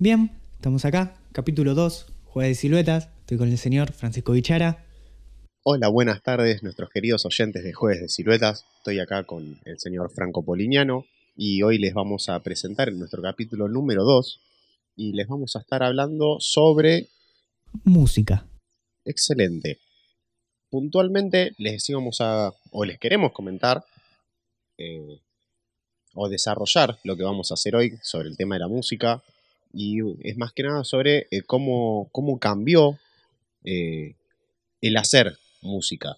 [0.00, 3.08] Bien, estamos acá, capítulo 2, Jueves de Siluetas.
[3.18, 4.86] Estoy con el señor Francisco Vichara.
[5.64, 8.64] Hola, buenas tardes, nuestros queridos oyentes de Jueves de Siluetas.
[8.76, 13.22] Estoy acá con el señor Franco Poliñano y hoy les vamos a presentar en nuestro
[13.22, 14.40] capítulo número 2
[14.94, 17.08] y les vamos a estar hablando sobre...
[17.82, 18.46] Música.
[19.04, 19.80] Excelente.
[20.70, 23.84] Puntualmente les íbamos a, o les queremos comentar
[24.78, 25.18] eh,
[26.14, 29.24] o desarrollar lo que vamos a hacer hoy sobre el tema de la música
[29.72, 32.98] y es más que nada sobre eh, cómo, cómo, cambió
[33.64, 34.14] eh,
[34.80, 36.16] el hacer música,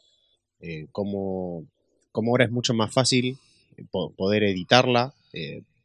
[0.93, 1.65] cómo,
[2.13, 3.39] cómo, ahora es mucho más fácil
[3.91, 5.15] poder editarla,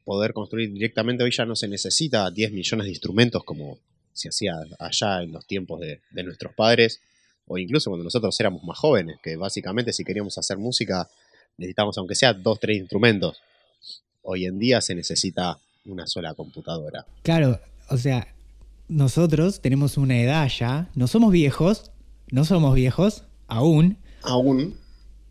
[0.04, 3.80] poder construir directamente, hoy ya no se necesita 10 millones de instrumentos como
[4.12, 7.00] se hacía allá en los tiempos de, de nuestros padres,
[7.48, 11.10] o incluso cuando nosotros éramos más jóvenes, que básicamente si queríamos hacer música
[11.58, 13.42] necesitamos aunque sea dos, tres instrumentos.
[14.22, 17.06] Hoy en día se necesita una sola computadora.
[17.24, 18.28] Claro, o sea,
[18.88, 21.92] nosotros tenemos una edad ya, no somos viejos,
[22.32, 23.98] no somos viejos, aún.
[24.24, 24.76] Aún.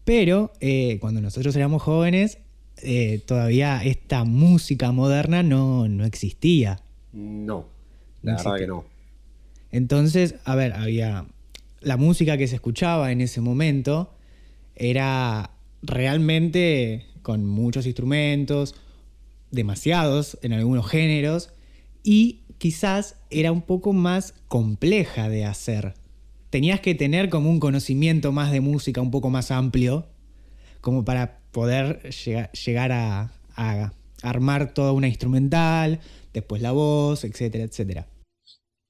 [0.05, 2.39] Pero eh, cuando nosotros éramos jóvenes,
[2.83, 6.81] eh, todavía esta música moderna no, no existía.
[7.13, 7.67] No,
[8.23, 8.85] la verdad que no.
[9.71, 11.27] Entonces, a ver, había
[11.81, 14.15] la música que se escuchaba en ese momento
[14.75, 15.51] era
[15.83, 18.75] realmente con muchos instrumentos,
[19.55, 21.51] demasiados en algunos géneros,
[22.03, 25.95] y quizás era un poco más compleja de hacer.
[26.51, 30.07] Tenías que tener como un conocimiento más de música un poco más amplio,
[30.81, 33.33] como para poder llegar a,
[34.23, 36.01] armar toda una instrumental,
[36.33, 38.07] después la voz, etcétera, etcétera.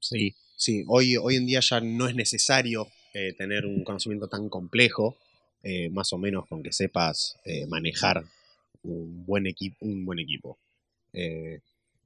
[0.00, 4.48] Sí, sí, hoy, hoy en día ya no es necesario eh, tener un conocimiento tan
[4.48, 5.16] complejo,
[5.62, 8.24] eh, más o menos con que sepas eh, manejar
[8.84, 10.58] un buen, equipo un buen equipo.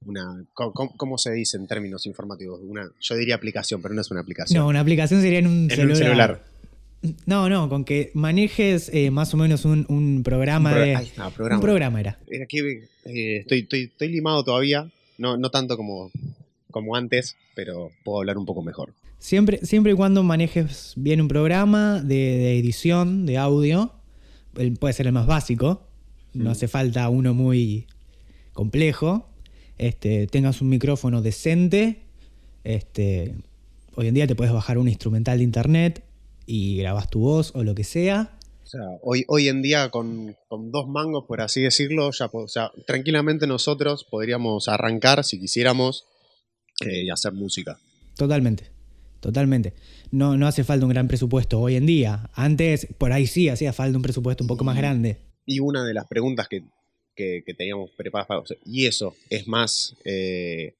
[0.05, 2.59] una, ¿cómo, se dice en términos informativos?
[2.63, 4.61] Una, yo diría aplicación, pero no es una aplicación.
[4.61, 6.43] No, una aplicación sería en un, celular.
[7.25, 10.97] No, no, con que manejes más o menos un, programa de.
[11.35, 11.55] programa.
[11.55, 12.19] Un programa era.
[12.43, 12.59] Aquí,
[13.05, 16.11] estoy, estoy, estoy, limado todavía, no, no tanto como
[16.71, 18.93] como antes, pero puedo hablar un poco mejor.
[19.17, 23.93] Siempre, siempre y cuando manejes bien un programa de, edición, de audio,
[24.79, 25.88] puede ser el más básico,
[26.33, 26.51] no mm.
[26.51, 27.87] hace falta uno muy
[28.53, 29.29] complejo,
[29.77, 32.01] este, tengas un micrófono decente,
[32.63, 33.35] este,
[33.95, 36.03] hoy en día te puedes bajar un instrumental de internet
[36.45, 38.37] y grabas tu voz o lo que sea.
[38.63, 42.71] O sea, hoy, hoy en día con, dos mangos, por así decirlo, ya, o sea,
[42.85, 46.05] tranquilamente nosotros podríamos arrancar si quisiéramos
[46.81, 47.79] y hacer música.
[48.15, 48.65] Totalmente,
[49.21, 49.73] totalmente.
[50.11, 52.29] No, no hace falta un gran presupuesto hoy en día.
[52.33, 55.17] Antes, por ahí sí, hacía falta un presupuesto un poco más grande.
[55.49, 56.63] Y una de las preguntas que,
[57.57, 58.59] teníamos preparadas para...
[58.65, 59.95] ¿Y eso es más...
[60.05, 60.75] Eh,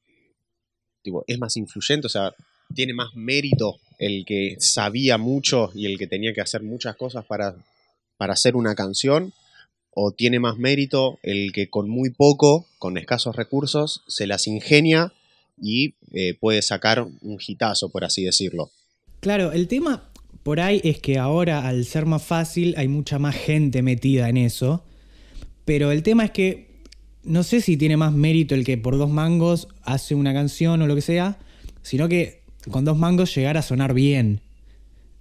[1.26, 2.06] es más influyente?
[2.06, 2.36] O sea,
[2.76, 7.26] ¿tiene más mérito el que sabía mucho y el que tenía que hacer muchas cosas
[7.26, 7.56] para,
[8.18, 9.34] para hacer una canción?
[9.90, 15.12] ¿O tiene más mérito el que con muy poco, con escasos recursos, se las ingenia
[15.60, 18.72] y eh, puede sacar un hitazo, por así decirlo.
[19.20, 20.09] Claro, el tema
[20.44, 24.38] por ahí es que ahora al ser más fácil hay mucha más gente metida en
[24.38, 24.84] eso,
[25.66, 26.84] pero el tema es que
[27.24, 30.88] no sé si tiene más mérito el que por dos mangos hace una canción o
[30.88, 31.38] lo que sea,
[31.82, 32.42] sino que
[32.72, 34.42] con dos mangos llegar a sonar bien.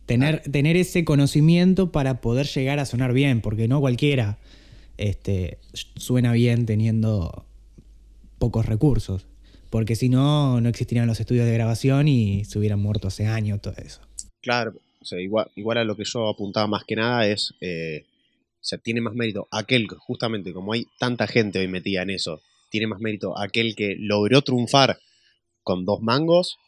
[0.06, 4.38] Tener, tener ese conocimiento para poder llegar a sonar bien, porque no cualquiera
[4.96, 5.58] este,
[5.96, 7.44] suena bien teniendo
[8.38, 9.26] pocos recursos
[9.70, 13.60] porque si no, no existirían los estudios de grabación y se hubieran muerto hace años
[13.60, 14.00] todo eso.
[14.40, 18.04] Claro, o sea, igual, igual a lo que yo apuntaba más que nada es, eh,
[18.82, 23.00] tiene más mérito aquel, justamente como hay tanta gente hoy metida en eso, tiene más
[23.00, 24.98] mérito aquel que logró triunfar
[25.62, 26.58] con dos mangos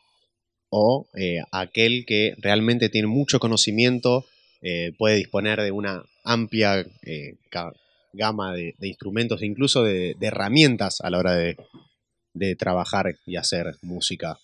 [0.70, 4.24] o eh, aquel que realmente tiene mucho conocimiento,
[4.62, 6.86] eh, puede disponer de una amplia
[8.12, 11.56] gama de, instrumentos e incluso de herramientas a la hora de,
[12.34, 14.38] de trabajar y hacer música?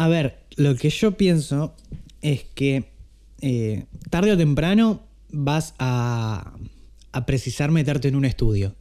[0.00, 1.74] A ver, lo que yo pienso
[2.22, 2.84] es que
[3.42, 6.54] eh, tarde o temprano vas a,
[7.12, 8.74] a precisar meterte en un estudio.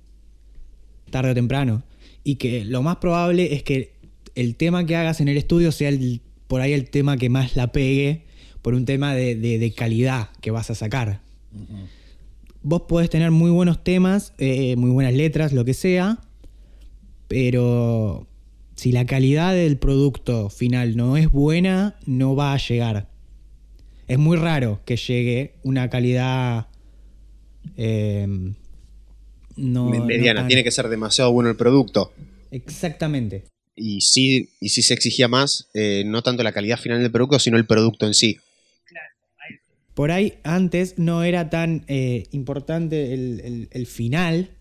[1.11, 1.83] Tarde o temprano.
[2.23, 3.95] Y que lo más probable es que
[4.33, 7.57] el tema que hagas en el estudio sea el, por ahí el tema que más
[7.57, 8.23] la pegue
[8.61, 11.19] por un tema de, calidad que vas a sacar.
[12.63, 16.19] Vos podés tener muy buenos temas, eh, muy buenas letras, lo que sea,
[17.27, 18.28] pero
[18.79, 23.09] si la calidad del producto final no es buena, no va a llegar.
[24.07, 26.67] Es muy raro que llegue una calidad
[27.77, 28.55] em,
[29.57, 30.47] mediana.
[30.47, 32.13] Tiene que ser demasiado bueno el producto.
[32.51, 33.43] Exactamente.
[33.75, 37.39] y sí, y sí se exigía más, eh, no tanto la calidad final del producto,
[37.39, 38.37] sino el producto en sí.
[39.93, 44.51] Por ahí antes no era tan eh, importante el, el- el final,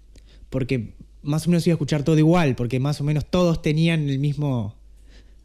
[0.50, 4.08] porque más o menos iba a escuchar todo igual, porque más o menos todos tenían
[4.08, 4.74] el mismo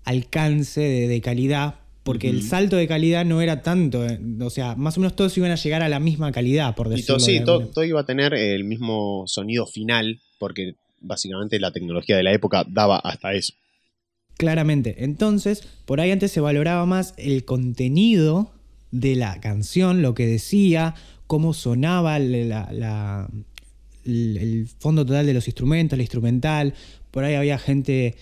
[0.05, 4.75] alcance de, de calidad, porque el salto de calidad no era tanto, eh, o sea,
[4.75, 7.25] más o menos todos iban a llegar a la misma calidad, por Y decirlo todo,
[7.25, 12.17] sí, de todo, todo iba a tener el mismo sonido final, porque básicamente la tecnología
[12.17, 13.53] de la época daba hasta eso.
[14.37, 15.03] Claramente.
[15.03, 18.51] Entonces, por ahí antes se valoraba más el contenido
[18.91, 20.95] de la canción, lo que decía,
[21.27, 23.29] cómo sonaba la- la-
[24.05, 26.73] el, el fondo total de los instrumentos, el instrumental.
[27.11, 28.15] Por ahí había gente,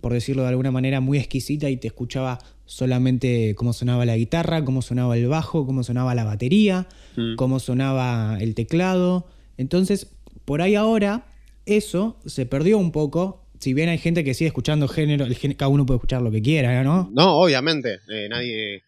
[0.00, 4.64] por decirlo de alguna manera, muy exquisita y te escuchaba solamente cómo sonaba la guitarra,
[4.64, 6.86] cómo sonaba el bajo, cómo sonaba la batería,
[7.16, 7.36] Mm.
[7.36, 9.26] cómo sonaba el teclado.
[9.56, 10.08] Entonces,
[10.44, 11.26] por ahí ahora,
[11.66, 13.46] eso se perdió un poco.
[13.60, 16.30] Si bien hay gente que sigue escuchando género, el género- cada uno puede escuchar lo
[16.30, 17.08] que quiera, ¿no?
[17.14, 18.82] No, obviamente, eh, nadie,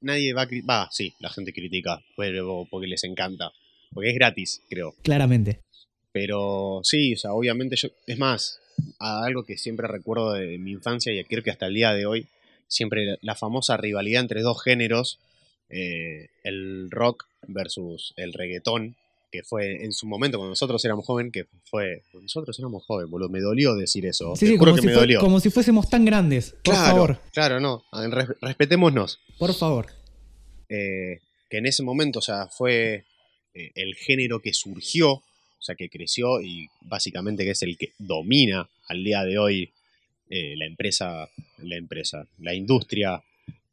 [0.00, 3.50] nadie va a va, sí, la gente critica, pero porque les encanta,
[3.94, 4.94] porque es gratis, creo.
[5.02, 5.60] Claramente.
[6.12, 8.60] Pero sí, o sea, obviamente yo, es más,
[8.98, 12.26] algo que siempre recuerdo de mi infancia y creo que hasta el día de hoy,
[12.66, 15.18] siempre la, famosa rivalidad entre dos géneros,
[15.68, 18.96] eh, el rock versus el reggaetón,
[19.30, 23.28] que fue en su momento cuando nosotros éramos jóvenes, que fue, nosotros éramos jóvenes, boludo,
[23.28, 25.20] me dolió decir eso, Sí, te sí, juro que si me fue- dolió.
[25.20, 26.50] como si fuésemos tan grandes.
[26.64, 29.20] Por claro, favor, claro, no, res- respetémonos.
[29.38, 29.86] por favor.
[30.68, 33.04] eh, que en ese momento, o sea, fue
[33.54, 35.22] eh, el género que surgió,
[35.60, 39.70] o sea, que creció y básicamente que es el que domina al día de hoy
[40.30, 41.28] eh, la empresa,
[41.58, 43.22] la empresa, la industria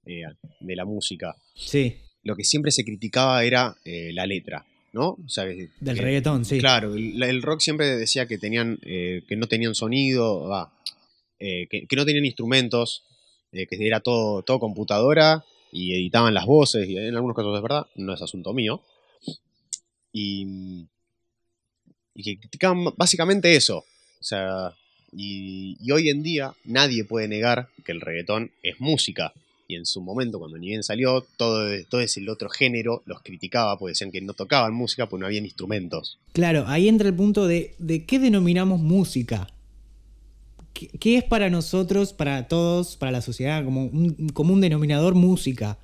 [0.05, 0.23] eh,
[0.59, 1.33] de la música.
[1.55, 5.11] Sí, Lo que siempre se criticaba era eh, la letra, ¿no?
[5.11, 6.59] O sea, que- del que- reggaetón, sí.
[6.59, 10.73] Claro, el, el rock siempre decía que tenían, que no tenían sonido, va,
[11.39, 13.03] eh, que, que no tenían instrumentos,
[13.51, 17.85] que era todo, todo computadora y editaban las voces, y en algunos casos es verdad,
[17.95, 18.83] no es asunto mío.
[20.11, 20.87] Y,
[22.17, 23.77] y que criticaban básicamente eso.
[24.19, 24.73] O sea,
[25.13, 29.31] y, y hoy en día nadie puede negar que el reggaetón es música.
[29.69, 33.21] Y en su momento, cuando ni bien salió, todo, todo ese el otro género los
[33.21, 36.17] criticaba, porque decían que no tocaban música, porque no habían instrumentos.
[36.33, 39.47] Claro, ahí entra el punto de, de qué denominamos música.
[40.73, 45.13] ¿Qué, qué es para nosotros, para todos, para la sociedad, como un, como un denominador
[45.13, 45.77] música?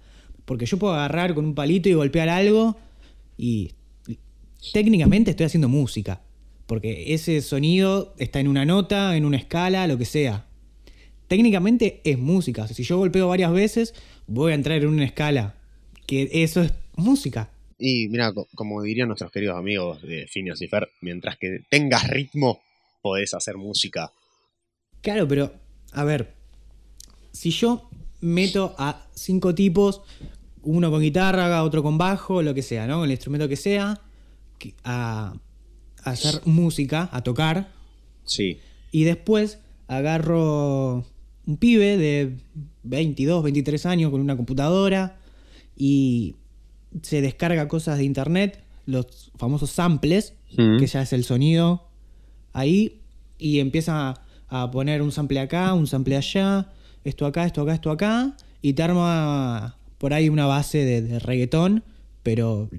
[0.45, 2.77] Porque yo puedo agarrar con un palito y golpear algo
[3.37, 3.73] y
[4.71, 6.21] técnicamente estoy haciendo música.
[6.65, 10.45] Porque ese sonido está en una nota, en una escala, lo que sea.
[11.27, 12.63] Técnicamente es música.
[12.63, 13.93] O sea, si yo golpeo varias veces,
[14.27, 15.55] voy a entrar en una escala.
[16.05, 17.49] Que eso es música.
[17.77, 22.07] Y mira, co- como dirían nuestros queridos amigos de Phineas y Fer, mientras que tengas
[22.07, 22.61] ritmo,
[23.01, 24.11] podés hacer música.
[25.01, 25.53] Claro, pero,
[25.91, 26.33] a ver,
[27.31, 27.89] si yo
[28.21, 30.01] meto a cinco tipos,
[30.61, 32.95] uno con guitarra, otro con bajo, lo que sea, ¿no?
[32.97, 33.99] Con el instrumento que sea,
[34.83, 35.33] a,
[36.03, 37.71] a hacer música, a tocar,
[38.25, 38.57] Sí.
[38.91, 41.05] y después agarro
[41.45, 42.37] un pibe de
[42.83, 45.17] 22, 23 años con una computadora
[45.75, 46.35] y
[47.01, 50.77] se descarga cosas de internet, los famosos samples, Mm.
[50.77, 51.87] que ya es el sonido
[52.53, 53.01] ahí,
[53.39, 56.69] y empieza a poner un sample acá, un sample allá,
[57.03, 61.17] esto acá, esto acá, esto acá, y te arma por ahí una base de, de
[61.19, 61.83] reggaetón,
[62.21, 62.69] pero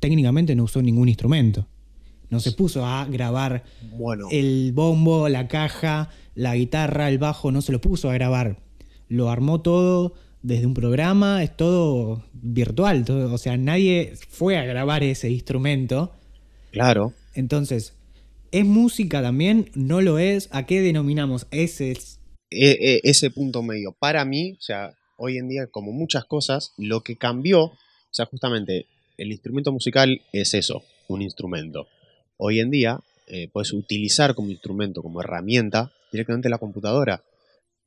[0.00, 1.66] técnicamente no usó ningún instrumento.
[2.28, 3.62] No se puso a grabar
[3.96, 8.58] Bueno, el bombo, la caja, la guitarra, el bajo, no se lo puso a grabar.
[9.08, 13.04] Lo armó todo desde un programa, es todo virtual.
[13.04, 16.12] todo- o sea, nadie fue a grabar ese instrumento.
[16.72, 17.12] claro.
[17.34, 17.94] Entonces,
[18.50, 19.70] ¿es música también?
[19.74, 20.48] ¿No lo es?
[20.52, 21.46] ¿A qué denominamos?
[21.50, 22.18] Ese es.
[22.50, 23.92] E- e- ese punto medio.
[23.98, 27.76] Para mí, o sea, hoy en día, como muchas cosas, lo que cambió, o
[28.10, 28.86] sea, justamente,
[29.18, 31.88] el instrumento musical es eso, un instrumento.
[32.36, 37.22] Hoy en día, eh, puedes utilizar como instrumento, como herramienta, directamente la computadora.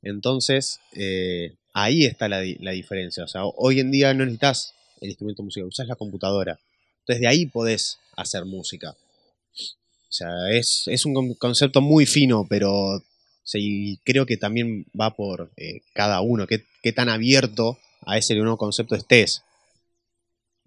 [0.02, 3.24] Entonces, eh, ahí está la, di- la diferencia.
[3.24, 6.58] O sea, hoy en día no necesitas el instrumento musical, usas la computadora.
[7.00, 8.90] Entonces, de ahí podés hacer música.
[8.92, 13.02] O sea, es, es un con- concepto muy fino, pero
[13.44, 18.34] sí, creo que también va por eh, cada uno, qué, qué tan abierto a ese
[18.34, 19.42] nuevo concepto estés.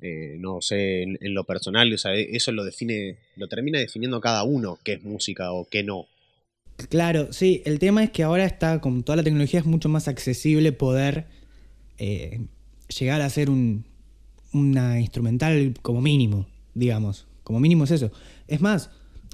[0.06, 4.78] Eh, no sé, en, lo personal, sea, eso lo define, lo termina definiendo cada uno
[4.84, 6.08] qué es música o qué no.
[6.90, 10.10] Claro, sí, el tema es que ahora está, con toda la tecnología, es mucho más
[10.10, 11.28] accesible poder
[12.00, 12.42] eh,
[13.00, 13.86] llegar a hacer un,
[14.52, 17.26] una instrumental como mínimo, digamos.
[17.46, 18.12] Como mínimo es eso.
[18.50, 18.90] Es más,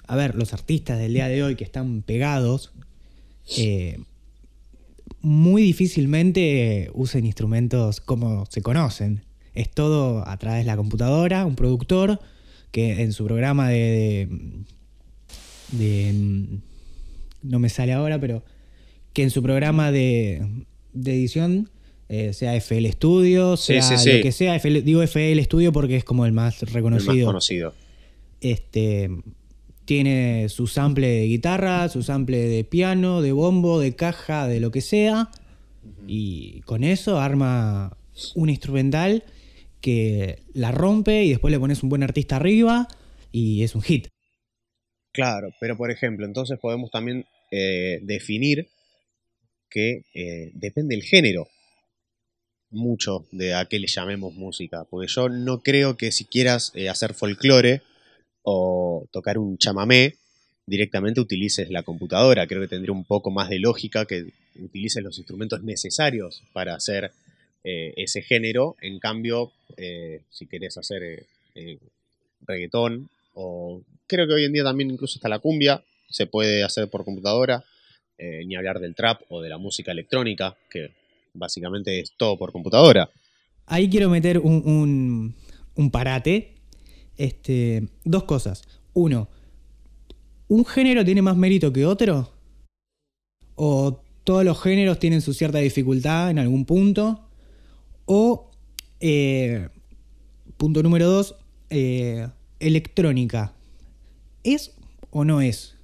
[0.05, 2.73] a ver, los artistas del día de hoy que están pegados,
[3.57, 3.97] eh,
[5.21, 9.23] muy difícilmente usen instrumentos como se conocen.
[9.53, 12.19] Es todo a través de la computadora, un productor
[12.71, 14.27] que en su programa de,
[15.71, 16.59] de,
[17.41, 18.43] no me sale ahora, pero
[19.13, 20.45] que en su programa de,
[20.93, 21.69] de edición
[22.09, 26.31] eh, sea FL Studio, sea lo que sea, digo FL Studio porque es como el
[26.31, 27.13] más reconocido.
[27.13, 27.73] El más conocido.
[28.41, 29.09] Este
[29.85, 34.69] tiene su sample de guitarra, su sample de piano, de bombo, de caja, de lo
[34.69, 35.29] que sea.
[36.07, 37.97] Y con eso arma
[38.35, 39.23] un instrumental
[39.81, 42.87] que la rompe y después le pones un buen artista arriba
[43.31, 44.07] y es un hit.
[45.11, 48.67] Claro, pero por ejemplo, entonces podemos también eh, definir
[49.69, 51.47] que eh, depende del género
[52.71, 56.89] mucho de a qué le llamemos música, porque yo no creo que si quieras eh,
[56.89, 57.81] hacer folclore
[58.43, 60.15] o tocar un chamamé,
[60.69, 62.47] directamente utilices la computadora.
[62.47, 67.11] Creo que tendría un poco más de lógica que utilices los instrumentos necesarios para hacer
[67.63, 68.75] eh, ese género.
[68.81, 71.25] En cambio, eh, si querés hacer
[71.55, 71.77] eh,
[72.45, 76.89] reggaetón, o creo que hoy en día también incluso hasta la cumbia se puede hacer
[76.89, 77.63] por computadora,
[78.17, 80.91] ni hablar del trap o de la música electrónica, que
[81.33, 83.09] básicamente es todo por computadora.
[83.65, 85.33] Ahí quiero meter un,
[85.75, 86.55] un parate.
[87.17, 88.63] Este, dos cosas.
[88.93, 89.29] Uno,
[90.47, 92.31] ¿un género tiene más mérito que otro?
[93.55, 97.28] ¿O todos los géneros tienen su cierta dificultad en algún punto?
[98.11, 98.49] O,
[99.01, 99.69] eh,
[100.57, 101.35] punto número dos,
[101.69, 102.27] eh,
[102.59, 103.53] electrónica.
[104.43, 104.73] ¿Es
[105.11, 105.75] o no es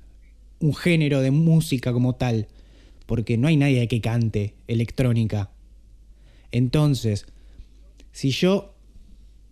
[0.60, 2.48] un género de música como tal?
[3.06, 5.52] Porque no hay nadie que cante electrónica.
[6.52, 7.28] Entonces,
[8.12, 8.74] si yo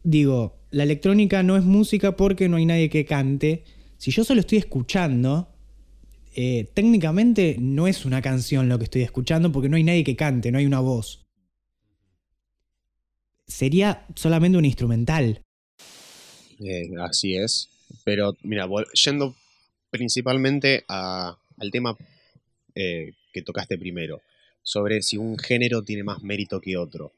[0.04, 3.66] digo, la electrónica no es música porque no hay nadie que cante,
[4.00, 5.48] si yo solo estoy escuchando,
[6.34, 10.16] eh, técnicamente no es una canción lo que estoy escuchando porque no hay nadie que
[10.16, 11.23] cante, no hay una voz
[13.48, 15.42] sería solamente un instrumental.
[16.60, 17.70] Eh, así es.
[18.04, 19.36] Pero mira, yendo
[19.90, 21.96] principalmente al tema
[22.76, 24.22] eh, que tocaste primero,
[24.64, 27.12] sobre si un género tiene más mérito que otro.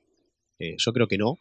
[0.60, 1.38] Eh, yo creo que no,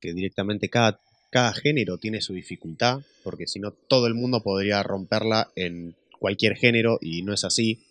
[0.00, 4.82] que directamente cada, cada género tiene su dificultad, porque si no todo el mundo podría
[4.82, 7.84] romperla en cualquier género y no es así.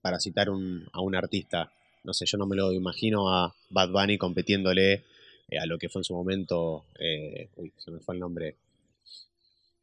[0.00, 1.70] Para citar a un artista,
[2.02, 5.04] no sé, yo no me lo imagino a Bad Bunny competiéndole
[5.50, 8.54] eh, a lo que fue en su momento, eh, uy, se me fue el nombre,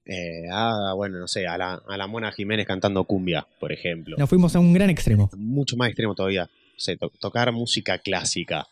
[0.05, 4.15] eh, ah, bueno, no sé, a la, a la Mona Jiménez cantando cumbia, por ejemplo.
[4.17, 5.29] Nos fuimos a un gran extremo.
[5.35, 6.49] Mucho más extremo todavía.
[7.01, 8.67] O tocar música clásica.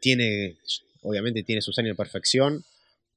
[0.00, 0.56] tiene,
[1.02, 2.64] obviamente tiene sus años de perfección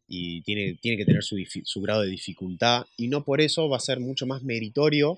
[0.08, 3.78] y tiene, tiene que tener su, su, grado de dificultad y no por eso va
[3.78, 5.18] a ser mucho más meritorio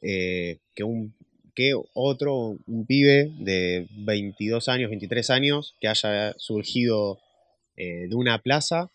[0.00, 1.12] que un
[1.56, 7.18] que otro, un pibe de 22 años, 23 años, que haya surgido
[7.76, 8.90] eh, de una plaza,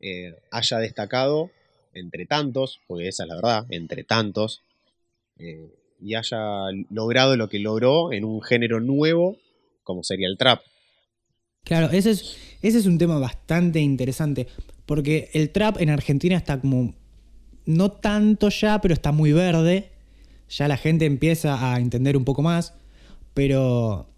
[0.00, 1.50] eh, haya destacado
[1.94, 4.62] entre tantos, porque esa es la verdad, entre tantos,
[5.38, 9.38] eh, y haya logrado lo que logró en un género nuevo
[9.82, 10.60] como sería el trap.
[11.64, 14.46] Claro, ese es, ese es un tema bastante interesante,
[14.84, 16.94] porque el trap en Argentina está como,
[17.64, 19.95] no tanto ya, pero está muy verde
[20.48, 22.74] ya la gente empieza a entender un poco más,
[23.34, 24.08] pero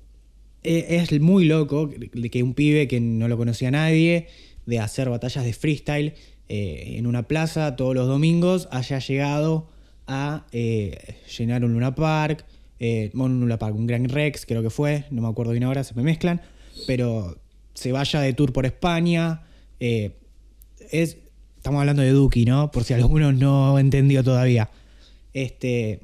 [0.62, 1.90] e, es muy loco
[2.30, 4.26] que un pibe que no lo conocía nadie,
[4.66, 6.14] de hacer batallas de freestyle
[6.48, 9.68] eh, en una plaza todos los domingos, haya llegado
[10.06, 12.44] a eh, llenar un Luna Park,
[12.78, 15.84] eh, un Luna Park, un Grand Rex creo que fue, no me acuerdo bien ahora,
[15.84, 16.40] se me mezclan,
[16.86, 17.38] pero
[17.74, 19.42] se vaya de tour por España.
[19.80, 21.16] es,
[21.56, 22.70] estamos hablando de Duki, ¿no?
[22.70, 24.70] Por si alguno no entendió todavía.
[25.34, 26.00] Este,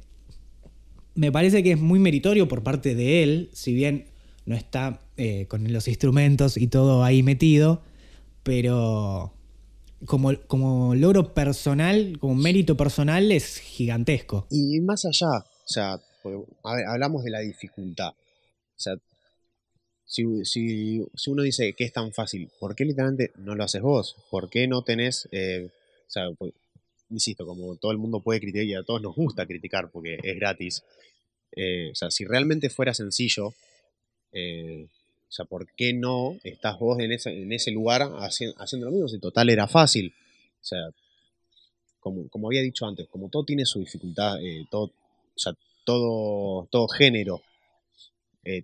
[1.14, 4.06] me parece que es muy meritorio por parte de él, si bien
[4.46, 7.82] no está eh, con los instrumentos y todo ahí metido,
[8.42, 9.32] pero
[10.06, 14.46] como, como logro personal, como mérito personal es gigantesco.
[14.50, 16.00] Y más allá, o sea,
[16.86, 18.10] hablamos de la dificultad.
[18.10, 18.94] O sea,
[20.04, 24.16] si, uno dice que es tan fácil, ¿por qué literalmente no lo haces vos?
[24.30, 25.70] ¿Por qué no tenés, eh,
[27.10, 30.36] insisto, como todo el mundo puede criticar y a todos nos gusta criticar porque es
[30.36, 30.82] gratis.
[31.52, 33.54] Eh, o sea, si realmente fuera sencillo,
[34.32, 34.86] eh,
[35.28, 39.08] o sea, ¿por qué no estás vos en ese, en ese lugar haciendo lo mismo?
[39.08, 40.14] Si total era fácil.
[40.60, 40.80] O sea,
[42.00, 46.88] como, había dicho antes, como todo tiene su dificultad, eh, todo, o sea, todo, todo
[46.88, 47.42] género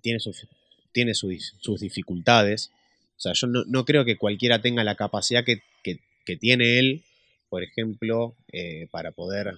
[0.03, 0.47] tiene, sus,
[0.93, 2.71] tiene sus, dificultades.
[3.17, 7.03] O sea, yo no, no, creo que cualquiera tenga la capacidad que, que tiene él
[7.51, 9.53] por ejemplo, eh, para poder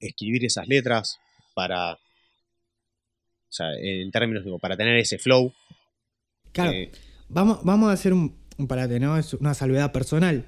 [0.00, 1.18] escribir esas letras,
[1.54, 1.92] para...
[1.94, 5.52] O sea, en términos, digo, para tener ese flow.
[6.50, 6.90] Claro, eh,
[7.28, 9.16] vamos, vamos a hacer un, un parate, ¿no?
[9.16, 10.46] Es una salvedad personal.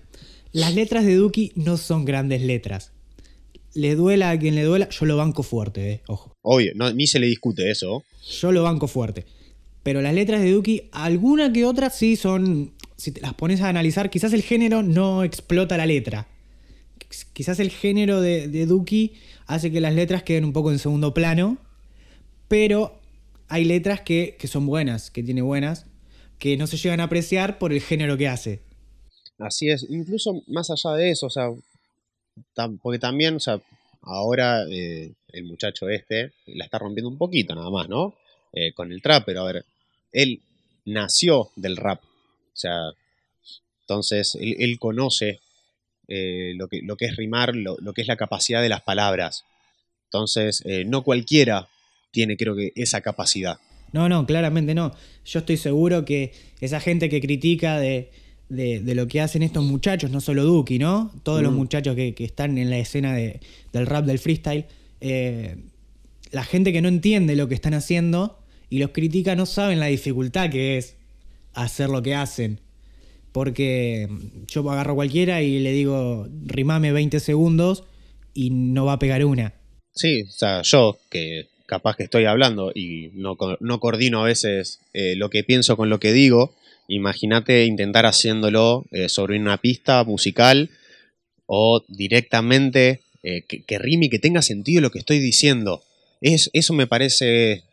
[0.51, 2.93] Las letras de Duki no son grandes letras.
[3.75, 6.35] Le duela a quien le duela, yo lo banco fuerte, eh, ojo.
[6.43, 8.05] obvio, no, ni se le discute eso.
[8.41, 9.27] Yo lo banco fuerte.
[9.83, 12.75] Pero las letras de Duki, alguna que otra sí son.
[12.97, 16.27] Si te las pones a analizar, quizás el género no explota la letra.
[17.25, 19.15] Quizás el género de, de Duki
[19.47, 21.59] hace que las letras queden un poco en segundo plano.
[22.49, 23.01] Pero
[23.49, 25.87] hay letras que, que son buenas, que tiene buenas,
[26.39, 28.61] que no se llegan a apreciar por el género que hace.
[29.39, 31.51] Así es, incluso más allá de eso, o sea,
[32.81, 33.61] porque también, o sea,
[34.03, 38.15] ahora eh, el muchacho este la está rompiendo un poquito nada más, ¿no?
[38.53, 39.65] Eh, con el trap, pero a ver,
[40.13, 40.41] él
[40.87, 42.93] nació del rap, o sea,
[43.83, 45.41] entonces él conoce
[46.09, 48.83] eh, lo, que, lo que es rimar, lo, lo que es la capacidad de las
[48.83, 49.45] palabras.
[50.05, 51.69] Entonces, eh, no cualquiera
[52.13, 53.59] tiene, creo que, esa capacidad.
[53.93, 54.93] No, no, claramente no.
[55.25, 58.11] Yo estoy seguro que esa gente que critica de,
[58.49, 61.13] de- de lo que hacen estos muchachos, no solo Duki, ¿no?
[61.23, 61.57] Todos los Mm.
[61.57, 63.41] muchachos que, que están en la escena de-
[63.73, 64.67] del rap, del freestyle,
[65.01, 65.57] eh,
[66.31, 68.39] la gente que no entiende lo que están haciendo
[68.71, 70.97] y los critica no saben la dificultad que es
[71.55, 72.61] hacer lo que hacen.
[73.37, 74.09] Porque
[74.47, 77.85] yo agarro cualquiera y le digo, rimame 20 segundos
[78.33, 79.53] y no va a pegar una.
[79.95, 84.81] Sí, o sea, yo que capaz que estoy hablando y no, no coordino a veces
[84.95, 86.55] eh, lo que pienso con lo que digo,
[86.89, 90.71] imagínate intentar haciéndolo eh, sobre una pista musical
[91.45, 95.83] o directamente eh, que, que rime y que tenga sentido lo que estoy diciendo.
[96.23, 97.65] Es, eso me parece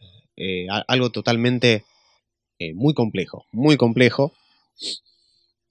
[0.87, 1.85] algo totalmente
[2.73, 4.33] muy complejo, muy complejo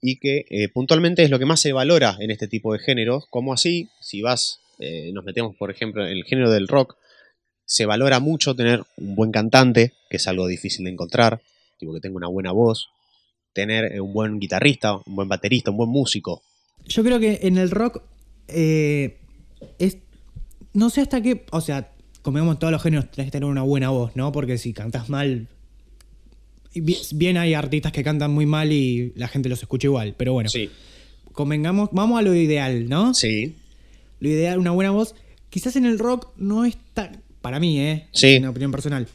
[0.03, 3.25] y que eh, puntualmente es lo que más se valora en este tipo de géneros,
[3.29, 6.97] como así, si vas, eh, nos metemos por ejemplo en el género del rock,
[7.65, 11.41] se valora mucho tener un buen cantante, que es algo difícil de encontrar,
[11.79, 12.89] tipo que tenga una buena voz,
[13.53, 16.43] tener eh, un buen guitarrista, un buen baterista, un buen músico.
[16.85, 18.03] Yo creo que en el rock
[18.47, 19.97] es.
[20.73, 21.45] No sé hasta qué.
[21.51, 24.33] O sea, como todos los géneros tenés que tener una buena voz, ¿no?
[24.33, 25.47] Porque si cantas mal.
[26.75, 30.15] Bien hay artistas que cantan muy mal y la gente los escucha igual.
[30.17, 30.69] Pero bueno, Sí,
[31.31, 33.13] convengamos, vamos a lo ideal, ¿no?
[33.13, 33.55] sí,
[34.19, 35.15] Lo ideal, una buena voz.
[35.49, 37.21] Quizás en el rock no es tan.
[37.41, 38.07] Para mí, ¿eh?
[38.13, 38.37] Sí.
[38.37, 39.07] Una opinión personal.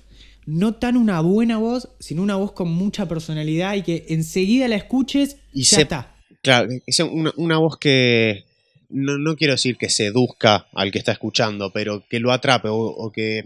[0.46, 4.76] No tan una buena voz, sino una voz con mucha personalidad y que enseguida la
[4.76, 6.14] escuches y ya se- está.
[6.42, 8.44] claro, sea una, una voz que
[8.90, 12.76] no, no quiero decir que seduzca al que está escuchando, pero que lo atrape o,
[12.76, 13.44] o que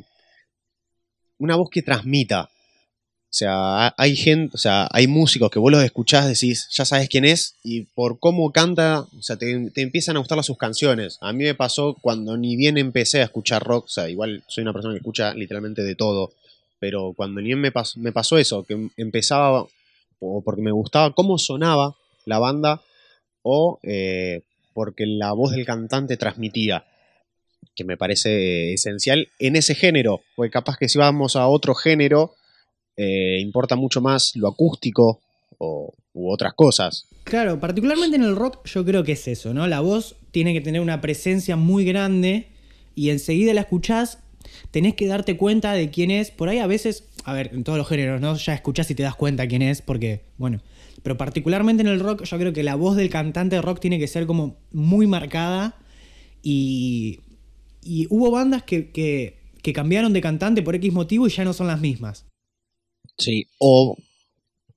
[1.38, 2.50] una voz que transmita.
[3.32, 6.84] O sea, ha- hay gente, o sea, hay músicos que vos los escuchás, decís, ya
[6.84, 10.58] sabes quién es, y por cómo canta, o sea, te, te empiezan a gustar sus
[10.58, 11.16] canciones.
[11.22, 14.62] A mí me pasó cuando ni bien empecé a escuchar rock, o sea, igual soy
[14.62, 16.32] una persona que escucha literalmente de todo,
[16.78, 19.66] pero cuando ni bien me pasó, me pasó eso, que em- empezaba,
[20.20, 22.82] o porque me gustaba cómo sonaba la banda,
[23.42, 24.42] o eh,
[24.74, 26.84] porque la voz del cantante transmitía,
[27.74, 32.34] que me parece esencial en ese género, porque capaz que si vamos a otro género,
[32.96, 35.20] eh, importa mucho más lo acústico
[35.58, 37.06] o, u otras cosas.
[37.24, 39.66] Claro, particularmente en el rock yo creo que es eso, ¿no?
[39.66, 42.48] La voz tiene que tener una presencia muy grande
[42.94, 44.18] y enseguida la escuchás,
[44.70, 46.30] tenés que darte cuenta de quién es.
[46.30, 48.36] Por ahí a veces, a ver, en todos los géneros, ¿no?
[48.36, 50.60] Ya escuchás y te das cuenta quién es, porque, bueno,
[51.02, 53.98] pero particularmente en el rock yo creo que la voz del cantante de rock tiene
[53.98, 55.76] que ser como muy marcada
[56.42, 57.20] y,
[57.82, 61.52] y hubo bandas que, que, que cambiaron de cantante por X motivo y ya no
[61.52, 62.26] son las mismas.
[63.18, 63.46] Sí.
[63.58, 63.96] O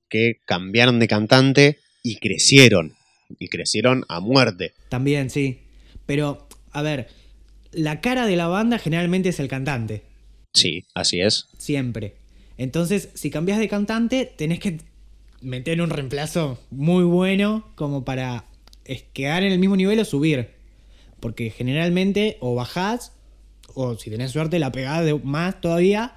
[0.08, 2.94] que cambiaron de cantante y crecieron.
[3.38, 4.72] Y crecieron a muerte.
[4.88, 5.60] También, sí.
[6.06, 7.08] Pero, a ver,
[7.72, 10.02] la cara de la banda generalmente es el cantante.
[10.54, 11.46] Sí, así es.
[11.58, 12.14] Siempre.
[12.56, 14.78] Entonces, si cambias de cantante, tenés que
[15.40, 18.44] meter un reemplazo muy bueno como para
[19.12, 20.50] quedar en el mismo nivel o subir.
[21.20, 23.12] Porque generalmente o bajás,
[23.74, 26.14] o si tenés suerte, la pegás de más todavía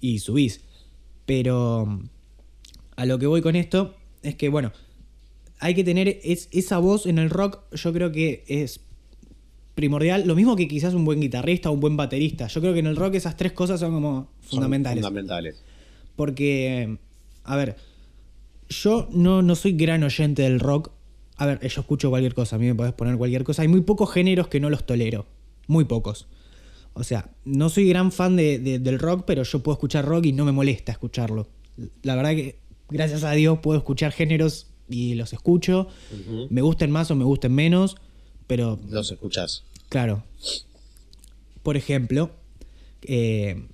[0.00, 0.62] y subís.
[1.28, 2.00] Pero
[2.96, 4.72] a lo que voy con esto es que, bueno,
[5.58, 8.80] hay que tener es, esa voz en el rock, yo creo que es
[9.74, 10.26] primordial.
[10.26, 12.46] Lo mismo que quizás un buen guitarrista o un buen baterista.
[12.46, 15.04] Yo creo que en el rock esas tres cosas son como Son fundamentales.
[15.04, 15.62] fundamentales.
[16.16, 16.96] Porque,
[17.44, 17.76] a ver,
[18.70, 20.92] yo no, no soy gran oyente del rock.
[21.36, 23.60] A ver, yo escucho cualquier cosa, a mí me podés poner cualquier cosa.
[23.60, 25.26] Hay muy pocos géneros que no los tolero.
[25.66, 26.26] Muy pocos.
[26.98, 30.26] O sea, no soy gran fan de- de- del rock, pero yo puedo escuchar rock
[30.26, 31.48] y no me molesta escucharlo.
[32.02, 32.58] La verdad que,
[32.90, 35.88] gracias a Dios, puedo escuchar géneros y los escucho.
[36.50, 37.96] Me gusten más o me gusten menos,
[38.46, 39.64] pero Los escuchás.
[39.88, 40.24] Claro.
[41.62, 42.30] Por ejemplo,
[43.02, 43.66] eh,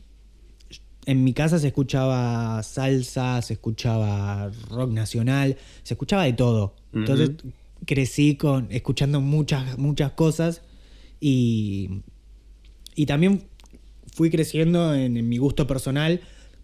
[1.06, 6.74] en mi casa se escuchaba salsa, se escuchaba rock nacional, se escuchaba de todo.
[6.92, 7.30] Entonces
[7.86, 10.62] crecí con escuchando muchas, muchas cosas
[11.20, 12.02] y,
[12.94, 13.44] y también
[14.12, 16.20] fui creciendo en, en mi gusto personal.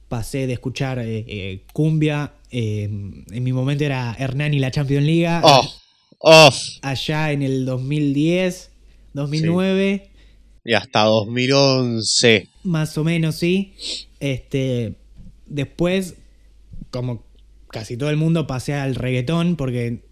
[0.09, 5.07] Pasé de escuchar eh, eh, cumbia, eh, en mi momento era Hernán y la Champions
[5.07, 5.69] League, Oh,
[6.19, 6.51] oh.
[6.83, 8.71] allá en el 2010,
[9.15, 10.11] 2009.
[10.65, 12.49] Y hasta 2011.
[12.65, 13.73] Más o menos, sí.
[14.19, 14.97] Este,
[15.47, 16.17] después,
[16.91, 17.25] como
[17.69, 20.05] casi todo el mundo, pasé al reggaetón porque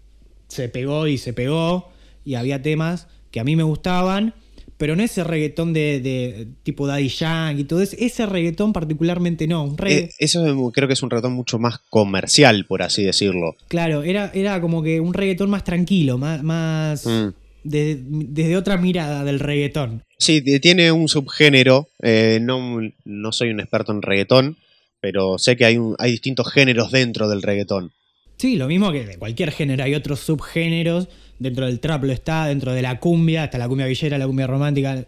[0.47, 1.89] se pegó y se pegó
[2.25, 4.33] y había temas que a mí me gustaban,
[4.79, 9.45] pero no ese reggaetón de, de tipo Daddy Yankee y todo eso, ese reggaetón particularmente
[9.45, 9.65] no.
[9.65, 13.03] Un regga- Eh, eso es- creo que es un ratón mucho más comercial, por así
[13.03, 13.55] decirlo.
[13.67, 17.33] Claro, era, era como que un reggaetón más tranquilo, más, más Mm.
[17.65, 20.03] de- desde otra mirada del reggaetón.
[20.17, 21.89] Sí, tiene un subgénero.
[22.01, 24.55] eh, no, no soy un experto en reggaetón,
[25.01, 27.91] pero sé que hay, un- hay distintos géneros dentro del reggaetón.
[28.37, 31.09] Sí, lo mismo que de cualquier género, hay otros subgéneros,
[31.39, 34.45] dentro del trap lo está, dentro de la cumbia, está la cumbia villera, la cumbia
[34.47, 35.05] romántica,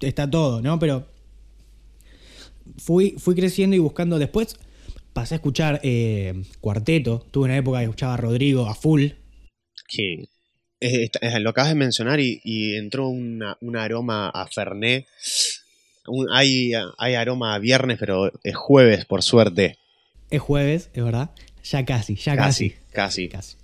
[0.00, 0.78] está todo, ¿no?
[0.78, 1.06] Pero
[2.78, 4.56] fui, fui creciendo y buscando después,
[5.12, 9.06] pasé a escuchar eh, cuarteto, tuve una época que escuchaba a Rodrigo a full,
[10.80, 15.06] esta- eh, lo acabas de mencionar y, y entró una- un aroma a Fernet.
[16.06, 19.78] Un- hay, hay aroma a viernes, pero es jueves, por suerte.
[20.30, 21.30] es jueves, es verdad,
[21.62, 22.70] ya casi, ya casi.
[22.92, 23.28] Casi, casi.
[23.28, 23.56] Casi.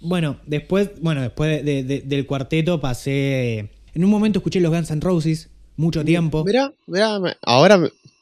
[0.00, 3.70] Bueno, después, bueno, después de- de- del cuarteto pasé.
[3.94, 6.44] En un momento escuché los Guns N' Roses, mucho tiempo.
[6.44, 7.80] Mirá, mirá, ahora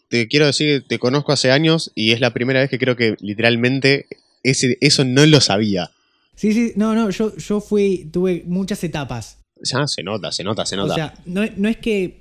[0.09, 2.95] te quiero decir que te conozco hace años y es la primera vez que creo
[2.97, 4.07] que literalmente
[4.45, 5.91] ese, eso no lo sabía.
[6.37, 9.39] Sí, sí, no, no, yo, yo fui, tuve muchas etapas.
[9.63, 10.93] Ya se nota, se nota, se nota.
[10.93, 12.21] O sea, no, no es que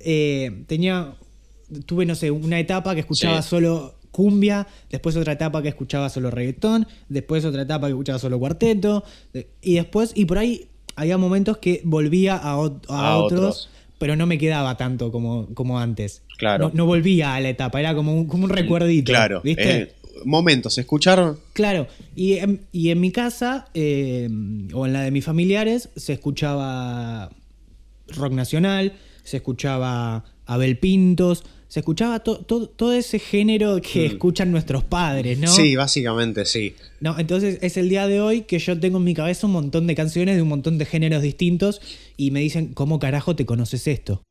[0.00, 1.14] eh, tenía,
[1.86, 3.48] tuve, no sé, una etapa que escuchaba Sí.
[3.50, 8.38] solo cumbia, después otra etapa que escuchaba solo reggaetón, después otra etapa que escuchaba solo
[8.38, 9.02] cuarteto,
[9.60, 13.68] y después, y por ahí había momentos que volvía a, ot- a A otros, otros.
[13.98, 16.22] pero no me quedaba tanto como, como antes.
[16.38, 16.68] Claro.
[16.68, 19.10] No, no volvía a la etapa, era como un, como un recuerdito.
[19.12, 19.40] claro.
[19.42, 19.80] ¿Viste?
[19.80, 19.92] eh,
[20.24, 21.34] momentos, escuchar.
[21.52, 24.28] Claro, y en, y en mi casa, eh,
[24.72, 27.30] o en la de mis familiares, se escuchaba
[28.08, 28.92] rock nacional,
[29.24, 31.42] se escuchaba Abel Pintos,
[31.74, 35.48] se escuchaba to- to- todo ese género que escuchan nuestros padres, ¿no?
[35.50, 35.56] Mm.
[35.56, 36.76] Sí, básicamente sí.
[37.00, 39.88] No, entonces es el día de hoy que yo tengo en mi cabeza un montón
[39.88, 41.80] de canciones de un montón de géneros distintos
[42.16, 44.22] y me dicen, ¿cómo carajo te conoces esto?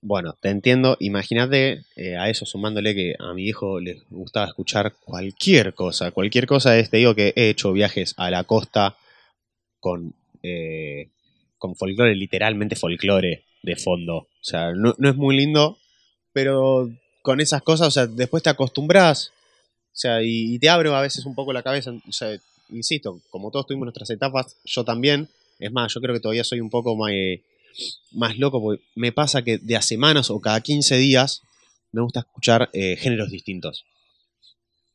[0.00, 0.96] Bueno, te entiendo.
[1.00, 6.12] Imagínate eh, a eso sumándole que a mi hijo le gustaba escuchar cualquier cosa.
[6.12, 8.96] Cualquier cosa es, te digo que he hecho viajes a la costa
[9.80, 11.08] con, eh,
[11.58, 14.16] con folclore, literalmente folclore de fondo.
[14.18, 15.78] O sea, no, no es muy lindo,
[16.36, 16.90] pero
[17.22, 19.32] con esas cosas, o sea, después te acostumbras.
[19.86, 21.92] O sea, y, y te abro a veces un poco la cabeza.
[22.06, 25.30] O sea, insisto, como todos tuvimos nuestras etapas, yo también.
[25.58, 27.42] Es más, yo creo que todavía soy un poco más, eh,
[28.10, 31.40] más loco porque me pasa que de a semanas o cada 15 días
[31.90, 33.86] me gusta escuchar eh, géneros distintos.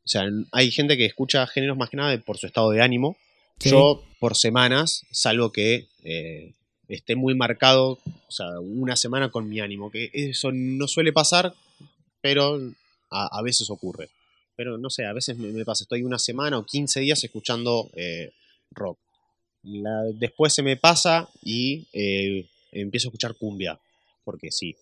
[0.04, 3.16] O sea, hay gente que escucha géneros más que nada por su estado de ánimo.
[3.58, 3.70] Sí.
[3.70, 6.54] Yo, por semanas, salvo que eh,
[6.96, 11.54] esté muy marcado, o sea, una semana con mi ánimo, que eso no suele pasar,
[12.20, 12.60] pero
[13.10, 14.08] a, veces ocurre.
[14.56, 18.32] Pero no sé, a veces me, pasa, estoy una semana o 15 días escuchando eh,
[18.70, 18.98] rock.
[20.14, 23.78] Después se me pasa y eh, empiezo a escuchar cumbia,
[24.24, 24.76] porque sí.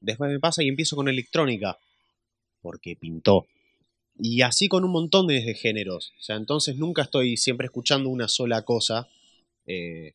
[0.00, 1.78] Después me pasa y empiezo con electrónica,
[2.62, 3.46] porque pintó.
[4.18, 6.12] Y así con un montón de géneros.
[6.18, 9.08] O sea, entonces nunca estoy siempre escuchando una sola cosa.
[9.66, 10.12] eh,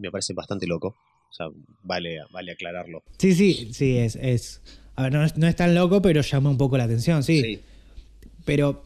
[0.00, 0.96] me parece bastante loco.
[1.30, 1.46] O sea,
[1.82, 3.02] vale, vale aclararlo.
[3.18, 4.16] Sí, sí, sí, es...
[4.16, 4.60] es
[4.96, 7.60] a ver, no es, no es tan loco, pero llama un poco la atención, sí.
[8.44, 8.82] Pero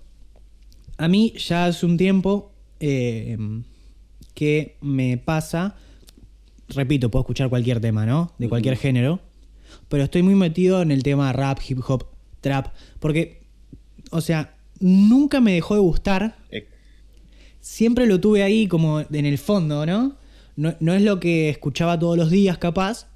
[0.96, 3.36] a mí ya hace un tiempo eh,
[4.34, 5.74] que me pasa,
[6.68, 8.32] repito, puedo escuchar cualquier tema, ¿no?
[8.38, 9.20] De cualquier género,
[9.88, 12.06] pero estoy muy metido en el tema rap, hip hop,
[12.40, 13.40] trap, porque,
[14.10, 16.68] o sea, nunca me dejó de gustar, Eh,
[17.60, 20.16] siempre lo tuve ahí como en el fondo, ¿no?
[20.56, 23.08] No, no es lo que escuchaba todos los días capaz,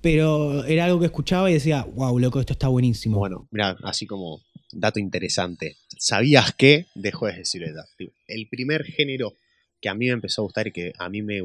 [0.00, 3.18] pero era algo que escuchaba y decía, wow, loco, esto está buenísimo.
[3.18, 5.76] Bueno, mira, así como dato interesante.
[5.98, 6.86] ¿Sabías que?
[6.94, 7.64] Dejó de decir
[8.26, 9.34] El primer género
[9.80, 11.40] que a mí me empezó a gustar y que a mí me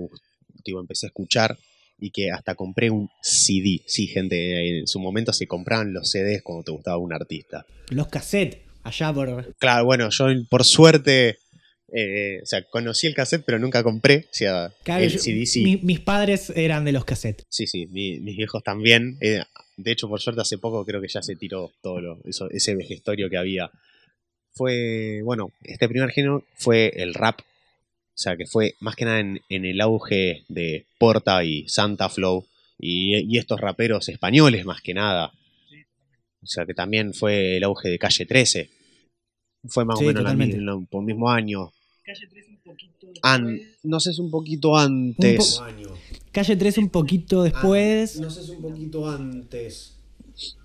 [0.63, 1.58] tipo, empecé a escuchar
[1.99, 3.82] y que hasta compré un CD.
[3.86, 7.65] Sí, gente, en su momento se compraban los CDs cuando te gustaba un artista.
[7.89, 9.55] Los cassettes, allá por...
[9.58, 11.39] Claro, bueno, yo por suerte
[11.93, 14.25] Eh, o sea, conocí el cassette, pero nunca compré.
[14.32, 15.63] O sea, Claro, el CD sí.
[15.63, 17.45] mi- mis padres eran de los cassettes.
[17.49, 19.17] Sí, sí, mi- mis viejos también.
[19.21, 19.41] Eh,
[19.78, 22.75] de hecho, por suerte, hace poco creo que ya se tiró todo lo, eso, ese
[22.75, 23.71] vejestorio que había.
[24.54, 27.39] Fue, bueno, este primer género fue el rap.
[27.41, 32.10] O sea, que fue más que nada en, en el auge de Porta y Santa
[32.10, 32.45] Flow
[32.78, 35.32] y, y estos raperos españoles más que nada.
[36.41, 38.69] O sea, que también fue el auge de Calle 13.
[39.67, 40.23] Fue más Sí, o menos
[40.89, 41.71] por el mismo año.
[42.10, 45.62] Calle 3 un poquito An- no sé, es un poquito antes.
[46.32, 48.15] Calle 3 un poquito después.
[48.17, 49.95] Ah, no sé, es un poquito antes.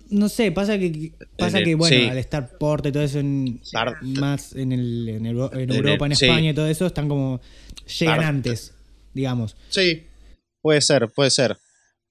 [0.09, 2.07] No sé, pasa que pasa el- que bueno, sí.
[2.09, 3.59] al estar Porta y todo eso en,
[4.01, 6.25] más en, el, en, el- en En Europa, el- en sí.
[6.25, 7.39] España y todo eso, están como
[7.99, 8.73] llegan antes,
[9.13, 9.55] digamos.
[9.69, 10.03] Sí,
[10.61, 11.57] puede ser, puede ser.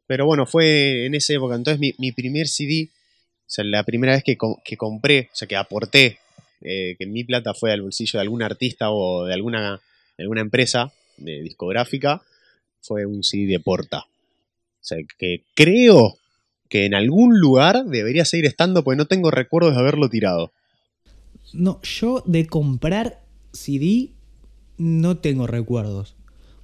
[0.07, 1.57] Pero bueno, fue en esa época.
[1.57, 5.49] Entonces mi, mi primer CD, o sea, la primera vez que, que compré, o sea,
[5.49, 6.19] que aporté,
[6.65, 9.81] eh, que mi plata fue al bolsillo de algún artista o de alguna,
[10.19, 12.23] de alguna empresa de discográfica,
[12.81, 14.01] fue un CD de Porta.
[14.01, 16.17] O sea, que creo
[16.69, 20.53] que en algún lugar debería seguir estando, porque no tengo recuerdos de haberlo tirado.
[21.53, 23.21] No, yo de comprar
[23.53, 24.11] CD
[24.77, 26.17] no tengo recuerdos.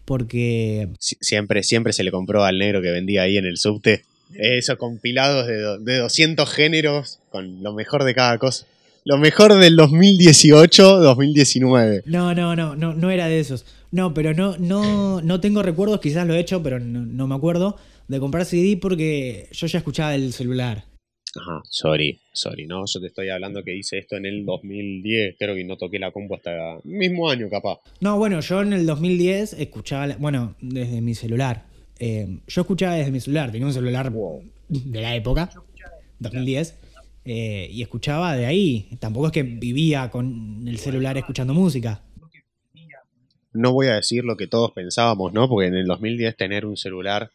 [0.05, 4.03] Porque Si- Siempre, siempre se le compró al negro que vendía ahí en el subte.
[4.35, 8.67] Esos compilados de, de 200 géneros con lo mejor de cada cosa.
[9.11, 12.03] Lo mejor del 2018-2019.
[12.07, 13.67] no, no, no, no, no era de esos.
[13.91, 17.35] No, pero no, no, no tengo recuerdos, quizás lo he hecho, pero no, no me
[17.35, 20.85] acuerdo, de comprar CD porque yo ya escuchaba el celular.
[21.35, 22.85] Ajá, sorry, sorry, ¿no?
[22.87, 25.35] Yo te estoy hablando que hice esto en el 2010.
[25.37, 27.79] Creo que no toqué la compu hasta el mismo año, capaz.
[28.01, 31.65] No, bueno, yo en el 2010 escuchaba, la- bueno, desde mi celular.
[31.99, 34.13] Eh, yo escuchaba desde mi celular, tenía un celular
[34.69, 35.51] de la época,
[36.21, 36.77] 2010,
[37.25, 38.89] eh, y escuchaba de ahí.
[38.99, 42.03] Tampoco es que vivía con el celular escuchando música.
[43.53, 45.49] No voy a decir lo que todos pensábamos, ¿no?
[45.49, 47.31] Porque en el 2010 tener un celular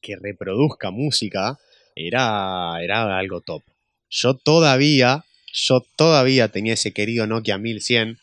[0.00, 1.58] que reproduzca música
[1.94, 3.62] era, era algo top.
[4.10, 8.18] Yo todavía, yo todavía tenía ese querido Nokia 1100.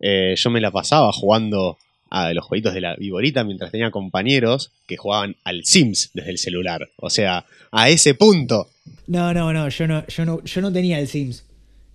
[0.00, 1.78] Eh, yo me la pasaba jugando
[2.10, 6.38] a los jueguitos de la Viborita mientras tenía compañeros que jugaban al Sims desde el
[6.38, 6.88] celular.
[6.96, 8.68] O sea, a ese punto.
[9.06, 11.44] No, no, no, yo no, yo no, yo no tenía el Sims.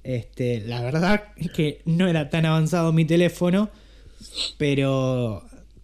[0.04, 3.69] Este, la verdad es que no era tan avanzado mi teléfono,
[4.58, 5.43] pero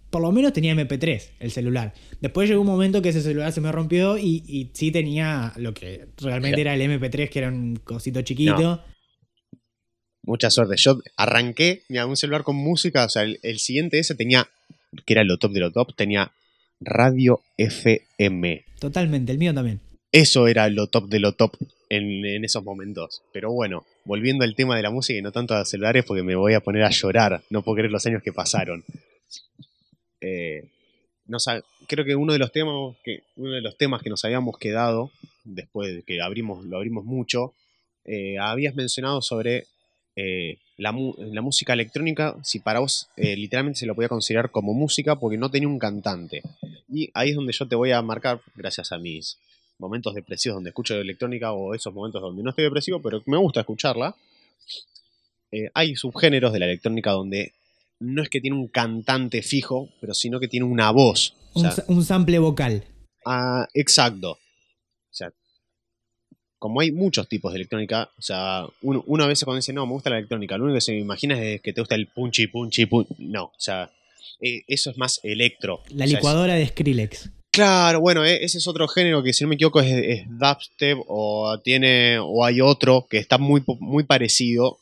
[0.09, 1.93] por lo menos tenía MP3, el celular.
[2.21, 5.73] Después llegó un momento que ese celular se me rompió y, y sí tenía lo
[5.73, 8.57] que realmente era el MP3, que era un cosito chiquito.
[8.57, 8.94] No.
[10.25, 10.75] Mucha suerte.
[10.77, 13.05] Yo arranqué, mira, un celular con música.
[13.05, 14.47] O sea, el, el siguiente ese tenía,
[15.05, 16.31] que era lo top de lo top, tenía
[16.79, 18.65] radio FM.
[18.79, 19.79] Totalmente, el mío también.
[20.11, 21.55] Eso era lo top de lo top
[21.89, 23.21] en, en esos momentos.
[23.33, 26.23] Pero bueno, volviendo al tema de la música y no tanto a los celulares, porque
[26.23, 27.43] me voy a poner a llorar.
[27.49, 28.83] No puedo creer los años que pasaron.
[30.21, 30.69] Eh,
[31.27, 31.37] no
[31.87, 35.11] creo que uno de los temas que uno de los temas que nos habíamos quedado
[35.43, 37.53] después de que abrimos lo abrimos mucho
[38.05, 39.65] eh, habías mencionado sobre
[40.15, 44.73] eh, la, la música electrónica si para vos eh, literalmente se lo podía considerar como
[44.73, 46.41] música porque no tenía un cantante
[46.89, 49.37] y ahí es donde yo te voy a marcar gracias a mis
[49.77, 53.61] momentos depresivos donde escucho electrónica o esos momentos donde no estoy depresivo pero me gusta
[53.61, 54.15] escucharla
[55.51, 57.53] eh, hay subgéneros de la electrónica donde
[57.99, 61.35] no es que tiene un cantante fijo, pero sino que tiene una voz.
[61.53, 62.83] O Un, sea, un sample vocal.
[63.25, 64.37] ah, exacto.
[66.65, 69.85] Como hay muchos tipos de electrónica, o sea, uno, uno a veces cuando dice, no,
[69.85, 72.07] me gusta la electrónica, lo único que se me imagina es que te gusta el
[72.07, 73.13] punchi, punchi, punchi.
[73.19, 73.91] No, o sea,
[74.41, 75.81] eh, eso es más electro.
[75.89, 77.29] La O sea, es- licuadora de Skrillex.
[77.51, 80.97] Claro, bueno, eh, ese es otro género que si no me equivoco es, es dubstep
[81.07, 84.79] o tiene o hay otro que está muy muy parecido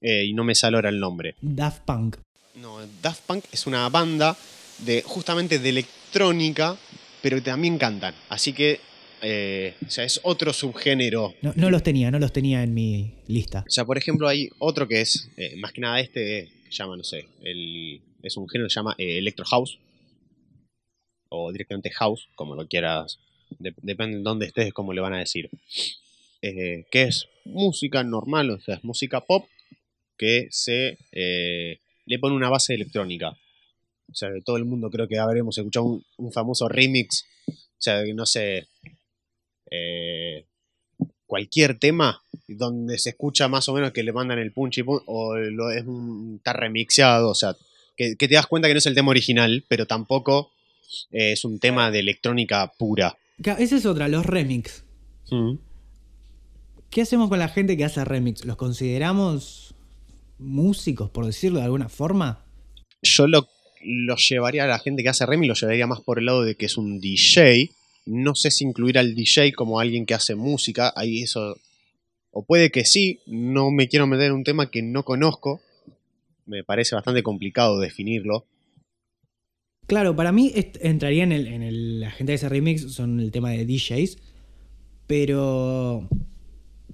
[0.00, 1.34] eh, y no me sale ahora el nombre.
[1.42, 2.16] Daft Punk.
[2.54, 4.34] No, Daft Punk es una banda
[4.78, 6.76] de justamente de electrónica,
[7.20, 8.14] pero que también cantan.
[8.30, 8.80] Así que,
[9.22, 11.34] eh, o sea, es otro subgénero.
[11.42, 13.64] No, no los tenía, no los tenía en mi lista.
[13.66, 16.78] O sea, por ejemplo, hay otro que es, eh, más que nada este, que se
[16.78, 19.78] llama, no sé, el, es un género que se llama eh, Electro House.
[21.28, 23.18] O directamente House, como lo quieras.
[23.58, 25.48] de- depende de dónde estés, cómo le van a decir.
[26.42, 29.46] Eh, que es música normal, o sea, es música pop
[30.16, 33.30] que se eh, le pone una base electrónica.
[34.10, 37.24] O sea, que todo el mundo creo que habremos escuchado un, un famoso remix.
[37.48, 38.66] O sea, que no sé.
[39.70, 40.46] Eh,
[41.26, 45.02] cualquier tema donde se escucha más o menos que le mandan el punch y pun-
[45.06, 47.30] o lo, es un, está remixeado.
[47.30, 47.54] O sea,
[47.96, 50.50] que, que te das cuenta que no es el tema original, pero tampoco
[51.12, 53.16] eh, es un tema de electrónica pura.
[53.58, 54.84] Esa es otra, los remix.
[56.90, 58.44] ¿Qué hacemos con la gente que hace remix?
[58.44, 59.74] ¿Los consideramos
[60.38, 62.44] músicos, por decirlo de alguna forma?
[63.02, 63.48] yo lo,
[63.82, 66.54] lo llevaría a la gente que hace remix, lo llevaría más por el lado de
[66.56, 67.70] que es un DJ.
[68.06, 71.56] No sé si incluir al DJ como alguien que hace música, ahí eso...
[72.32, 75.60] O puede que sí, no me quiero meter en un tema que no conozco,
[76.46, 78.46] me parece bastante complicado definirlo.
[79.88, 83.32] Claro, para mí entraría en, el, en el- la gente de ese remix, son el
[83.32, 84.18] tema de DJs,
[85.08, 86.08] pero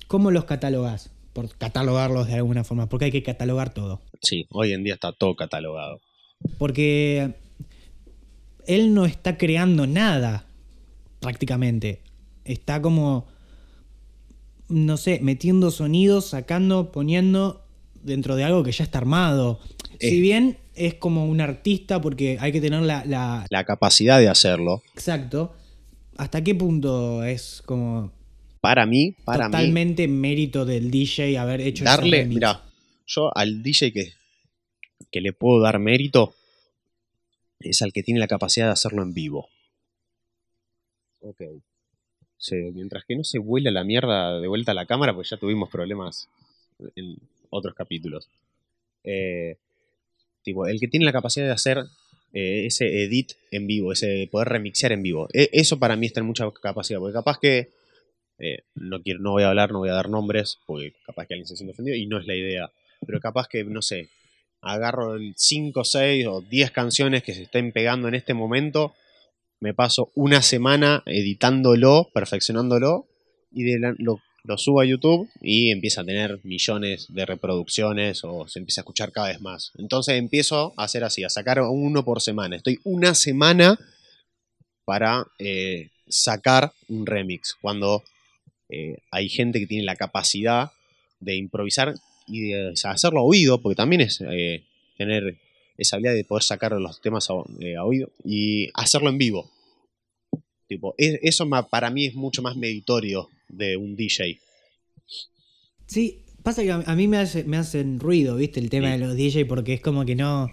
[0.06, 1.10] ¿cómo los catalogas?
[1.34, 4.00] Por catalogarlos de alguna forma, porque hay que catalogar todo.
[4.22, 6.00] Sí, hoy en día está todo catalogado.
[6.56, 7.34] Porque
[8.66, 10.45] él no está creando nada,
[11.20, 12.02] prácticamente.
[12.44, 13.26] Está como,
[14.68, 17.64] no sé, metiendo sonidos, sacando, poniendo
[18.02, 19.60] dentro de algo que ya está armado.
[19.98, 20.10] Eh.
[20.10, 24.28] Si bien es como un artista, porque hay que tener la, la- La capacidad de
[24.28, 25.54] hacerlo, Exacto.
[26.18, 28.10] ¿Hasta qué punto es como
[28.62, 32.62] para mí, para mí, totalmente mérito del DJ haber hecho darle, mira,
[33.06, 34.12] yo al DJ que,
[35.12, 36.34] que le puedo dar mérito
[37.60, 39.48] es al que tiene la capacidad de hacerlo en vivo.
[41.26, 41.42] Ok.
[42.74, 45.70] Mientras que no se vuela la mierda de vuelta a la cámara, pues ya tuvimos
[45.70, 46.28] problemas
[46.94, 47.16] en
[47.50, 48.28] otros capítulos.
[49.04, 49.56] Eh,
[50.42, 51.78] tipo, el que tiene la capacidad de hacer
[52.32, 55.28] eh, ese edit en vivo, ese poder remixear en vivo.
[55.32, 57.70] E- eso para mí está en mucha capacidad, porque capaz que
[58.38, 61.34] eh, no quiero, no voy a hablar, no voy a dar nombres, porque capaz que
[61.34, 62.70] alguien se siente ofendido y no es la idea.
[63.06, 64.08] Pero capaz que, no sé,
[64.60, 68.94] agarro 5, 6 o 10 canciones que se estén pegando en este momento,
[69.60, 73.06] me paso una semana editándolo, perfeccionándolo,
[73.52, 74.20] y lo,
[74.58, 79.10] subo a YouTube y empieza a tener millones de reproducciones o se empieza a escuchar
[79.10, 79.72] cada vez más.
[79.76, 82.56] Entonces empiezo a hacer así, a sacar uno por semana.
[82.56, 83.78] Estoy una semana
[84.84, 88.04] para eh, sacar un remix, cuando
[88.68, 90.70] eh, hay gente que tiene la capacidad
[91.18, 91.94] de improvisar
[92.26, 94.62] y de hacerlo oído, porque también es eh,
[94.96, 95.38] tener
[95.78, 99.50] esa habilidad de poder sacar los temas a, eh, a oído y hacerlo en vivo.
[100.68, 104.38] Tipo, es- eso ma- para mí es mucho más meritorio de un DJ.
[105.86, 108.60] Sí, pasa que a, a mí me, hace- me hacen ruido, ¿viste?
[108.60, 108.92] El tema Sí.
[109.00, 110.48] de los DJ porque es como que no...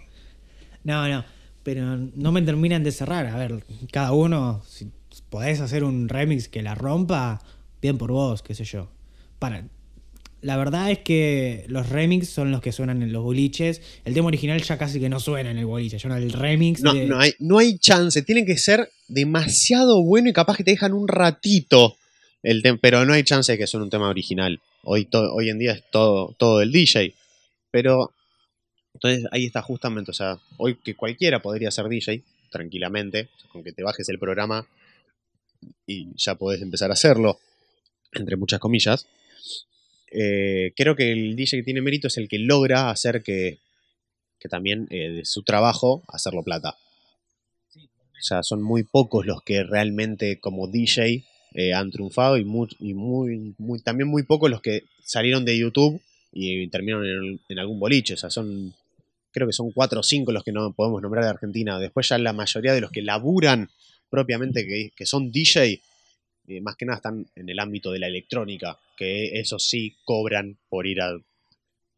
[0.83, 1.23] No, no.
[1.63, 3.25] Pero no me terminan de cerrar.
[3.27, 4.91] A ver, cada uno, si
[5.29, 7.41] podés hacer un remix que la rompa,
[7.81, 8.89] bien por vos, qué sé yo.
[9.39, 9.67] Para...
[10.43, 13.81] La verdad es que los remix son los que suenan en los boliches.
[14.05, 16.81] El tema original ya casi que no suena en el boliche, suena el remix.
[16.81, 20.63] No, de- no, hay, no hay chance, tiene que ser demasiado bueno y capaz que
[20.63, 21.95] te dejan un ratito,
[22.43, 24.59] el tem- pero no hay chance de que suene un tema original.
[24.83, 27.13] Hoy, to- hoy en día es todo, todo el DJ.
[27.71, 28.11] Pero,
[28.93, 33.71] entonces ahí está justamente, o sea, hoy que cualquiera podría ser DJ, tranquilamente, con que
[33.71, 34.67] te bajes el programa
[35.87, 37.39] y ya podés empezar a hacerlo,
[38.11, 39.07] entre muchas comillas.
[40.13, 43.59] Eh, creo que el DJ que tiene mérito es el que logra hacer que,
[44.39, 46.77] que también eh, de su trabajo hacerlo plata.
[47.75, 52.69] O sea, son muy pocos los que realmente como DJ eh, han triunfado y, muy,
[52.79, 57.59] y muy, muy- también muy pocos los que salieron de YouTube y terminaron en, en
[57.59, 58.13] algún boliche.
[58.13, 58.73] O sea, son,
[59.31, 61.79] creo que son cuatro o cinco los que no podemos nombrar de Argentina.
[61.79, 63.69] Después ya la mayoría de los que laburan
[64.09, 65.81] propiamente, que, que son DJ,
[66.47, 70.57] eh, más que nada están en el ámbito de la electrónica, que eso sí cobran
[70.69, 71.11] por ir a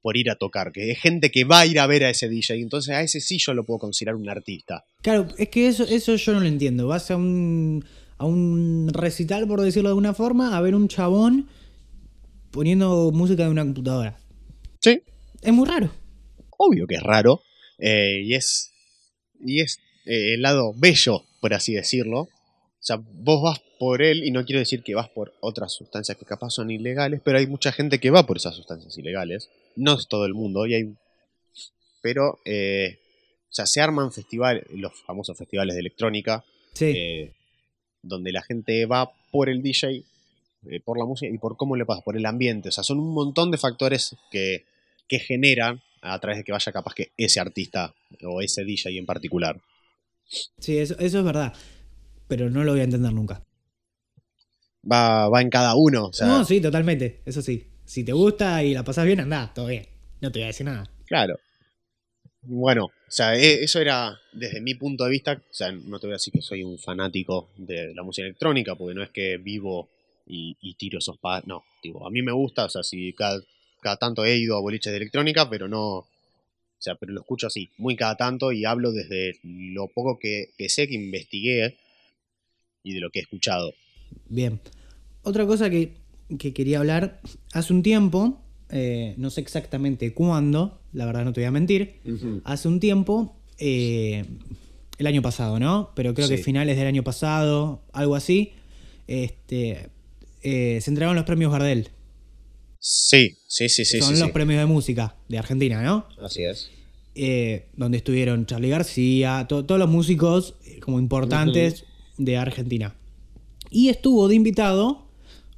[0.01, 2.29] por ir a tocar, que es gente que va a ir a ver a ese
[2.29, 4.85] DJ, entonces a ese sí yo lo puedo considerar un artista.
[5.01, 6.85] Claro, es que eso, eso yo no lo entiendo.
[6.85, 7.83] Vas a un,
[8.19, 11.49] a un recital, por decirlo de alguna forma, a ver un chabón
[12.51, 14.19] poniendo música de una computadora.
[14.79, 15.01] Sí,
[15.41, 15.89] Es muy raro.
[16.57, 17.41] obvio que es raro,
[17.79, 18.71] eh, y es,
[19.43, 22.29] y es eh, el lado bello, por así decirlo.
[22.85, 26.15] O sea, vos vas por él, y no quiero decir que vas por otras sustancias
[26.19, 29.49] que capaz son ilegales, pero hay mucha gente que va por esas sustancias ilegales.
[29.75, 30.93] No es todo el mundo, y hay.
[32.03, 32.99] Pero, eh,
[33.49, 36.93] o sea, se arman festivales, los famosos festivales de electrónica, Sí.
[36.95, 37.33] eh,
[38.03, 40.03] donde la gente va por el DJ,
[40.69, 42.69] eh, por la música y por cómo le pasa, por el ambiente.
[42.69, 44.63] O sea, son un montón de factores que,
[45.07, 49.07] que generan a través de que vaya capaz que ese artista o ese DJ en
[49.07, 49.59] particular.
[50.59, 51.51] Sí, eso, eso es verdad.
[52.27, 53.41] Pero no lo voy a entender nunca.
[54.89, 56.07] Va, va en cada uno.
[56.07, 57.21] O sea, no, sí, totalmente.
[57.25, 57.67] Eso sí.
[57.85, 59.85] Si te gusta y la pasás bien, andá, todo bien.
[60.21, 60.89] No te voy a decir nada.
[61.05, 61.39] Claro.
[62.41, 65.33] Bueno, o sea, e- eso era desde mi punto de vista.
[65.33, 68.75] O sea, no te voy a decir que soy un fanático de la música electrónica,
[68.75, 69.89] porque no es que vivo
[70.27, 71.41] y, y tiro esos pa.
[71.45, 73.41] No, digo, a mí me gusta, o sea, si cada,
[73.81, 75.81] cada tanto he ido a boliches de electrónica, pero no.
[75.97, 76.07] O
[76.77, 80.69] sea, pero lo escucho así, muy cada tanto y hablo desde lo poco que, que
[80.69, 81.77] sé, que investigué
[82.85, 83.73] y de lo que he escuchado.
[84.29, 84.61] Bien.
[85.23, 85.95] Otra cosa que,
[86.39, 87.19] que quería hablar.
[87.51, 91.95] Hace un tiempo, eh, no sé exactamente cuándo, la verdad no te voy a mentir.
[92.45, 94.23] Hace un tiempo eh,
[94.99, 95.91] el año pasado, ¿no?
[95.95, 98.51] Pero creo que finales del año pasado, algo así,
[99.07, 99.89] este,
[100.43, 101.89] eh, se entregaron los premios Gardel.
[102.79, 103.99] Sí, sí, sí, sí.
[103.99, 104.33] Son sí, los sí.
[104.33, 106.07] premios de música de Argentina, ¿no?
[106.21, 106.69] Así es.
[107.15, 111.85] Eh, donde estuvieron Charlie García, to- todos los músicos como importantes
[112.17, 112.95] de Argentina.
[113.69, 115.05] Y estuvo de invitado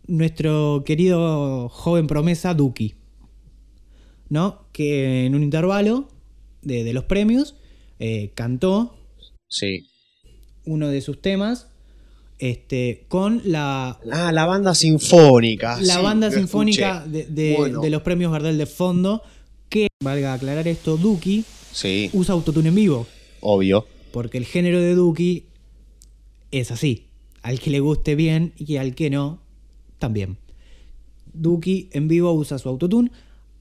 [0.08, 2.96] nuestro querido joven promesa Duki,
[4.30, 4.66] ¿no?
[4.72, 6.08] Que en un intervalo
[6.62, 7.56] de, de los premios
[8.00, 8.96] eh, cantó
[9.50, 9.88] Sí.
[10.66, 11.68] uno de sus temas
[12.40, 15.80] este, con la, Ah, la banda sinfónica.
[15.82, 17.82] la sí, banda sinfónica de, de- Bueno.
[17.82, 19.24] de los premios Gardel de fondo,
[19.70, 23.08] que, valga aclarar esto, Duki Sí, usa autotune en vivo.
[23.42, 23.86] obvio.
[24.12, 25.46] Porque el género de Duki
[26.52, 27.08] es así.
[27.42, 29.42] Al que le guste bien y al que no,
[30.00, 30.38] también.
[31.34, 33.12] Duki en vivo usa su autotune,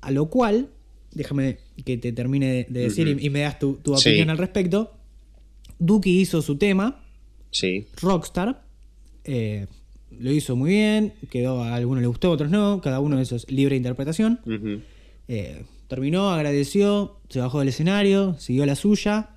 [0.00, 0.70] a lo cual,
[1.12, 4.08] déjame que te termine de, de decir y, y me das tu, tu Sí.
[4.10, 4.92] opinión al respecto.
[5.78, 7.02] Duki hizo su tema,
[7.50, 7.86] Sí.
[8.00, 8.64] Rockstar.
[9.24, 9.66] eh,
[10.18, 12.80] lo hizo muy bien, quedó a algunos le gustó, a otros no.
[12.80, 14.40] Cada uno de esos es libre interpretación.
[14.46, 14.80] Ujú.
[15.28, 19.30] Eh, terminó, agradeció, se bajó del escenario, siguió la suya.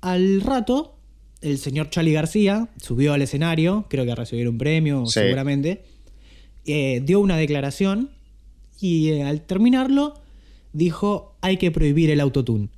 [0.00, 0.96] Al rato,
[1.40, 5.12] el señor Charlie García subió al escenario, creo que a recibir un premio, Sí.
[5.20, 5.84] seguramente.
[6.66, 8.10] eh, dio una declaración
[8.80, 10.20] y eh, al terminarlo
[10.72, 12.68] dijo: hay que prohibir el autotune.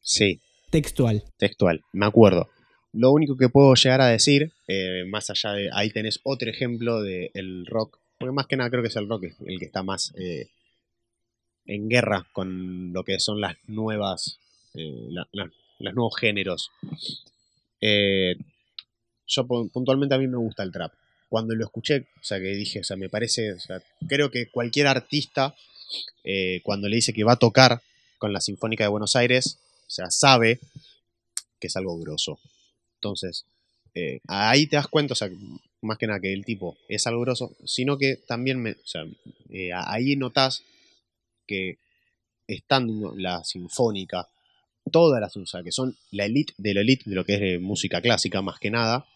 [0.00, 0.40] Sí,
[0.70, 1.22] Textual.
[1.38, 2.48] textual, me acuerdo.
[2.92, 5.70] Lo único que puedo llegar a decir, eh, más allá de.
[5.72, 7.98] Ahí tenés otro ejemplo del rock.
[8.18, 10.12] Porque más que nada creo que es el rock el que está más
[11.64, 14.38] en guerra con lo que son las nuevas.
[14.74, 16.70] la- la- los nuevos géneros.
[17.82, 18.36] Eh,
[19.26, 20.92] yo pu- puntualmente a mí me gusta el trap.
[21.28, 24.48] Cuando lo escuché, o sea, que dije, o sea, me parece, o sea, creo que
[24.50, 25.54] cualquier artista,
[26.24, 27.82] eh, cuando le dice que va a tocar
[28.18, 30.60] con la Sinfónica de Buenos Aires, o sea, sabe
[31.60, 32.38] que es algo grosso.
[32.96, 33.44] Entonces,
[33.94, 35.30] eh, ahí te das cuenta, o sea,
[35.82, 39.04] más que nada que el tipo es algo grosso, sino que también, me, o sea,
[39.86, 40.64] ahí notas
[41.46, 41.78] que
[42.48, 44.28] estando la Sinfónica,
[44.92, 48.00] todas las, sea, que son la elite de la elite de lo que es música
[48.00, 49.06] clásica, más que nada,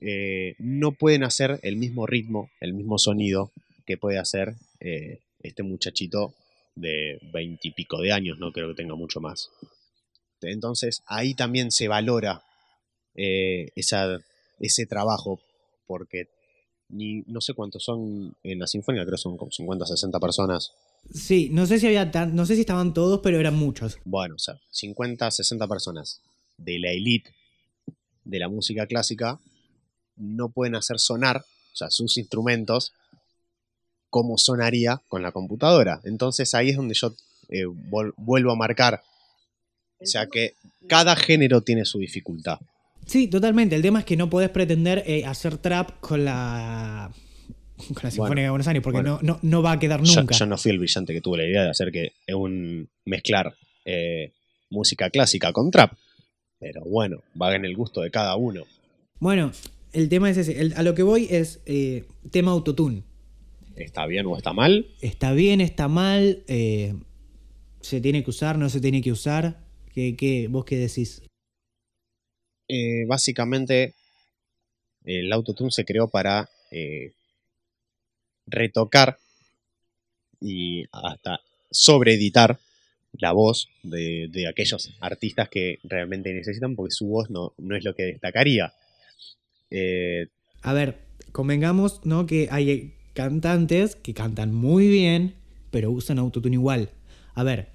[0.00, 3.52] eh, no pueden hacer el mismo ritmo, el mismo sonido
[3.86, 6.34] que puede hacer eh, este muchachito
[6.74, 9.50] de veintipico de años, no creo que tenga mucho más.
[10.40, 12.42] Entonces ahí también se valora
[13.14, 14.18] eh, esa,
[14.58, 15.40] ese trabajo,
[15.86, 16.28] porque
[16.88, 20.72] ni, no sé cuántos son en la sinfónica, creo que son como 50, 60 personas.
[21.12, 23.98] Sí, no sé si había tan, no sé si estaban todos, pero eran muchos.
[24.04, 26.20] Bueno, o sea, 50, 60 personas
[26.56, 27.34] de la elite
[28.24, 29.40] de la música clásica
[30.16, 32.92] no pueden hacer sonar, o sea, sus instrumentos,
[34.10, 36.00] como sonaría con la computadora.
[36.04, 37.14] Entonces ahí es donde yo
[37.48, 39.02] eh, vuelvo a marcar.
[40.00, 40.54] O sea que
[40.88, 42.58] cada género tiene su dificultad.
[43.06, 43.76] Sí, totalmente.
[43.76, 47.10] El tema es que no podés pretender eh, hacer trap con la
[47.94, 49.18] con la Sinfónica Bueno, de Buenos Aires, porque bueno.
[49.22, 50.34] no, no, no va a quedar nunca.
[50.36, 53.54] yo no fui el brillante que tuvo la idea de hacer que un mezclar
[53.84, 54.32] eh,
[54.70, 55.92] música clásica con trap.
[56.58, 58.64] Pero bueno, va en el gusto de cada uno.
[59.18, 59.50] Bueno,
[59.92, 60.60] el tema es ese.
[60.60, 63.02] El- a lo que voy es eh, tema autotune.
[63.76, 64.86] ¿Está bien o está mal?
[65.00, 65.60] ¿Está bien?
[65.62, 66.42] ¿Está mal?
[66.48, 66.94] Eh,
[67.80, 68.58] ¿Se tiene que usar?
[68.58, 69.58] ¿No se tiene que usar?
[69.94, 71.22] ¿Qué, qué, ¿Vos qué decís?
[72.68, 73.94] Eh, básicamente,
[75.04, 77.12] el autotune se creó para eh,
[78.50, 79.18] retocar
[80.40, 81.40] y hasta
[81.70, 82.58] sobreeditar
[83.12, 87.84] la voz de, de aquellos artistas que realmente necesitan, porque su voz no, no es
[87.84, 88.72] lo que destacaría.
[89.70, 90.28] Eh,
[90.62, 90.98] A ver,
[91.32, 92.26] convengamos, ¿no?
[92.26, 95.34] Que hay cantantes que cantan muy bien,
[95.70, 96.90] pero usan autotune igual.
[97.34, 97.68] A ver,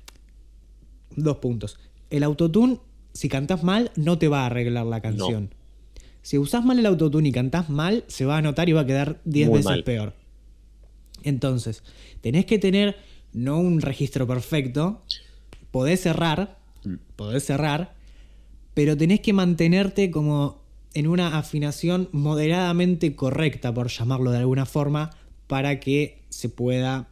[1.15, 1.77] dos puntos.
[2.09, 2.79] El autotune,
[3.13, 5.53] si cantas mal, no te va a arreglar la canción.
[6.21, 8.85] Si usas mal el autotune y cantás mal, se va a notar y va a
[8.85, 9.83] quedar 10 Muy veces mal.
[9.83, 10.13] peor.
[11.25, 11.83] Entonces,
[12.21, 12.95] tenés que tener
[13.33, 15.03] no un registro perfecto,
[15.71, 16.95] podés errar, Mm.
[17.17, 17.95] podés cerrar,
[18.73, 20.63] pero tenés que mantenerte como
[20.93, 25.09] en una afinación moderadamente correcta, por llamarlo de alguna forma,
[25.47, 27.09] para que se pueda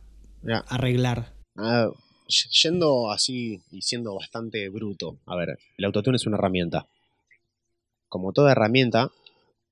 [0.68, 1.34] arreglar.
[2.64, 6.88] Yendo así y siendo bastante bruto, a ver, el autotune es una herramienta.
[8.10, 9.10] Como toda herramienta,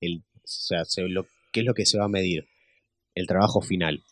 [0.01, 2.47] el, o sea, se- lo, ¿qué es lo que se va a medir?
[3.15, 4.03] El trabajo final.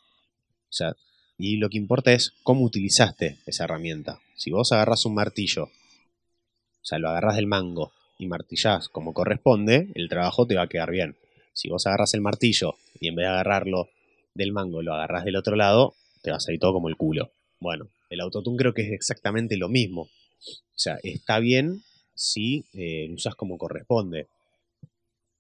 [0.69, 0.95] O sea,
[1.37, 4.19] y lo que importa es cómo utilizaste esa herramienta.
[4.35, 9.89] Si vos agarras un martillo, o sea, lo agarras del mango y martillás como corresponde,
[9.95, 11.15] el trabajo te va a quedar bien.
[11.53, 13.89] Si vos agarras el martillo y en vez de agarrarlo
[14.33, 17.31] del mango lo agarras del otro lado, te va a salir todo como el culo.
[17.59, 20.03] Bueno, el autotune creo que es exactamente lo mismo.
[20.03, 21.83] O sea, está bien
[22.15, 24.27] si eh, lo usas como corresponde.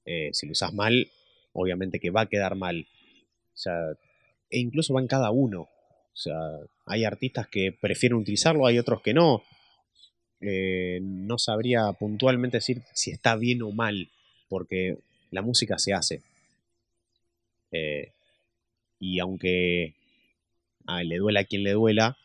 [0.05, 1.09] Eh, si lo usas mal,
[1.53, 2.87] obviamente que va a quedar mal.
[3.53, 3.75] O sea,
[4.49, 5.61] e incluso va en cada uno.
[5.61, 6.35] O sea,
[6.85, 9.43] hay artistas que prefieren utilizarlo, hay otros que no.
[10.41, 14.09] Eh, no sabría puntualmente decir si está bien o mal,
[14.47, 14.97] porque
[15.31, 16.21] la música se hace.
[17.71, 18.11] Eh,
[18.99, 19.93] y aunque
[21.03, 22.17] le duela a quien le duela,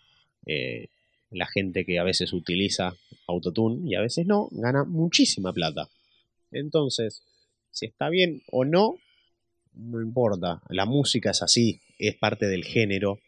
[0.46, 0.88] eh,
[1.30, 2.96] la gente que a veces utiliza
[3.26, 5.88] autotune y a veces no, gana muchísima plata.
[6.50, 7.22] Entonces,
[7.70, 8.96] si está bien o no,
[9.74, 10.62] no importa.
[10.68, 13.18] La música es así, es parte del género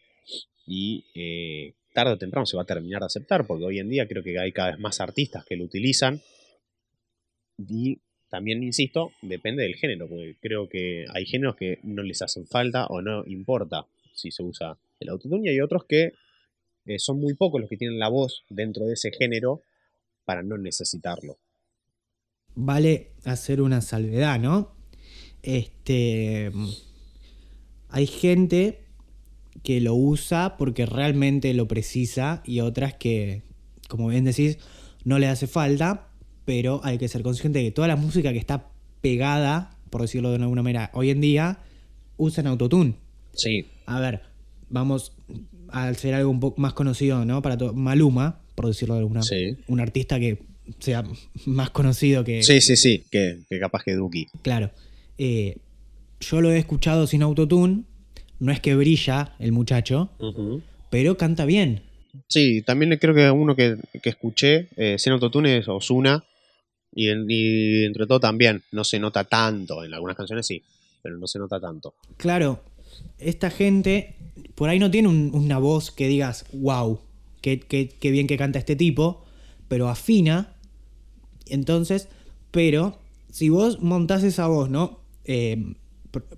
[0.65, 4.07] y eh, tarde o temprano se va a terminar de aceptar porque hoy en día
[4.07, 6.21] creo que hay cada vez más artistas que lo utilizan
[7.57, 7.99] y
[8.29, 12.85] también, insisto, depende del género, porque creo que hay géneros que no les hacen falta
[12.87, 16.11] o no importa si se usa el autotune y hay otros que
[16.85, 19.61] eh, son muy pocos los que tienen la voz dentro de ese género
[20.25, 21.37] para no necesitarlo.
[22.55, 24.75] Vale hacer una salvedad, ¿no?
[25.41, 26.51] Este.
[27.89, 28.81] Hay gente
[29.63, 33.41] que lo usa porque realmente lo precisa y otras que,
[33.87, 34.57] como bien decís,
[35.03, 36.09] no le hace falta,
[36.45, 38.69] pero hay que ser consciente de que toda la música que está
[39.01, 41.59] pegada, por decirlo de alguna manera, hoy en día,
[42.17, 42.95] usan autotune.
[43.33, 43.65] Sí.
[43.85, 44.21] A ver,
[44.69, 45.13] vamos
[45.69, 47.41] a hacer algo un poco más conocido, ¿no?
[47.41, 47.73] Para todo.
[47.73, 49.57] Maluma, por decirlo de alguna Sí.
[49.67, 50.39] Un artista que
[50.79, 51.03] sea
[51.45, 52.43] más conocido que.
[52.43, 54.27] Sí, sí, sí, que, que capaz que Duki.
[54.41, 54.71] Claro.
[55.17, 55.57] Eh,
[56.19, 57.83] yo lo he escuchado sin autotune.
[58.39, 60.09] No es que brilla el muchacho,
[60.91, 61.81] pero canta bien.
[62.27, 66.23] Sí, también creo que uno que, que escuché eh, sin autotune es Osuna.
[66.93, 69.83] Y, en- y entre todo también, no se nota tanto.
[69.83, 70.61] En algunas canciones sí,
[71.03, 71.93] pero no se nota tanto.
[72.17, 72.61] Claro,
[73.19, 74.15] esta gente
[74.55, 76.99] por ahí no tiene un- una voz que digas, wow,
[77.41, 79.25] qué, qué- qué bien que canta este tipo,
[79.67, 80.53] pero afina.
[81.47, 82.07] Entonces,
[82.51, 82.97] pero
[83.31, 84.99] si vos montás esa voz, ¿no?
[85.25, 85.73] Eh,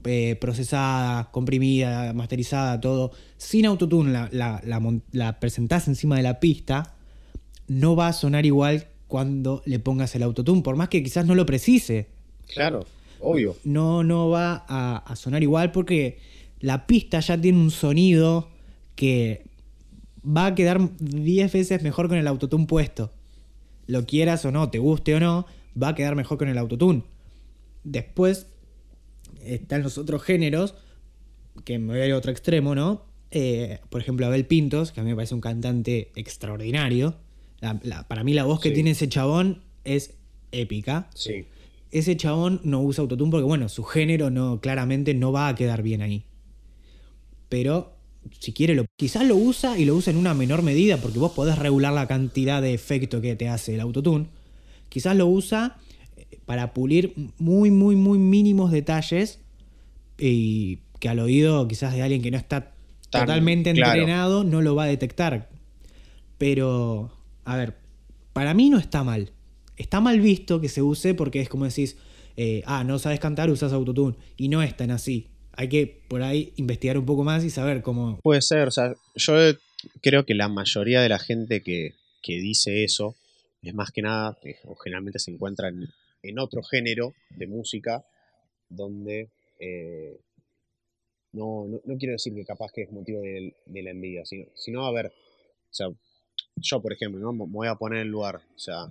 [0.05, 6.23] eh, procesada, comprimida, masterizada, todo, sin autotune, la, la, la mon- la presentás encima de
[6.23, 6.95] la pista,
[7.67, 11.35] no va a sonar igual cuando le pongas el autotune, por más que quizás no
[11.35, 12.07] lo precise
[12.53, 12.85] Claro,
[13.19, 13.55] obvio.
[13.63, 16.19] no, no va a, a sonar igual porque
[16.59, 18.49] la pista ya tiene un sonido
[18.95, 19.45] que
[20.25, 23.11] va a quedar 10 veces mejor con el autotune puesto.
[23.87, 25.45] Lo quieras o no, te guste o no,
[25.81, 27.03] va a quedar mejor con el autotune.
[27.83, 28.47] Después
[29.43, 30.75] están los otros géneros,
[31.65, 33.05] que me voy a ir a otro extremo, ¿no?
[33.31, 37.15] Eh, por ejemplo, Abel Pintos, que a mí me parece un cantante extraordinario.
[37.59, 38.75] La- la- para mí la voz que Sí.
[38.75, 40.15] tiene ese chabón es
[40.51, 41.45] épica Sí.
[41.91, 45.83] ese chabón no usa autotune porque, bueno, su género no, claramente no va a quedar
[45.83, 46.23] bien ahí.
[47.49, 47.93] Pero
[48.39, 51.31] si quiere, lo, quizás lo usa y lo usa en una menor medida porque vos
[51.31, 54.27] podés regular la cantidad de efecto que te hace el autotune.
[54.89, 55.77] Quizás lo usa
[56.45, 59.39] para pulir muy, muy, muy mínimos detalles
[60.17, 62.73] y que al oído quizás de alguien que no está
[63.09, 63.99] Tan totalmente claro.
[63.99, 65.49] entrenado no lo va a detectar.
[66.37, 67.11] Pero,
[67.43, 67.75] a ver,
[68.33, 69.31] para mí no está mal.
[69.77, 71.97] Está mal visto que se use porque es como decís,
[72.37, 74.15] eh, ah, no sabes cantar, usas autotune.
[74.37, 75.27] Y no es tan así.
[75.53, 78.19] Hay que por ahí investigar un poco más y saber cómo.
[78.21, 79.33] Puede ser, o sea, yo
[80.01, 83.15] creo que la mayoría de la gente que, que dice eso
[83.61, 85.69] es más que nada, eh, o generalmente se encuentra
[86.23, 88.05] en, otro género de música
[88.69, 90.19] donde eh,
[91.33, 94.91] no, no, quiero decir que capaz que es motivo de, la envidia, sino, sino, a
[94.91, 95.87] ver, o sea,
[96.55, 97.33] yo por ejemplo, ¿no?
[97.33, 98.87] me voy a poner en lugar, o sea,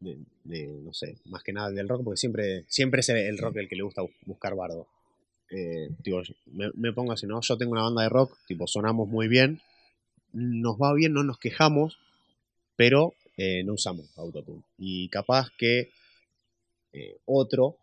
[0.00, 3.68] de, no sé, más que nada del rock, porque siempre, siempre es el rock el
[3.68, 4.86] que le gusta bu- buscar bardo.
[5.50, 5.90] Eh,
[6.74, 7.40] me pongo así, ¿no?
[7.40, 9.60] Yo tengo una banda de rock, tipo, sonamos muy bien,
[10.32, 11.98] nos va bien, no nos quejamos,
[12.76, 14.62] pero eh, no usamos autotune.
[14.78, 15.90] Y capaz que
[16.92, 17.76] eh, otro,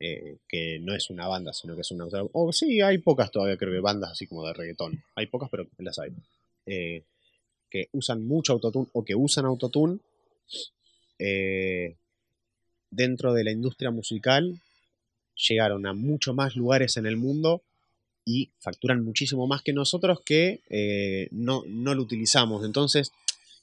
[0.00, 2.06] eh, que no es una banda, sino que es una...
[2.32, 5.02] O sí, hay pocas todavía, creo que bandas así como de reggaetón.
[5.14, 6.10] Hay pocas, pero las hay.
[6.66, 7.02] Eh,
[7.70, 9.98] que usan mucho autotune o que usan autotune
[12.90, 14.60] dentro de la industria musical
[15.34, 17.62] llegaron a muchos más lugares en el mundo
[18.24, 20.60] y facturan muchísimo más que nosotros que
[21.32, 22.64] no, no lo utilizamos.
[22.64, 23.10] Entonces,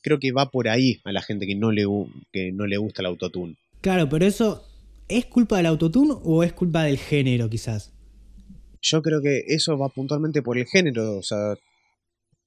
[0.01, 1.86] creo que va por ahí a la gente que no le,
[2.32, 3.55] que no le gusta el autotune.
[3.82, 4.67] Claro, pero eso.
[5.07, 7.91] ¿Es culpa del autotune o es culpa del género, quizás?
[8.82, 11.55] Yo creo que eso va puntualmente por el género, o sea,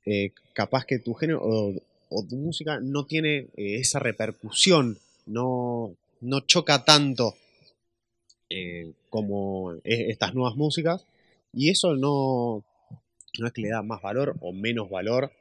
[0.07, 6.41] eh, capaz que tu género o, tu música no tiene eh, esa repercusión, no, no
[6.41, 7.35] choca tanto
[8.49, 11.07] eh, como estas nuevas músicas,
[11.53, 12.65] y eso no,
[13.39, 15.33] no es que le da más valor o menos valor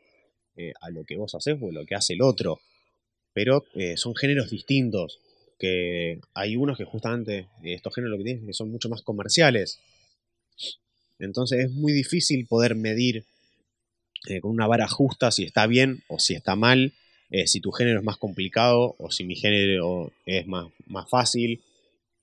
[0.81, 2.59] a lo que vos haces o lo que hace el otro.
[3.33, 3.63] pero
[3.95, 5.19] son géneros distintos.
[5.63, 9.79] Que hay unos que justamente estos géneros lo que tienen que son mucho más comerciales.
[11.19, 13.23] Entonces es muy difícil poder medir
[14.27, 16.91] eh, con una vara justa si está bien o si está mal,
[17.29, 21.61] eh, si tu género es más complicado o si mi género es más, más fácil.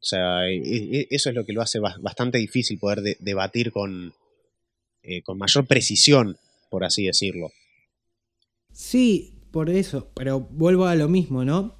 [0.02, 0.58] O sea, e-
[1.00, 4.12] e- eso es lo que lo hace bas- bastante difícil poder de- debatir con,
[5.02, 6.36] eh, con mayor precisión,
[6.68, 7.52] por así decirlo.
[8.72, 11.79] Sí, por eso, pero vuelvo a lo mismo, ¿no?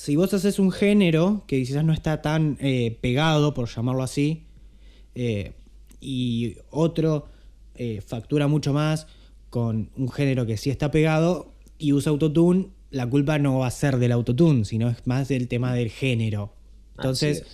[0.00, 4.46] Si vos haces un género que quizás no está tan eh, pegado, por llamarlo así,
[5.14, 5.52] eh,
[6.00, 7.26] y otro
[7.74, 9.06] eh, factura mucho más
[9.50, 13.70] con un género que sí está pegado y usa autotune, la culpa no va a
[13.70, 16.54] ser del autotune, sino es más del tema del género.
[16.96, 17.44] Entonces,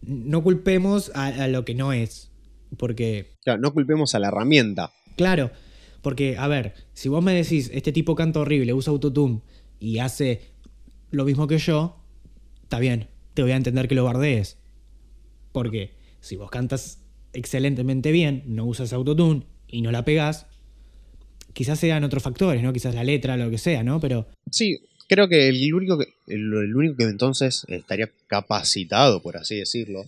[0.00, 2.30] no culpemos a, a lo que no es,
[2.78, 4.90] porque Claro, no culpemos a la herramienta.
[5.16, 5.50] Claro,
[6.00, 9.42] porque, a ver, si vos me decís, este tipo canta horrible, usa autotune
[9.78, 10.50] y hace
[11.10, 11.96] lo mismo que yo,
[12.62, 14.58] está bien, te voy a entender que lo bardees.
[15.52, 17.02] Porque si vos cantas
[17.32, 20.46] excelentemente bien, no usas autotune y no la pegás,
[21.52, 22.72] quizás sean otros factores, ¿no?
[22.72, 24.00] Quizás la letra, lo que sea, ¿no?
[24.00, 29.36] Pero Sí, creo que el único que, el, el único que entonces estaría capacitado, por
[29.36, 30.04] así decirlo,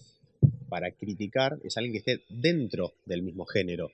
[0.68, 3.90] para criticar es alguien que esté dentro del mismo género.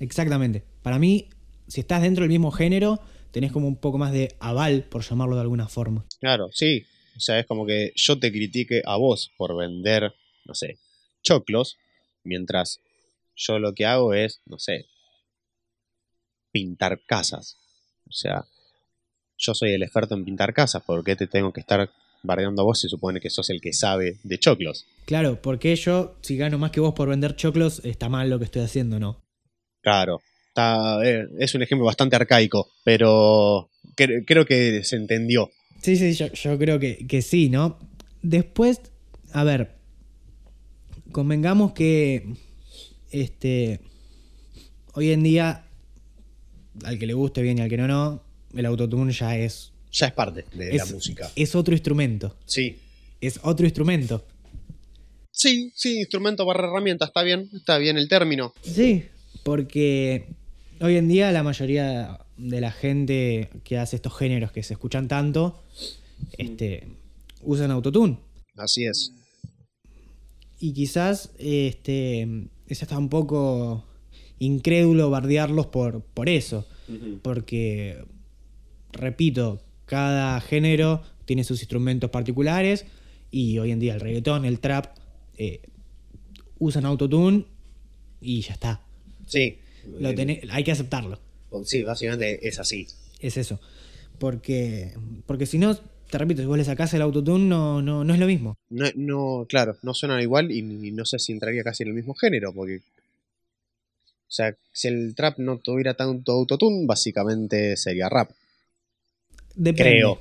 [0.00, 1.28] exactamente, para mí,
[1.66, 5.36] si estás dentro del mismo género, tenés como un poco más de aval, por llamarlo
[5.36, 6.04] de alguna forma.
[6.20, 6.84] Claro, sí.
[7.16, 10.14] O sea, es como que yo te critique a vos por vender,
[10.46, 10.78] no sé,
[11.22, 11.76] choclos,
[12.24, 12.80] mientras
[13.36, 14.86] yo lo que hago es, no sé,
[16.50, 17.58] pintar casas.
[18.08, 18.46] O sea,
[19.36, 21.90] yo soy el experto en pintar casas, ¿por qué te tengo que estar
[22.22, 24.86] bardeando a vos si supone que sos el que sabe de choclos?
[25.06, 28.44] Claro, porque yo, si gano más que vos por vender choclos, está mal lo que
[28.44, 29.22] estoy haciendo, ¿no?
[29.82, 30.20] Claro,
[30.50, 35.50] está, eh, es un ejemplo bastante arcaico, pero cre- creo que se entendió.
[35.82, 37.78] Sí, sí, yo, yo creo que, que sí, ¿no?
[38.22, 38.80] Después,
[39.32, 39.76] a ver,
[41.12, 42.26] convengamos que
[43.10, 43.80] este
[44.94, 45.64] hoy en día,
[46.84, 48.22] al que le guste bien y al que no, no,
[48.54, 51.30] el autotune ya es, Ya es parte de la música.
[51.36, 52.36] es otro instrumento.
[52.44, 52.76] Sí.
[53.20, 54.26] Es otro instrumento.
[55.30, 58.52] Sí, sí, instrumento barra herramienta, está bien, está bien el término.
[58.62, 59.04] Sí,
[59.44, 60.26] porque
[60.80, 65.08] hoy en día la mayoría de la gente que hace estos géneros que se escuchan
[65.08, 65.62] tanto,
[66.38, 66.88] este,
[67.42, 68.18] usan autotune.
[68.56, 69.12] Así es.
[70.58, 73.84] Y quizás este, es hasta un poco
[74.38, 76.66] incrédulo bardearlos por, por eso.
[77.22, 78.04] Porque,
[78.90, 82.84] repito, cada género tiene sus instrumentos particulares
[83.30, 84.96] y hoy en día el reggaetón, el trap,
[85.36, 85.60] eh,
[86.58, 87.44] usan autotune
[88.20, 88.82] y ya está.
[89.26, 89.59] Sí.
[89.98, 91.18] Lo tené- hay que aceptarlo.
[91.64, 92.86] Sí, básicamente es así.
[93.20, 93.60] Es eso.
[94.18, 94.92] Porque,
[95.26, 98.20] porque si no, te repito, si vos le sacás el autotune, no, no, no es
[98.20, 98.56] lo mismo.
[98.68, 102.14] No, no, claro, no suenan igual y, no sé si entraría casi en el mismo
[102.14, 102.78] género, porque.
[102.78, 108.30] O sea, si el trap no tuviera tanto autotune, básicamente sería rap.
[109.56, 109.90] Depende.
[109.90, 110.20] Creo.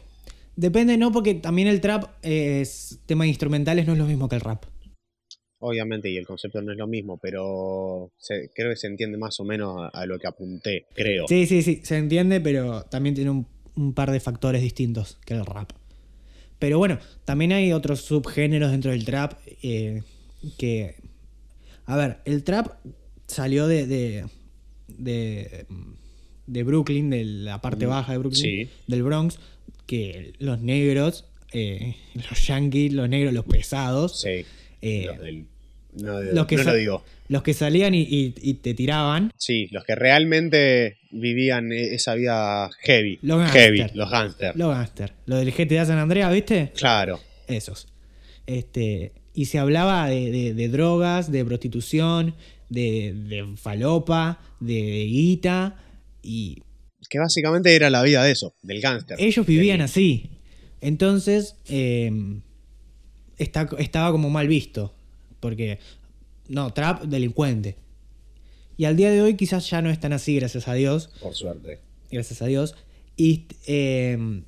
[0.55, 4.35] Depende, no, porque también el trap es tema de instrumentales, no es lo mismo que
[4.35, 4.65] el rap.
[5.61, 9.39] Obviamente, y el concepto no es lo mismo, pero se- creo que se entiende más
[9.39, 11.27] o menos a, a lo que apunté, creo.
[11.27, 13.45] Sí, sí, sí, se entiende, pero también tiene un,
[13.75, 15.71] un par de factores distintos que el rap.
[16.59, 19.33] Pero bueno, también hay otros subgéneros dentro del trap
[19.63, 20.01] eh,
[20.57, 20.95] que...
[21.85, 22.67] A ver, el trap
[23.27, 24.25] salió de, de,
[24.87, 25.65] de,
[26.47, 28.69] de Brooklyn, de la parte Mm, baja de Brooklyn, sí.
[28.87, 29.39] del Bronx,
[29.85, 34.45] que los negros, eh, los yankees, los negros, los pesados, Sí.
[34.81, 35.45] Eh, Los del-
[35.93, 37.03] no, los que no lo digo.
[37.29, 42.13] los que salían y, y- y te tiraban, Sí, los que realmente vivían e- esa
[42.15, 43.17] vida heavy.
[43.23, 43.97] Los heavy, gangster.
[43.97, 44.55] los gangsters.
[44.55, 46.71] los gangsters, lo del GTA San Andreas, ¿viste?
[46.75, 47.19] Claro.
[47.47, 47.87] Esos.
[48.45, 52.35] Este, y se hablaba de, de- de drogas, de prostitución,
[52.69, 55.75] de, de falopa, de, guita.
[56.21, 56.61] Y
[57.09, 59.17] Que básicamente era la vida de eso, del gángster.
[59.19, 60.29] ellos vivían así.
[60.81, 62.11] Entonces, eh,
[63.39, 64.93] está- estaba como mal visto.
[65.39, 65.79] Porque,
[66.47, 67.75] no, trap, delincuente.
[68.77, 71.09] Y al día de hoy quizás ya no es tan así, gracias a Dios.
[71.21, 71.79] Por suerte.
[72.11, 72.75] gracias a Dios.
[73.17, 74.41] Y eh,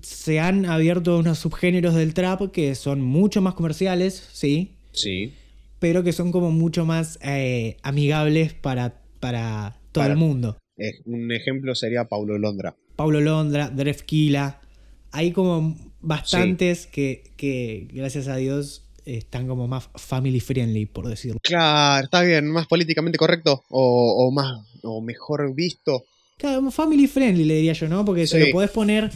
[0.00, 5.32] se han abierto unos subgéneros del trap que son mucho más comerciales, sí, Sí.
[5.78, 10.58] pero que son como mucho más eh, amigables para, para todo Para- el mundo.
[10.76, 12.74] Eh, un ejemplo sería Paulo Londra.
[12.96, 14.60] Paulo Londra, Drefkila,
[15.12, 21.40] hay como bastantes que, que, gracias a Dios, están como más family friendly, por decirlo.
[21.42, 26.04] Claro, está bien, más políticamente correcto o, o más o mejor visto.
[26.38, 28.04] Claro, family friendly le diría yo, ¿no?
[28.04, 28.46] Porque se Sí.
[28.46, 29.10] lo podés poner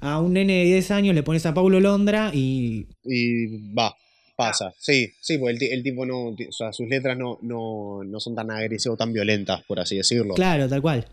[0.00, 2.86] a un nene de 10 años le pones a Paulo Londra y.
[3.04, 3.94] Y va,
[4.36, 4.72] pasa.
[4.78, 6.28] Sí, sí, porque el tipo no.
[6.30, 9.96] O sea, sus letras no, no, no son tan agresivas o tan violentas, por así
[9.96, 10.34] decirlo.
[10.34, 11.06] Claro, tal cual.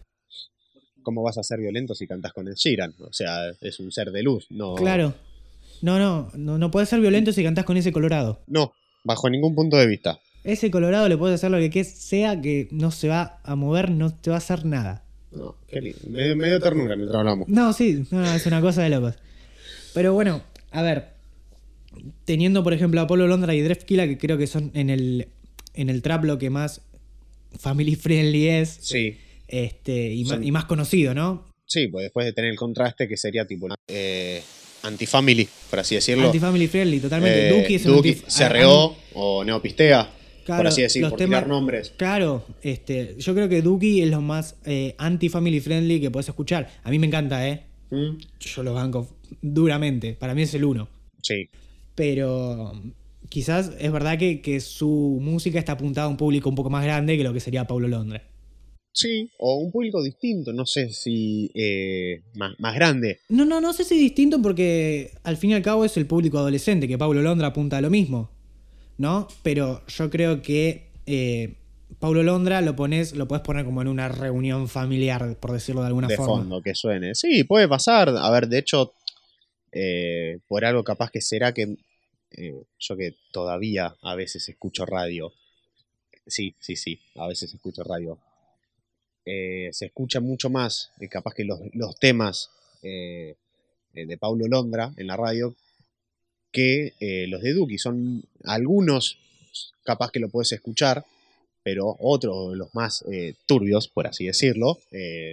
[1.03, 2.93] ¿Cómo vas a ser violento si cantas con el Sheeran?
[2.99, 4.47] O sea, es un ser de luz.
[4.49, 5.13] No, Claro.
[5.81, 8.41] No, no, no, no puedes ser violento si cantás con ese colorado.
[8.47, 8.73] No,
[9.05, 10.19] bajo ningún punto de vista.
[10.43, 14.13] Ese colorado le puedes hacer lo que sea que no se va a mover, no
[14.13, 15.03] te va a hacer nada.
[15.31, 15.99] No, qué lindo.
[16.09, 17.47] Me, dio- me dio ternura mientras hablamos.
[17.47, 19.15] No, sí, no, no, es una cosa de locos.
[19.93, 20.41] Pero bueno,
[20.71, 21.13] a ver.
[22.25, 25.27] Teniendo, por ejemplo, a Polo Londra y Drefkila, que creo que son en el,
[25.73, 26.81] en el trap lo que más
[27.57, 28.77] family friendly es.
[28.81, 29.17] Sí,
[29.49, 31.45] Este, y, más, y más conocido, ¿no?
[31.65, 34.41] sí, pues después de tener el contraste que sería tipo eh,
[34.83, 36.25] anti-family, por así decirlo.
[36.27, 37.47] Anti-family friendly, totalmente.
[37.49, 40.09] Eh, Duki es Duki, CRO o Neopistea,
[40.45, 41.93] Claro, por así decir, los por temas- tirar nombres.
[41.95, 46.71] Claro, este, yo creo que Duki es lo más eh, anti-family friendly que puedes escuchar.
[46.83, 47.65] A mí me encanta, ¿eh?
[47.91, 48.17] ¿Mm?
[48.39, 49.07] Yo lo banco
[49.43, 50.13] duramente.
[50.13, 50.87] Para mí es el uno.
[51.21, 51.49] Sí,
[51.95, 52.71] Pero
[53.29, 56.83] quizás es verdad que, que su música está apuntada a un público un poco más
[56.83, 58.23] grande que lo que sería Paulo Londra.
[58.91, 63.19] Sí, o un público distinto, no sé si eh, más, más grande.
[63.29, 66.37] No, no, no sé si distinto porque al fin y al cabo es el público
[66.37, 68.29] adolescente, que Paulo Londra apunta a lo mismo.
[68.97, 69.29] ¿No?
[69.43, 71.55] Pero yo creo que eh,
[71.99, 75.87] Paulo Londra lo pones, lo puedes poner como en una reunión familiar, por decirlo de
[75.87, 76.35] alguna de forma.
[76.35, 77.15] fondo que suene.
[77.15, 78.09] Sí, puede pasar.
[78.09, 78.93] A ver, de hecho,
[79.71, 81.77] eh, por algo capaz que será que
[82.31, 85.33] eh, yo que todavía a veces escucho radio.
[86.27, 88.19] Sí, sí, sí, a veces escucho radio.
[89.31, 92.49] Eh, se escucha mucho más, eh, capaz que los, los temas
[92.81, 93.35] eh,
[93.93, 95.55] de Paulo Londra en la radio
[96.51, 96.93] que
[97.29, 97.77] los de Duki.
[97.77, 99.19] Son algunos,
[99.83, 101.05] capaz que lo puedes escuchar,
[101.61, 103.05] pero otros, los más
[103.45, 104.79] turbios, por así decirlo,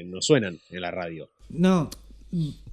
[0.05, 1.31] no suenan en la radio.
[1.49, 1.89] No,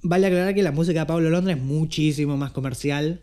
[0.02, 3.20] vale aclarar que la música de Pablo Londra es muchísimo más comercial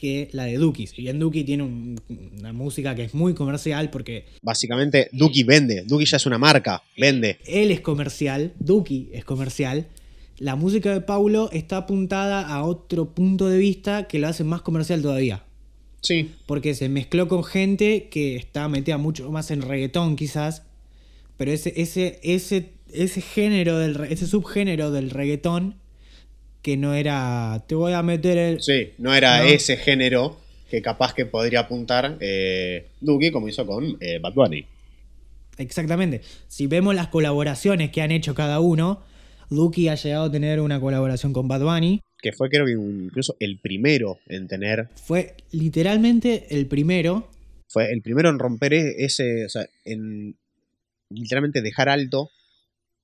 [0.00, 0.86] que la de Duki.
[0.86, 2.00] Si bien Duki tiene un-
[2.38, 5.82] una música que es muy comercial porque Básicamente, Duki vende.
[5.86, 7.38] Duki ya es una marca, vende.
[7.46, 9.86] él es comercial, Duki es comercial,
[10.38, 14.62] la música de Paulo está apuntada a otro punto de vista que lo hace más
[14.62, 15.42] comercial todavía.
[16.00, 16.30] Sí.
[16.46, 20.62] Porque se mezcló con gente que está metida mucho más en reggaetón quizás.
[21.36, 25.74] Pero ese, ese, ese, ese género del ese subgénero del reggaetón
[26.68, 27.64] que no era.
[27.66, 28.60] Te voy a meter el.
[28.62, 29.44] Sí, no era No.
[29.44, 30.36] ese género
[30.70, 34.66] que capaz que podría apuntar eh, Duki como hizo con eh, Bad Bunny.
[35.56, 36.20] Exactamente.
[36.46, 39.02] Si vemos las colaboraciones que han hecho cada uno,
[39.48, 42.00] Duki ha llegado a tener una colaboración con Bad Bunny.
[42.20, 47.28] Que fue creo que incluso el primero en tener, Fue literalmente el primero.
[47.68, 50.36] fue el primero en romper e- ese, o sea, en
[51.10, 52.28] literalmente dejar alto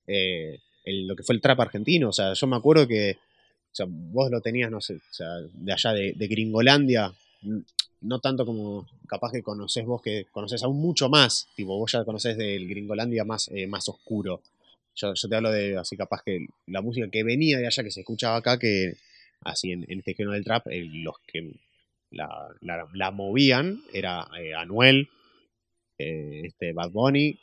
[0.07, 2.09] eh, el- lo que fue el trap argentino.
[2.11, 3.17] O sea, yo me acuerdo que,
[3.81, 7.13] o vos lo tenías, no sé, o sea, de allá de, Gringolandia,
[7.43, 7.63] n-
[8.03, 12.05] no tanto como capaz que conocés vos, que conocés aún mucho más, tipo, vos ya
[12.05, 14.43] conocés del Gringolandia más, eh, más oscuro.
[14.97, 17.91] Yo, yo te hablo de así capaz que la música que venía de allá, que
[17.91, 18.95] se escuchaba acá, que
[19.43, 21.53] así en, en este género del trap, eh, los que
[22.11, 22.29] la,
[22.61, 25.09] la- la movían era eh, Anuel,
[25.99, 27.39] eh, este Bad Bunny,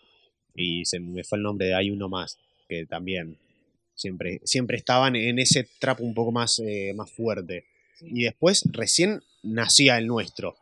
[0.55, 2.37] y se me fue el nombre de hay uno más,
[2.69, 3.37] que también
[3.95, 7.65] siempre, siempre estaban en ese trap un poco más, eh, más fuerte.
[8.01, 10.55] Y después recién nacía el nuestro.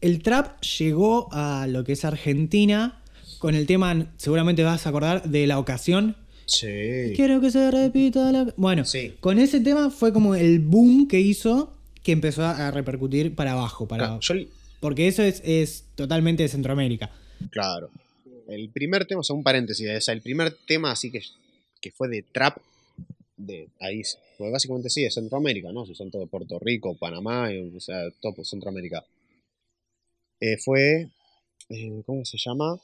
[0.00, 3.02] El trap llegó a lo que es Argentina
[3.38, 6.16] con el tema, seguramente vas a acordar, de la ocasión.
[6.46, 7.12] Sí.
[7.14, 8.52] Quiero que se repita la...
[8.56, 9.14] Bueno, Sí.
[9.20, 13.86] con ese tema fue como el boom que hizo que empezó a repercutir para abajo.
[13.86, 14.18] Para...
[14.18, 14.34] Claro, yo-
[14.80, 17.10] Porque eso es, es totalmente de Centroamérica.
[17.50, 17.90] claro.
[18.48, 21.22] El primer tema, o sea, un paréntesis, o sea, el primer tema así que,
[21.80, 22.56] que fue de trap
[23.36, 24.02] de ahí,
[24.36, 25.86] pues básicamente sí, de Centroamérica, ¿no?
[25.86, 29.04] Si son todo Puerto Rico, Panamá, eh, o sea, todo Centroamérica.
[30.40, 31.08] Eh, fue,
[31.68, 32.80] eh, ¿cómo se llama?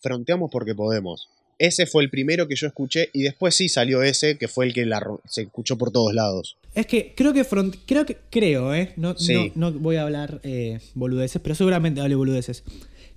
[0.00, 1.28] Fronteamos porque podemos.
[1.58, 4.74] Ese fue el primero que yo escuché y después sí salió ese que fue el
[4.74, 6.58] que la se escuchó por todos lados.
[6.74, 9.52] Es que creo que front, creo que creo, eh, no, Sí.
[9.54, 12.62] no, no voy a hablar eh, boludeces, pero seguramente hable boludeces.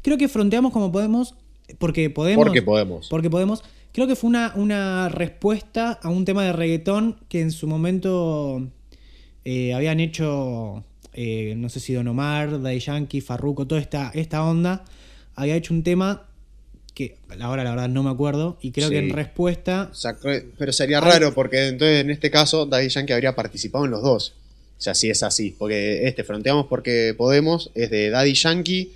[0.02, 1.36] Creo que fronteamos como podemos
[1.78, 3.08] porque podemos Porque podemos.
[3.10, 3.64] porque podemos.
[3.92, 8.68] Creo que fue una, una respuesta a un tema de reggaetón que en su momento
[9.46, 14.44] eh, habían hecho, eh, no sé si Don Omar, Daddy Yankee, Farruko, toda esta, esta
[14.44, 14.86] onda.
[15.36, 16.28] Había hecho un tema
[16.94, 18.58] que ahora la verdad no me acuerdo.
[18.62, 19.92] Y creo que en respuesta.
[20.58, 24.34] Pero sería raro porque entonces en este caso Daddy Yankee habría participado en los dos.
[24.78, 25.56] O sea, si es así.
[25.58, 28.94] Porque este, Fronteamos porque podemos, es de Daddy Yankee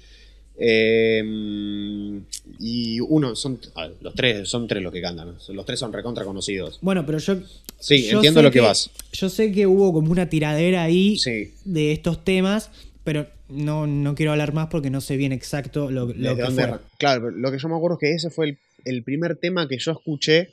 [0.57, 2.21] Eh,
[2.59, 5.35] y uno, son ver, los tres, son tres los que cantan.
[5.49, 6.79] Los tres son recontra conocidos.
[6.81, 7.37] Bueno, pero yo.
[7.79, 8.89] Sí, yo entiendo lo que vas.
[9.11, 11.51] Yo sé que hubo como una tiradera ahí Sí.
[11.65, 12.69] de estos temas,
[13.03, 16.71] pero no, no quiero hablar más porque no sé bien exacto lo, lo que fue.
[16.97, 19.77] Claro, lo que yo me acuerdo es que ese fue el, el primer tema que
[19.79, 20.51] yo escuché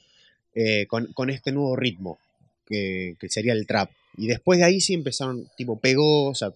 [0.55, 2.19] eh, con, con este nuevo ritmo,
[2.67, 3.91] que, que sería el trap.
[4.17, 6.53] Y después de ahí sí empezaron, tipo, pegó, o sea,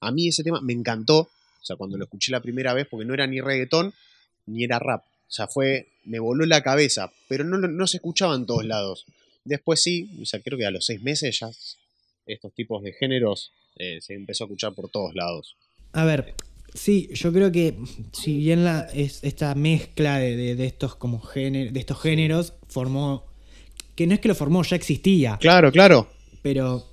[0.00, 1.30] a mí ese tema me encantó,
[1.60, 3.92] o sea, cuando lo escuché la primera vez, porque no era ni reggaetón
[4.46, 5.04] ni era rap.
[5.04, 9.04] O sea, fue, me voló la cabeza, pero no, se escuchaba en todos lados.
[9.44, 11.50] Después sí, o sea, creo que a los seis meses ya
[12.26, 15.56] estos tipos de géneros eh, se empezó a escuchar por todos lados.
[15.92, 16.34] A ver,
[16.74, 17.76] sí, yo creo que
[18.12, 22.54] si bien la, es, esta mezcla de, de- de estos como géner- de estos géneros
[22.68, 23.26] formó.
[23.96, 25.36] Que no es que lo formó, ya existía.
[25.40, 26.08] Claro, claro.
[26.42, 26.89] Pero,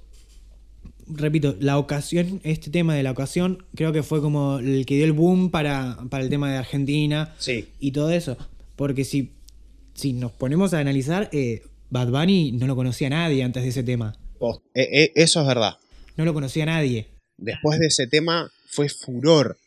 [1.10, 5.06] repito, la ocasión, este tema de la ocasión, creo que fue como el que dio
[5.06, 7.68] el boom para, para el tema de Argentina Sí.
[7.80, 8.38] y todo eso.
[8.76, 9.32] Porque si,
[9.94, 13.84] si nos ponemos a analizar, eh, Bad Bunny no lo conocía nadie antes de ese
[13.84, 14.16] tema.
[14.74, 15.78] Eh, eh, eso es verdad.
[16.16, 17.08] No lo conocía nadie.
[17.38, 19.58] Después de ese tema fue furor.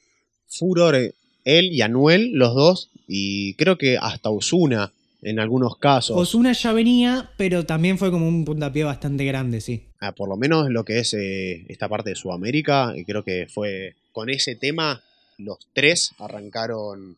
[0.49, 0.97] Furor.
[1.45, 6.17] Él y Anuel, los dos, y creo que hasta Osuna en algunos casos.
[6.17, 9.85] Osuna ya venía, pero también fue como un puntapié bastante grande, sí.
[10.01, 13.47] Ah, por lo menos lo que es eh, esta parte de Sudamérica, y creo que
[13.53, 15.03] fue con ese tema,
[15.39, 17.17] los tres arrancaron.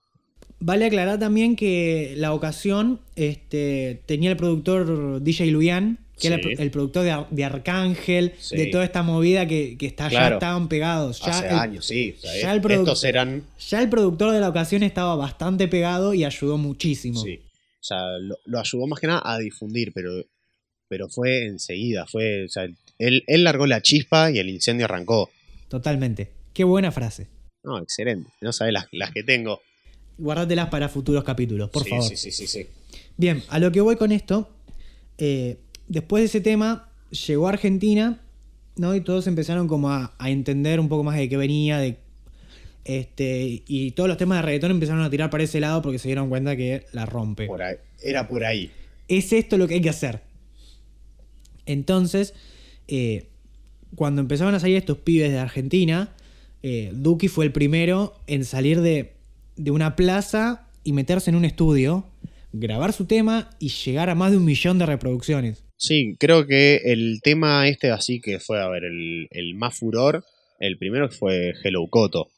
[0.61, 6.51] Vale aclarar también que la ocasión este, tenía el productor DJ Luian, que era Sí.
[6.53, 8.57] el, el productor de, Ar- de Arcángel, Sí.
[8.57, 10.35] de toda esta movida que, que está, ya Claro.
[10.37, 11.21] estaban pegados.
[11.21, 12.15] Ya hace el, años, sí.
[12.17, 13.43] o sea, ya el estos eran.
[13.69, 17.21] ya el productor de la ocasión estaba bastante pegado y ayudó muchísimo.
[17.21, 17.41] Sí.
[17.83, 20.25] O sea, lo, lo ayudó más que nada a difundir, pero,
[20.87, 22.07] pero fue enseguida.
[22.07, 22.69] Fue, o sea,
[22.99, 25.31] él, él largó la chispa y el incendio arrancó.
[25.67, 26.31] Totalmente.
[26.55, 27.27] Qué buena frase.
[27.65, 28.31] No, excelente.
[28.41, 29.61] No sabes las, las que tengo.
[30.17, 32.09] Guárdatelas para futuros capítulos, por sí, favor.
[32.09, 32.67] Sí, sí, sí, sí.
[33.17, 34.55] Bien, a lo que voy con esto,
[35.19, 35.59] eh,
[35.89, 38.21] después de ese tema, llegó a Argentina,
[38.77, 38.95] ¿no?
[38.95, 41.99] Y todos empezaron como a, a entender un poco más de qué venía, de
[42.85, 46.09] este, y todos los temas de reggaetón empezaron a tirar para ese lado porque se
[46.09, 47.47] dieron cuenta que la rompe.
[47.47, 47.77] Por ahí.
[48.03, 48.71] Era por ahí.
[49.09, 50.21] Es esto lo que hay que hacer.
[51.67, 52.35] Entonces,
[52.89, 53.29] eh,
[53.95, 56.15] cuando empezaron a salir estos pibes de Argentina,
[56.63, 59.13] eh, Duki fue el primero en salir de,
[59.57, 62.07] de una plaza y meterse en un estudio,
[62.53, 65.65] grabar su tema y llegar a más de un millón de reproducciones.
[65.77, 70.25] Sí, creo que el tema este así que fue, a ver, el, el más furor,
[70.59, 72.29] el primero fue Hello Coto.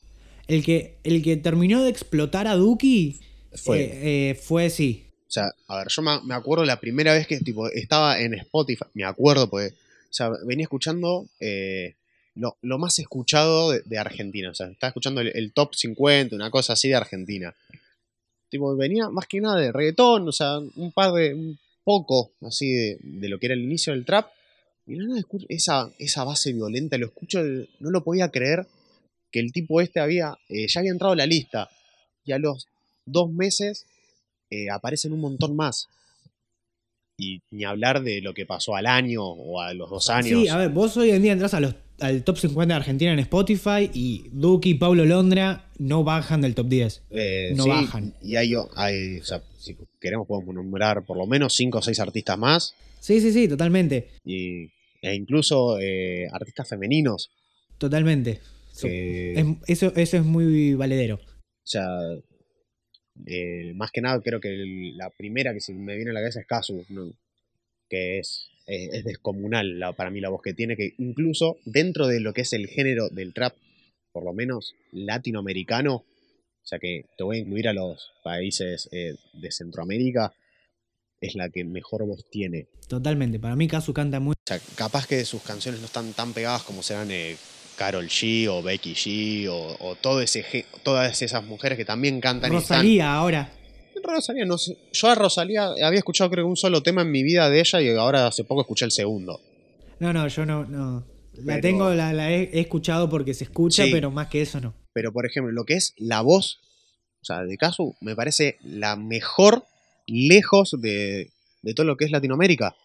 [0.47, 3.21] El que, el que terminó de explotar a Duki
[3.55, 3.81] Fue.
[3.81, 5.07] eh, eh, fue sí.
[5.27, 8.35] O sea, a ver, yo me, me acuerdo la primera vez que tipo, estaba en
[8.35, 11.95] Spotify, me acuerdo, porque, o sea, venía escuchando eh,
[12.35, 14.51] lo, lo más escuchado de, de Argentina.
[14.51, 17.55] O sea, estaba escuchando el, el top 50, una cosa así de Argentina.
[18.49, 22.71] Tipo, venía más que nada de reggaetón, o sea, un par de, un poco así
[22.73, 24.31] de, de lo que era el inicio del trap.
[24.87, 28.67] Y nada, escucho esa, esa base violenta, lo escucho, no lo podía creer
[29.35, 31.69] que el tipo este había, eh, ya había entrado a la lista.
[32.25, 32.69] Y a los
[33.05, 33.85] dos meses
[34.49, 35.89] eh, aparecen un montón más.
[37.19, 40.43] Y ni hablar de lo que pasó al año o a los dos años.
[40.43, 43.13] Sí, a ver, vos hoy en día entras a los, al top 50 de Argentina
[43.13, 47.03] en Spotify y Duki y Pablo Londra no bajan del top 10.
[47.11, 48.15] Eh, no sí, bajan.
[48.23, 51.99] Y hay, hay, o sea, si queremos podemos nombrar por lo menos cinco o seis
[51.99, 52.77] artistas más.
[53.01, 54.11] Sí, sí, sí, totalmente.
[54.25, 54.67] Y,
[55.03, 57.33] e incluso eh, artistas femeninos.
[57.79, 58.41] Totalmente.
[58.75, 61.17] So- es- eso, eso es muy valedero.
[61.17, 61.87] o sea,
[63.27, 66.21] eh, más que nada creo que el- la primera que se me viene a la
[66.21, 67.13] cabeza es Casu, ¿no?
[67.89, 72.07] que es, eh, es descomunal la- para mí la voz que tiene, que incluso dentro
[72.09, 73.55] de lo que es el género del trap,
[74.13, 79.15] por lo menos latinoamericano, o sea que te voy a incluir a los países eh,
[79.35, 80.33] de Centroamérica,
[81.21, 82.67] es la que mejor voz tiene.
[82.89, 83.39] Totalmente.
[83.39, 84.33] Para mí, Kazu canta muy.
[84.33, 87.37] O sea, capaz que sus canciones no están tan pegadas como serán eh,
[87.77, 92.53] Carol G o Becky G o, o todo ese, todas esas mujeres que también cantan
[92.53, 93.53] y están- Rosalía ahora.
[94.03, 94.77] Rosalía, no sé.
[94.93, 97.81] Yo a Rosalía había escuchado creo que un solo tema en mi vida de ella
[97.81, 99.41] y ahora hace poco escuché el segundo.
[99.99, 100.65] No, no, yo no.
[100.67, 101.07] no.
[101.35, 103.91] La Pero- tengo, la, la he, he escuchado porque se escucha, Sí.
[103.91, 104.75] pero más que eso no.
[104.93, 106.61] Pero por ejemplo, lo que es la voz,
[107.23, 109.65] o sea, de Casu, me parece la mejor
[110.07, 111.31] lejos de,
[111.63, 112.77] de todo lo que es Latinoamérica.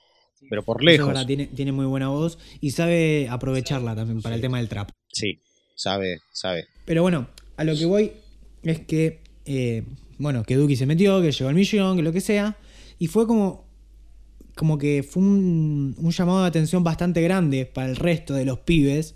[0.49, 1.07] Pero por es lejos.
[1.07, 4.91] verdad, tiene, tiene muy buena voz y sabe aprovecharla también para el tema del trap.
[5.11, 5.39] Sí,
[5.75, 6.65] sabe, sabe.
[6.85, 7.27] Pero bueno,
[7.57, 8.11] a lo que voy
[8.63, 9.83] es que, eh,
[10.17, 12.57] bueno, que Duki se metió, que llegó al millón, que lo que sea.
[12.99, 13.65] Y fue como,
[14.55, 18.59] como que fue un, un llamado de atención bastante grande para el resto de los
[18.59, 19.15] pibes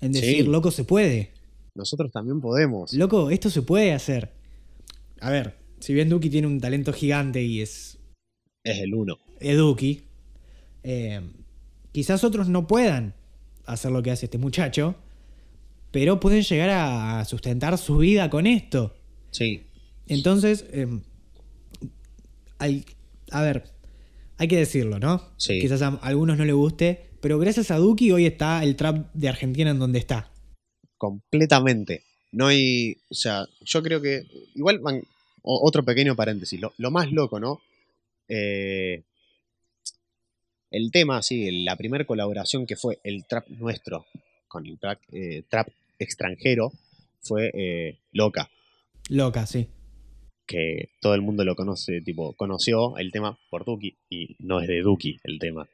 [0.00, 0.50] en decir, Sí.
[0.50, 1.32] loco, se puede.
[1.74, 2.92] nosotros también podemos.
[2.92, 4.30] Loco, esto se puede hacer.
[5.20, 7.98] A ver, si bien Duki tiene un talento gigante y es
[8.64, 9.18] Es el uno.
[9.40, 10.02] Eduki,
[10.86, 11.20] eh,
[11.92, 13.14] quizás otros no puedan
[13.66, 14.94] hacer lo que hace este muchacho,
[15.90, 18.94] pero pueden llegar a sustentar su vida con esto.
[19.32, 19.66] Sí.
[20.06, 20.86] Entonces, eh,
[22.58, 22.84] hay-
[23.30, 23.64] a ver,
[24.38, 25.22] hay que decirlo, ¿no?
[25.36, 25.58] Sí.
[25.60, 29.28] Quizás a algunos no le guste, pero gracias a Duki hoy está el trap de
[29.28, 30.30] Argentina en donde está.
[30.98, 32.04] completamente.
[32.32, 34.22] No hay, o sea, yo creo que,
[34.54, 34.80] igual,
[35.42, 37.60] otro pequeño paréntesis, lo, lo más loco, ¿no?
[38.28, 39.02] Eh,
[40.70, 44.06] el tema, sí, la primera colaboración que fue el trap nuestro
[44.48, 46.72] con el trap, eh, trap extranjero
[47.20, 48.50] fue eh, Loca,
[49.08, 49.66] Loca, sí.
[50.46, 54.68] que todo el mundo lo conoce, tipo, conoció el tema por Duki y no es
[54.68, 55.68] de Duki el tema.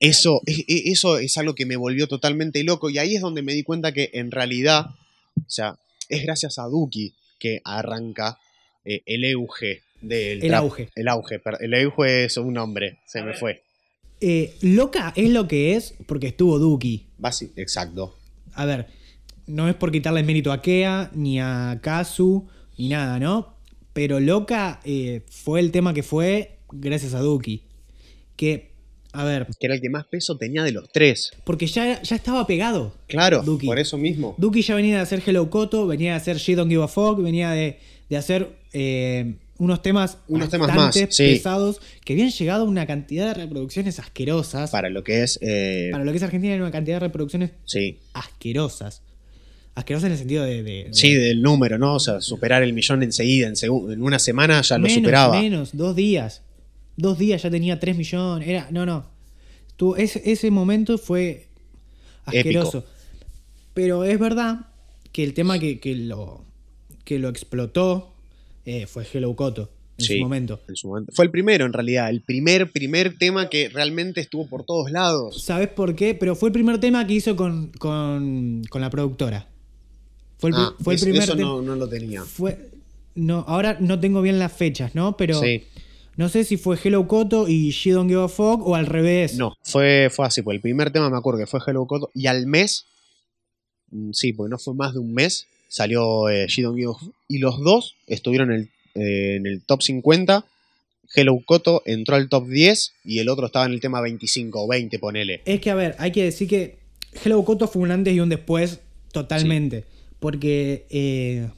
[0.00, 3.42] Eso, e- e- eso es algo que me volvió totalmente loco y ahí es donde
[3.42, 4.86] me di cuenta que en realidad,
[5.36, 5.76] o sea,
[6.08, 8.38] es gracias a Duki que arranca
[8.84, 10.62] eh, el auge del El trap.
[10.62, 10.88] auge.
[10.94, 13.62] El auge, el auge es un nombre, se me fue.
[14.20, 17.06] Eh, Loca es lo que es porque estuvo Duki.
[17.20, 18.14] Basi- exacto.
[18.54, 18.86] A ver,
[19.46, 22.46] no es por quitarle mérito a Kea, ni a Kazu,
[22.76, 23.54] ni nada, ¿no?
[23.92, 27.62] Pero Loca eh, fue el tema que fue gracias a Duki.
[28.36, 28.72] Que,
[29.12, 31.32] a ver, Que era el que más peso tenía de los tres.
[31.44, 32.94] porque ya, ya estaba pegado.
[33.06, 33.66] Claro, Duki.
[33.66, 34.34] por eso mismo.
[34.38, 37.20] Duki ya venía de hacer Hello Koto, venía de hacer She Don't Give a Fuck,
[37.22, 41.06] venía de, de hacer eh, unos temas, Unos temas más, sí.
[41.24, 44.70] pesados que habían llegado a una cantidad de reproducciones asquerosas.
[44.70, 45.38] Para, Para lo que es...
[45.42, 47.98] eh, lo que es Argentina, era una cantidad de reproducciones sí.
[48.12, 49.02] asquerosas.
[49.74, 50.62] Asquerosas en el sentido de.
[50.62, 51.94] de- de- Sí, del número, ¿no?
[51.94, 53.54] O sea, superar el millón enseguida, en,
[53.92, 55.40] en una semana ya lo superaba.
[55.40, 56.42] Menos, dos días.
[56.96, 58.48] Dos días ya tenía 3 millones.
[58.48, 59.06] Era, no, no.
[59.76, 61.46] Tú, ese, ese momento fue
[62.24, 62.84] asqueroso.
[63.74, 64.66] Pero es verdad
[65.12, 66.44] que el tema que, que lo,
[67.04, 68.14] que lo explotó
[68.68, 70.60] eh, fue Hello Koto en Sí, su momento.
[70.68, 71.12] en su momento.
[71.14, 72.08] Fue el primero, en realidad.
[72.10, 75.42] El primer, primer tema que realmente estuvo por todos lados.
[75.42, 76.14] ¿Sabes por qué?
[76.14, 79.48] Pero fue el primer tema que hizo con, con, con la productora.
[80.38, 82.22] Fue el, Ah, fue el primer eso no, no lo tenía.
[82.24, 82.70] Fue.
[83.16, 85.16] No, ahora no tengo bien las fechas, ¿no?
[85.16, 85.64] Pero Sí.
[86.16, 89.36] no sé si fue Hello Koto y She Don't Give a Fuck o al revés.
[89.36, 90.42] No, fue, fue así.
[90.42, 92.10] Pues el primer tema me acuerdo que fue Hello Koto.
[92.14, 92.84] Y al mes,
[93.90, 96.46] mm, sí, porque no fue más de un mes, salió eh,
[97.28, 98.56] Y los dos estuvieron en
[98.94, 100.44] el, eh, en el top 50.
[101.14, 104.68] Hello Koto entró al top 10 y el otro estaba en el tema 25 o
[104.68, 105.40] 20, ponele.
[105.46, 106.78] Es que, a ver, hay que decir que
[107.24, 108.80] Hello Koto fue un antes y un después
[109.12, 109.84] totalmente.
[110.20, 111.48] Porque eh,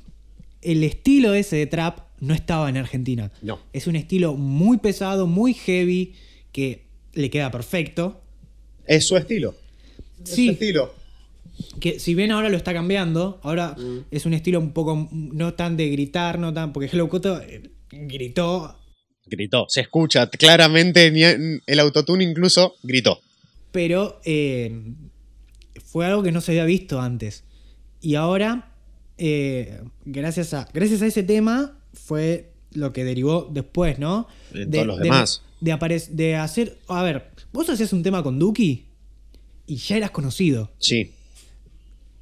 [0.63, 3.33] el estilo ese de trap no estaba en Argentina.
[3.43, 3.59] No.
[3.73, 6.13] Es un estilo muy pesado, muy heavy,
[6.53, 6.83] que
[7.15, 8.21] le queda perfecto.
[8.87, 9.55] Es su estilo.
[10.23, 10.47] Es Sí.
[10.47, 10.95] su estilo.
[11.81, 13.99] Que si bien ahora lo está cambiando, ahora Mm.
[14.11, 16.73] es un estilo un poco no tan de gritar, no tan.
[16.73, 18.77] Porque Hello Koto eh, gritó,
[19.27, 19.67] Gritó.
[19.69, 23.21] Se escucha claramente, ni el autotune incluso gritó.
[23.71, 24.73] pero eh,
[25.85, 27.45] fue algo que no se había visto antes.
[28.01, 28.73] Y ahora,
[29.19, 34.27] eh, gracias, a, gracias a ese tema, fue lo que derivó después, ¿no?
[34.53, 35.43] En todos los demás.
[35.61, 36.79] De, apare- de hacer.
[36.89, 38.87] A ver, vos hacías un tema con Duki
[39.67, 40.71] y ya eras conocido.
[40.79, 41.13] Sí.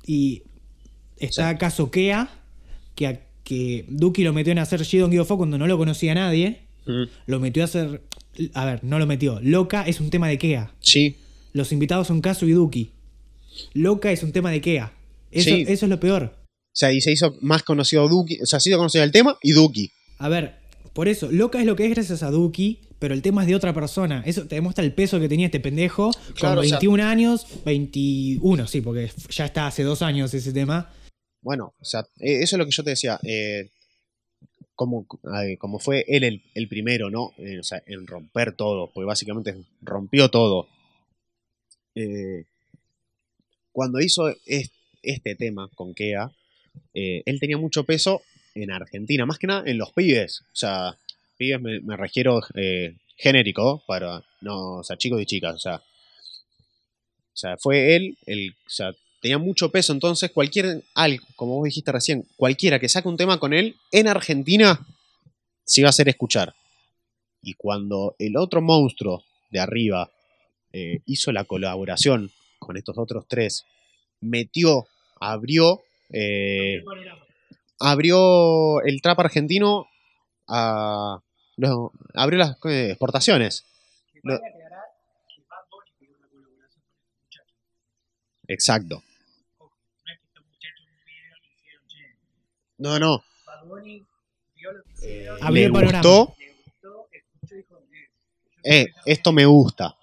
[0.09, 0.43] Y
[1.19, 2.31] está acaso Kea,
[2.95, 4.85] que, a- que Duki lo metió en hacer a
[5.25, 6.63] Fuck cuando no lo conocía nadie.
[6.87, 7.03] Mm.
[7.27, 8.03] Lo metió a hacer.
[8.55, 9.39] A ver, no lo metió.
[9.43, 10.73] Loca es un tema de Kea.
[10.81, 11.17] Sí.
[11.53, 12.93] Los invitados son Kazu y Duki.
[13.75, 14.93] Loca es un tema de Kea.
[15.31, 15.65] Eso, Sí.
[15.69, 16.35] eso es lo peor.
[16.45, 18.41] O sea, y se hizo más conocido Duki.
[18.41, 19.91] O sea, se hizo conocido el tema y Duki.
[20.19, 20.55] A ver,
[20.95, 23.55] por eso, Loca es lo que es gracias a Duki, pero el tema es de
[23.55, 24.23] otra persona.
[24.27, 27.47] Eso te demuestra el peso que tenía este pendejo Claro, con o sea- 21 años,
[27.65, 30.93] 21, sí, porque ya está hace dos años ese tema.
[31.41, 33.19] Bueno, o sea, eh, eso es lo que yo te decía.
[33.23, 33.71] eh,
[34.75, 35.07] como,
[35.43, 37.33] eh, como fue él el, el primero, ¿no?
[37.39, 40.69] Eh, o sea, en romper todo, porque básicamente rompió todo.
[41.97, 42.45] Eh,
[43.73, 44.71] cuando hizo es-
[45.03, 46.31] este tema con Kea,
[46.95, 48.23] él tenía mucho peso
[48.55, 50.43] en Argentina, más que nada en los pibes.
[50.53, 50.97] O sea,
[51.39, 55.77] pibes me, me refiero eh, genérico, para, no, o sea, chicos y chicas, o sea.
[55.77, 61.65] O sea, fue él, el, o sea, tenía mucho peso, entonces cualquier, algo, como vos
[61.65, 64.85] dijiste recién, cualquiera que saque un tema con él en Argentina,
[65.65, 66.55] se iba a hacer escuchar.
[67.43, 70.11] Y cuando el otro monstruo de arriba
[70.73, 73.65] eh, hizo la colaboración con estos otros tres,
[74.21, 74.87] metió,
[75.21, 76.83] abrió, eh,
[77.79, 79.87] abrió el trap argentino
[80.49, 81.21] a...
[82.15, 83.65] abrió las eh, exportaciones.
[84.23, 84.39] Lo-
[88.47, 89.03] Exacto.
[92.79, 93.23] No, no.
[95.03, 96.35] Eh, Le gustó.
[98.65, 99.97] Eh, esto me gusta.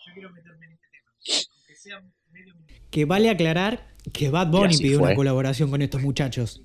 [2.91, 5.07] Que vale aclarar que Bad Bunny pidió fue.
[5.09, 6.61] una colaboración con estos muchachos.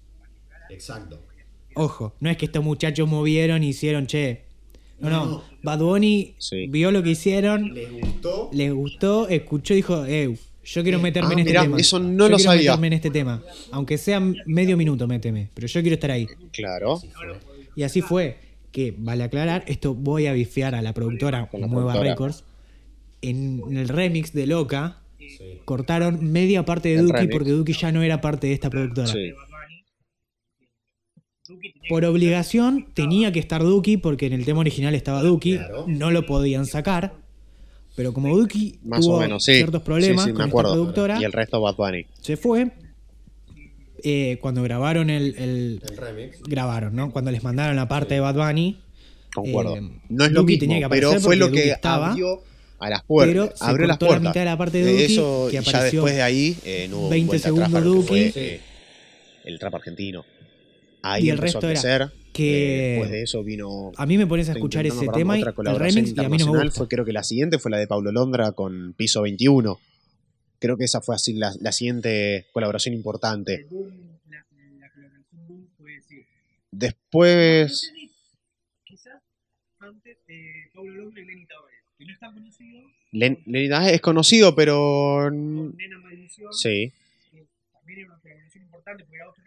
[0.69, 1.27] Exacto.
[1.75, 4.47] Ojo, no es que estos muchachos movieron y hicieron, che.
[5.01, 5.43] No, no.
[5.63, 6.67] Bad Bunny Sí.
[6.69, 8.51] vio lo que hicieron, Les gustó.
[8.53, 11.79] les gustó, escuchó y dijo, eh, yo quiero meterme Ah, en este mirá, tema.
[11.79, 12.71] eso no Yo lo quiero sabía.
[12.73, 13.43] meterme en este tema.
[13.73, 15.49] Aunque sea medio minuto, méteme.
[15.55, 16.27] Pero yo quiero estar ahí.
[16.53, 17.01] Claro.
[17.77, 18.37] Y así fue.
[18.73, 22.11] Que, vale aclarar, esto voy a bifiar a la productora Con la Nueva productora.
[22.13, 22.45] Records.
[23.23, 25.61] En, en el remix de Loca, Sí.
[25.65, 27.33] cortaron media parte de El Duki remix.
[27.33, 29.07] porque Duki ya no era parte de esta productora.
[29.09, 29.33] Sí.
[31.89, 35.85] Por obligación tenía que estar Duki porque en el tema original estaba Duki, Claro.
[35.89, 37.15] no lo podían sacar.
[37.97, 39.55] Pero como Duki Más tuvo o menos, sí.
[39.57, 40.71] ciertos problemas Sí, sí, me con acuerdo.
[40.71, 42.07] esta productora, Y el resto Bad Bunny.
[42.21, 42.71] se fue.
[44.03, 46.41] Eh, cuando grabaron el, el- El remix.
[46.43, 47.11] Grabaron, ¿no?
[47.11, 48.79] Cuando les mandaron la parte de Bad Bunny.
[49.35, 49.77] Concuerdo.
[49.77, 52.11] Eh, no es lo Duki mismo, tenía que pero aparecer fue lo que Duki estaba,
[52.13, 52.43] abrió
[52.79, 53.35] a las puertas.
[53.49, 54.31] pero se abrió las cortó la puertas.
[54.31, 56.99] mitad de la parte de Eh, Duki, Eso, que ya después de ahí eh, no
[57.01, 57.89] hubo 20 vuelta atrás segundos que
[58.25, 58.31] Duki.
[58.33, 58.61] fue, eh,
[59.45, 60.25] el trap argentino.
[61.03, 62.09] Ahí Y el resto a era crecer.
[62.33, 63.93] que- eh, después de eso vino.
[63.97, 66.05] A mí me pones a estoy escuchar intentando ese acordarme tema y otra el colaboración
[66.05, 66.79] remix y a mí no me internacional gusta.
[66.79, 69.79] fue creo que la siguiente fue la de Pablo Londra con Piso 21.
[70.59, 73.67] Creo que esa fue así la, la siguiente colaboración importante.
[76.73, 77.93] Después,
[78.85, 79.21] quizás
[79.81, 82.81] antes eh, Pablo Londra y Lenny Tavares, que no es tan conocido,
[83.13, 84.77] Len- Lenny Tavares es conocido, pero.
[85.25, 86.93] con Nena Maldición, Sí,
[87.73, 89.40] también era una colaboración importante, porque era otro.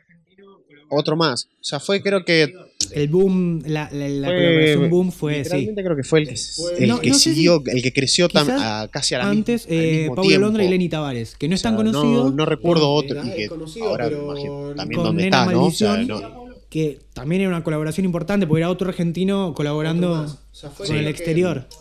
[0.89, 1.45] Otro más.
[1.59, 2.53] O sea, fue creo que.
[2.91, 5.69] El boom, la, la, la Fue- colaboración boom fue, sí.
[5.73, 8.27] Creo que fue el, Después- el No- que no sé si- siguió, el que creció
[8.29, 10.45] tan- a- casi a la Antes, misma, eh, Pablo tiempo.
[10.45, 12.93] Londra y Lenny Tavares, que no es tan O sea, conocido, No, no recuerdo No,
[12.93, 13.25] otro.
[13.25, 15.65] Y que es conocido, ahora imagino también con dónde Nena está, ¿no?
[15.65, 20.11] O sea, Maldición, no- que también era una colaboración importante, porque era otro argentino colaborando
[20.11, 20.33] Otro más.
[20.33, 21.67] O sea, fue con el que- exterior.
[21.69, 21.75] es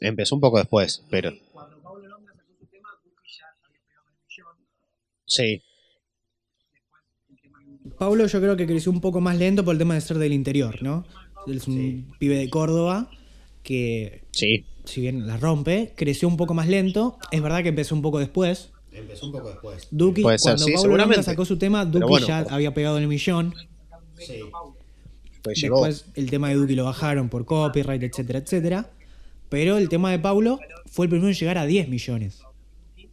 [0.00, 3.80] que empezó un poco después, pero Cuando Pablo Londra sacó su tema, Duki ya había
[3.82, 4.56] pegado el millón.
[5.28, 5.62] Sí.
[7.98, 10.32] Pablo yo creo que creció un poco más lento por el tema de ser del
[10.32, 11.04] interior, ¿no?
[11.46, 12.04] Él es un Sí.
[12.18, 13.10] pibe de Córdoba
[13.62, 17.18] que, Sí, si bien la rompe, creció un poco más lento.
[17.32, 18.70] Es verdad que empezó un poco después.
[18.92, 19.88] Empezó un poco después.
[19.90, 22.98] Duki, Puede ser, cuando sí, Pablo sacó su tema, Duki bueno, ya por- había pegado
[22.98, 23.54] el millón.
[24.18, 24.40] Sí.
[25.42, 25.86] pues llegó.
[25.86, 28.90] Después el tema de Duki lo bajaron por copyright, etcétera, etcétera.
[29.48, 32.42] Pero el tema de Paulo fue el primero en llegar a 10 millones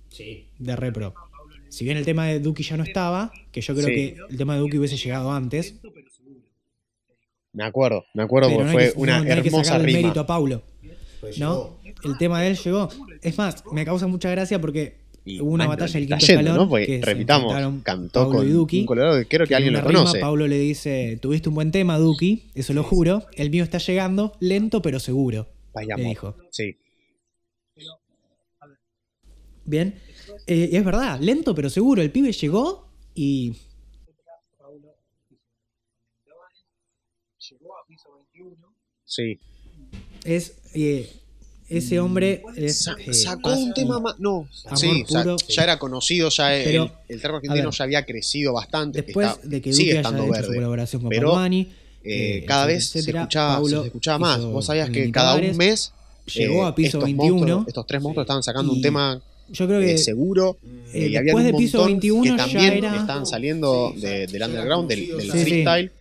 [0.10, 0.48] Sí.
[0.58, 1.14] de repro.
[1.76, 3.94] Si bien el tema de Duki ya no estaba, que yo creo Sí.
[3.94, 5.76] que el tema de Duki hubiese llegado antes,
[7.52, 9.78] Me acuerdo, me acuerdo pero porque no fue que, una no- no hay que hermosa
[9.80, 10.00] rima.
[10.00, 10.62] mérito a Paulo.
[11.22, 11.80] Pues ¿no?
[11.84, 12.02] llegó.
[12.04, 12.90] El tema de él llegó.
[13.22, 16.42] Es más, me causa mucha gracia porque Y, hubo una man, batalla del quinto yendo,
[16.42, 16.58] escalón.
[16.64, 16.70] ¿no?
[16.70, 17.54] Porque, que repitamos,
[17.84, 20.20] cantó Paulo con y Duki, un colorado que creo que en alguien lo rima, conoce.
[20.20, 23.26] Paulo le dice, tuviste un buen tema, Duki, eso lo juro.
[23.34, 25.48] El mío está llegando, lento pero seguro.
[25.82, 26.36] Y le dijo.
[26.52, 26.78] Sí,
[29.68, 29.96] Bien.
[30.48, 32.02] Eh, y es verdad, lento pero seguro.
[32.02, 33.54] El pibe llegó y
[37.50, 38.56] Llegó a piso 21.
[39.06, 39.40] sí.
[40.24, 40.54] es...
[40.74, 41.22] eh,
[41.68, 42.84] ese hombre es...
[42.84, 44.20] Sa- eh, sacó un tema más.
[44.20, 45.36] No, sí, puro.
[45.50, 49.02] ya era conocido, ya Pero, el, el argentino ver, ya había crecido bastante.
[49.02, 50.56] Después está- de que sigue haya estando hecho su verde.
[50.56, 51.68] colaboración con pero, eh,
[52.04, 54.42] eh, cada etcétera, vez se etcétera, escuchaba, Paulo se escuchaba más.
[54.46, 55.92] Vos sabías que cada un mes
[56.32, 57.34] llegó eh, a piso estos 21.
[57.36, 60.58] monstruos, estos tres monstruos estaban sacando y un tema Yo creo eh, que seguro.
[60.64, 63.26] eh, eh, y había después un de piso montón 21 que ya también era- estaban
[63.26, 65.44] saliendo Sí, de- ya del underground, del, del Sí, sí.
[65.46, 65.92] freestyle,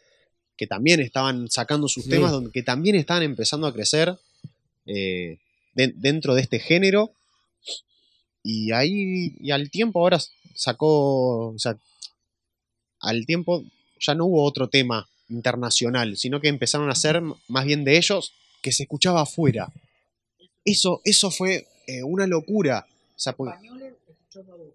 [0.57, 2.11] que también estaban sacando sus Sí.
[2.11, 4.17] temas, donde, que también estaban empezando a crecer
[4.87, 5.39] eh,
[5.75, 7.13] de- dentro de este género.
[8.43, 10.21] Y ahí, y al tiempo ahora
[10.55, 11.77] sacó, o sea,
[13.01, 13.65] al tiempo
[14.01, 17.97] ya no hubo otro tema internacional, sino que empezaron a hacer m- más bien de
[17.97, 19.69] ellos que se escuchaba afuera.
[20.65, 22.87] Eso, eso fue eh, una locura.
[23.17, 24.75] O sea, pues, Españoles escuchando a Duki.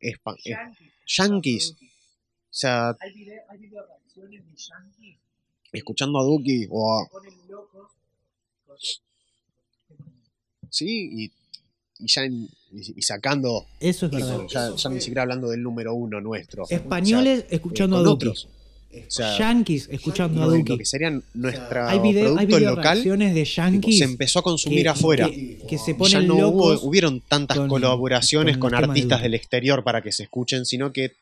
[0.00, 0.92] espa- eh, Yankees.
[1.06, 1.76] yankees.
[1.76, 1.86] escuchando a Duki.
[1.86, 5.16] O sea, Hay video, hay video reacciones de Yankees
[5.72, 7.08] escuchando a Duki o a-
[10.68, 11.32] sí, y,
[11.98, 14.46] y ya en- y, sacando, eso es verdad.
[14.48, 16.64] ya, ya ni siquiera hablando del número uno nuestro.
[16.68, 18.26] Españoles O sea, escuchando eh, a Duki.
[18.28, 18.48] otros.
[18.92, 20.76] O sea, Yankees escuchando a lo Duki.
[20.78, 24.42] que serían nuestra Hay, video, hay producto video local reacciones de Yankees se empezó a
[24.42, 25.28] consumir que, afuera.
[25.30, 29.22] que- que se Y ya ponen no hubo, hubieron tantas con- colaboraciones con de artistas
[29.22, 31.12] del exterior para que se escuchen, sino que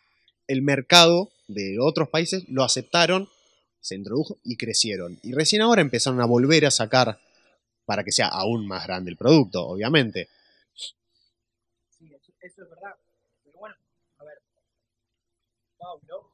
[0.46, 3.28] el mercado de otros países lo aceptaron,
[3.80, 5.18] se introdujo y crecieron.
[5.22, 7.18] Y recién ahora empezaron a volver a sacar
[7.84, 10.28] para que sea aún más grande el producto, obviamente.
[10.74, 12.94] Sí, eso, es verdad.
[13.44, 13.74] Pero bueno,
[14.18, 14.38] a ver.
[15.78, 16.27] Pablo.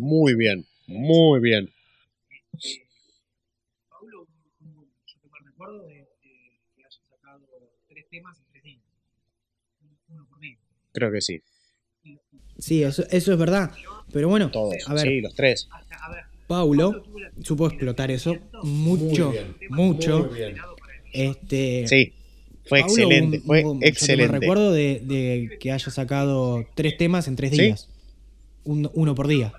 [0.00, 1.68] Muy bien, muy bien.
[3.90, 4.26] Pablo,
[4.60, 7.46] yo el recuerdo de, que haya sacado
[7.86, 8.82] tres temas en tres días.
[10.08, 10.56] Uno por día.
[10.92, 11.42] Creo que sí.
[12.58, 13.72] Sí, eso, eso es verdad.
[14.10, 14.74] Pero bueno, Todos.
[14.86, 15.68] a ver, Sí, los tres.
[15.70, 17.04] hasta, a ver, Paulo
[17.42, 20.24] supo explotar eso mucho, Muy bien, mucho.
[20.30, 20.56] Muy bien.
[21.12, 22.14] Este, Sí.
[22.64, 24.38] Fue Paulo, excelente, un- fue un- excelente.
[24.38, 27.62] recuerdo de, de que haya sacado tres temas en tres ¿Sí?
[27.62, 27.88] días.
[28.64, 29.52] Un- uno por día.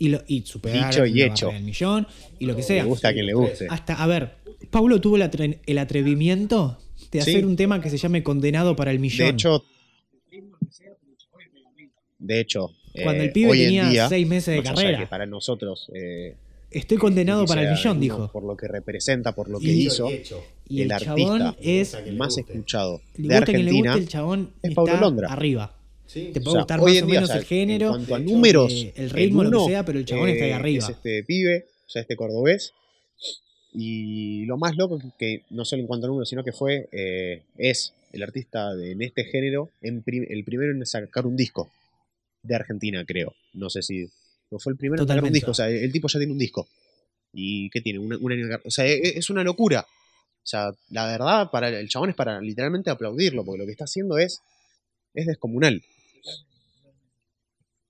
[0.00, 1.48] Y, lo, y superar Dicho y hecho.
[1.50, 2.06] del millón
[2.38, 2.84] y lo que sea.
[2.84, 3.66] gusta a quien le guste.
[3.68, 4.32] Hasta, a ver,
[4.70, 6.78] Paulo tuvo el, atre- el atrevimiento
[7.12, 7.30] de Sí.
[7.32, 9.28] hacer un tema que se llame Condenado para el millón.
[9.28, 9.62] De hecho,
[10.30, 10.44] que el
[12.18, 12.70] de hecho,
[13.02, 14.98] cuando eh, el pibe tenía día, seis meses de carrera.
[15.00, 16.34] que para nosotros eh,
[16.70, 18.30] Estoy condenado para el millón, dijo.
[18.32, 20.08] Por lo que representa, por lo que Y- hizo,
[20.68, 21.96] y el, el chabón artista es.
[21.96, 23.90] que más escuchado Le de gusta que le Argentina.
[23.92, 25.28] guste, el chabón es Paulo está Londra.
[25.32, 25.76] arriba.
[26.12, 26.30] Sí.
[26.32, 28.18] Te O puede sea, gustar más o menos o sea, el género, en cuanto a
[28.18, 30.84] eh, números, el ritmo, lo uno, que sea, pero el chabón está ahí eh, arriba.
[30.84, 32.72] Es este pibe, o sea, este cordobés.
[33.72, 37.42] Y lo más loco que, no solo en cuanto a números, sino que fue, eh,
[37.56, 41.70] es el artista de- en este género, en prim- el primero en sacar un disco
[42.42, 43.32] de Argentina, creo.
[43.52, 44.08] No sé si
[44.50, 45.52] no fue el primero en sacar un disco.
[45.52, 46.66] O sea, el, el tipo ya tiene un disco.
[47.32, 48.00] ¿Y qué tiene?
[48.00, 49.86] Un, un año de car- O sea, e- es una locura.
[50.42, 53.84] O sea, la verdad, para el chabón es para literalmente aplaudirlo, porque lo que está
[53.84, 54.40] haciendo es,
[55.14, 55.80] es descomunal.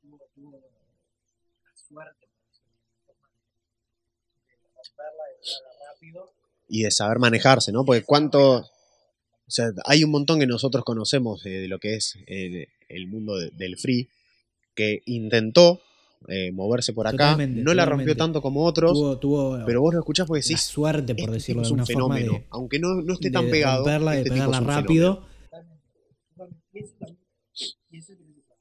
[0.03, 3.29] tuvo, tuvo la suerte por decirlo de alguna forma,
[4.51, 5.81] de romperla, de lograrla rápido.
[6.69, 7.85] Y de saber manejarse, ¿no?
[7.85, 8.59] Porque cuánto...
[8.59, 13.37] O sea, hay un montón que nosotros conocemos de lo que es el, el mundo
[13.37, 14.09] de- del free,
[14.77, 15.81] que intentó
[16.29, 18.11] eh, moverse por acá, Totalmente, no la totalmente.
[18.11, 21.33] rompió tanto como otros, Tuvo, tuvo pero vos lo escuchás porque decís, suerte, por este
[21.33, 24.13] decirlo de alguna un forma, fenómeno, de, aunque no, no esté de tan pegado, romperla,
[24.13, 25.27] de este tipo pegarla es rápido.
[25.51, 25.85] Totalmente.
[26.73, 27.19] Y eso también,
[27.91, 28.61] y eso es lo que se sabe.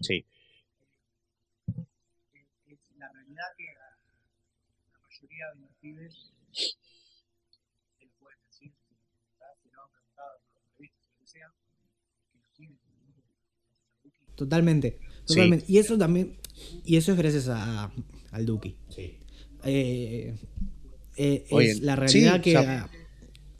[0.00, 0.26] Sí,
[2.34, 3.90] Es, es la realidad que a
[4.90, 8.72] la mayoría de los pibes se lo pueden decir,
[9.62, 11.48] se lo han preguntado en las entrevistas, lo que sea,
[12.56, 12.78] que los pibes
[14.36, 15.64] Totalmente, totalmente.
[15.68, 16.36] Y eso también,
[16.84, 17.92] y eso es gracias a,
[18.30, 18.76] al Duki.
[18.88, 19.18] Sí.
[19.64, 20.34] Eh,
[21.16, 22.90] eh, Oye, es la realidad sí, que o sea,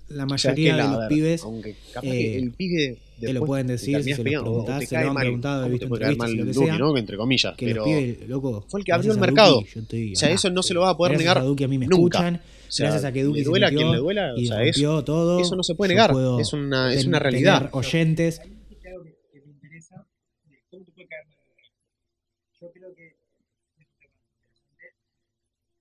[0.08, 2.52] la O sea, que mayoría la- de los ver, pibes aunque capaz eh, que el
[2.52, 5.62] pibe te lo pueden decir, si se lo preguntás, se lo han mal, preguntado, he
[5.64, 6.96] ¿cómo visto entrevistas mal lo que Duki, sea, ¿no?
[6.96, 9.54] Entre comillas, que pero los pibes, loco, fue el que abrió el mercado.
[9.56, 11.64] Duki, yo estoy o sea, eso no se lo va a poder negar a Duki
[11.64, 12.18] a mí me nunca.
[12.18, 15.04] escuchan, O sea, gracias a que Duki le se a quien le duela, o sea,
[15.04, 15.40] todo.
[15.40, 17.58] eso no se puede negar, es una, es una realidad.
[17.58, 18.40] tener oyentes.
[18.40, 18.50] Yo
[18.80, 20.08] creo que es un tema interesante,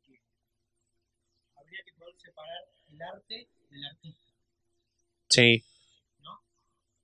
[0.08, 0.20] que
[1.56, 4.32] habría que poder separar el arte del artista.
[5.30, 5.64] Sí.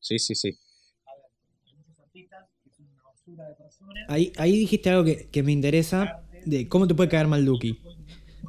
[0.08, 0.50] Sí, sí, sí.
[1.06, 1.26] A ver,
[1.66, 3.96] hay muchos artistas que son una basura de personas.
[4.08, 7.78] Ahí, ahí dijiste algo que, que me interesa de cómo te puede caer mal Duki.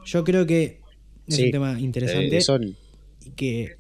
[0.05, 0.81] Yo creo que
[1.27, 1.45] es Sí.
[1.47, 3.77] un tema interesante Eh, que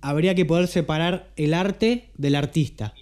[0.00, 2.94] habría que poder separar el arte del artista.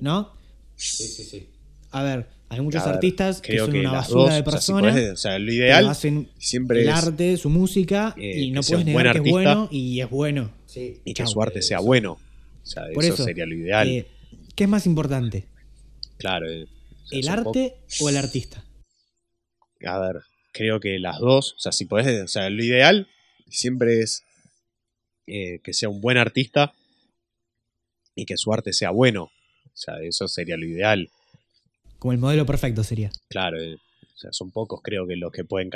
[0.00, 0.32] ¿No?
[0.76, 1.48] Sí, sí, sí.
[1.90, 4.44] A ver, hay muchos ver, artistas que son que una basura dos, de o sea,
[4.44, 8.14] si personas, podés, o sea, lo pero ideal hacen siempre el es arte, su música
[8.18, 10.50] eh, y no puedes negar que es bueno y es bueno.
[10.66, 11.00] Sí.
[11.04, 11.28] y que Chau.
[11.32, 12.18] su arte sea bueno.
[12.66, 13.88] O sea, Por eso, eso, sería lo ideal.
[13.88, 14.06] Eh,
[14.56, 15.46] ¿Qué es más importante?
[16.18, 16.50] claro.
[16.50, 18.64] eh, o sea, ¿El arte o el artista?
[19.86, 20.22] A ver,
[20.52, 23.08] creo que las dos, o sea, si podés, o sea, lo ideal
[23.48, 24.24] siempre es
[25.28, 26.74] eh, que sea un buen artista
[28.16, 29.24] y que su arte sea bueno.
[29.66, 31.08] O sea, eso sería lo ideal.
[32.00, 33.12] Como el modelo perfecto sería.
[33.28, 35.70] Claro, eh, o sea, son pocos creo que los que pueden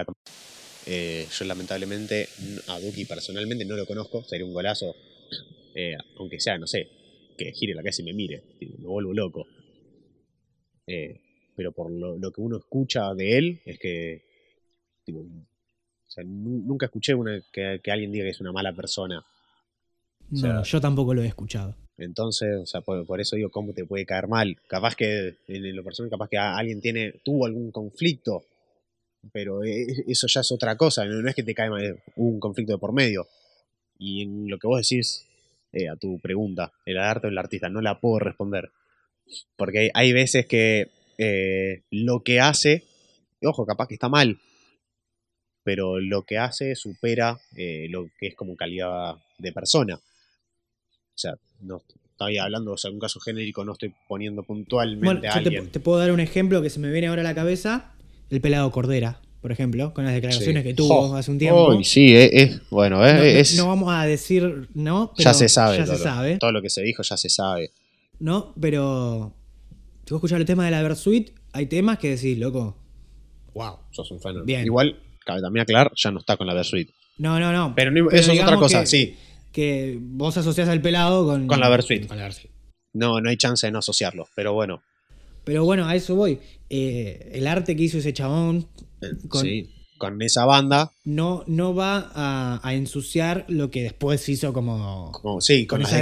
[0.87, 2.29] Eh, yo lamentablemente
[2.67, 4.97] a Duki personalmente no lo conozco, sería un golazo,
[5.75, 6.89] eh, aunque sea, no sé,
[7.37, 9.47] que gire la cabeza y me mire, me vuelvo loco.
[10.87, 11.21] Eh,
[11.57, 14.23] pero por lo, lo que uno escucha de él es que,
[15.05, 18.73] tipo, o sea, nu- nunca escuché una, que, que alguien diga que es una mala
[18.75, 19.25] persona.
[20.31, 21.77] No, sea- no, yo tampoco lo he escuchado.
[21.99, 24.57] Entonces, o sea, por, por eso digo cómo te puede caer mal.
[24.67, 28.43] Capaz que en lo personal, capaz que alguien tiene, tuvo algún conflicto,
[29.33, 31.05] pero eh, eso ya es otra cosa.
[31.05, 33.27] No, no es que te cae mal, hubo un conflicto de por medio.
[33.99, 35.27] Y en lo que vos decís
[35.73, 38.71] eh, a tu pregunta, el arte o el artista, no la puedo responder.
[39.57, 40.89] Porque hay, hay veces que
[41.19, 42.85] eh, lo que hace,
[43.43, 44.39] ojo, capaz que está mal,
[45.63, 49.97] pero lo que hace supera eh, lo que es como calidad de persona.
[49.97, 55.21] O sea, no estoy hablando, o sea, un caso genérico, no estoy poniendo puntualmente Bueno,
[55.21, 55.71] a yo te, alguien.
[55.71, 57.93] te puedo dar un ejemplo que se me viene ahora a la cabeza.
[58.31, 59.21] El pelado Cordera.
[59.41, 60.69] Por ejemplo, con las declaraciones Sí.
[60.69, 61.17] que tuvo Jo.
[61.17, 61.69] hace un tiempo.
[61.75, 65.25] Uy, sí, es, es- bueno, es, no, no- es- no vamos a decir no, pero
[65.31, 65.79] ya se sabe.
[65.79, 67.71] Ya todo, se sabe, Todo lo que se dijo ya se sabe.
[68.19, 68.53] ¿no?
[68.61, 69.33] Pero
[70.05, 72.77] si vos escuchás el tema de la Versuit, hay temas que decís, loco,
[73.55, 73.77] wow.
[73.93, 74.45] Sos un fan.
[74.45, 74.65] Bien.
[74.67, 76.91] Igual, cabe también aclarar, ya no está con la Versuit.
[77.19, 77.75] No, no, no.
[77.75, 79.17] Pero eso es otra cosa, que- sí.
[79.53, 82.07] Que vos asociás al pelado con, Con la Versuit.
[82.07, 82.51] con la Versuit.
[82.93, 84.29] No, no hay chance de no asociarlo.
[84.37, 84.83] Pero bueno,
[85.45, 86.39] Pero bueno, a eso voy.
[86.69, 88.85] Eh, el arte que hizo ese chabón eh,
[89.29, 89.69] Con- sí,
[89.99, 95.13] con esa banda, no, no va a, a ensuciar lo que después hizo como...
[95.13, 96.01] como- sí, con, Con las con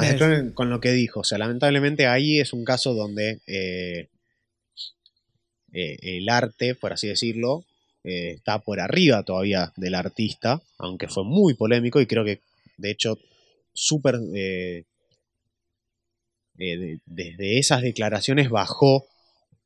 [0.00, 0.52] declaraciones.
[0.54, 1.20] con lo que dijo.
[1.20, 4.08] O sea, lamentablemente ahí es un caso donde eh,
[5.72, 7.64] eh, el arte, por así decirlo,
[8.04, 12.40] eh, está por arriba todavía del artista, aunque fue muy polémico y creo que,
[12.76, 13.18] de hecho,
[13.72, 14.18] súper...
[14.18, 14.84] de-
[17.06, 19.06] desde esas declaraciones bajó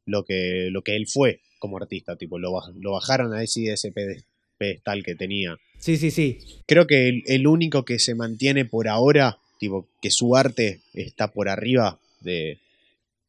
[0.04, 3.72] lo que, lo que él fue como artista, tipo, lo, baj- lo bajaron a ese,
[3.72, 4.24] ese pede-
[4.58, 5.56] pedestal que tenía.
[5.78, 6.38] Sí, sí, sí.
[6.66, 11.28] Creo que el, el único que se mantiene por ahora, tipo, que su arte está
[11.32, 12.58] por arriba de,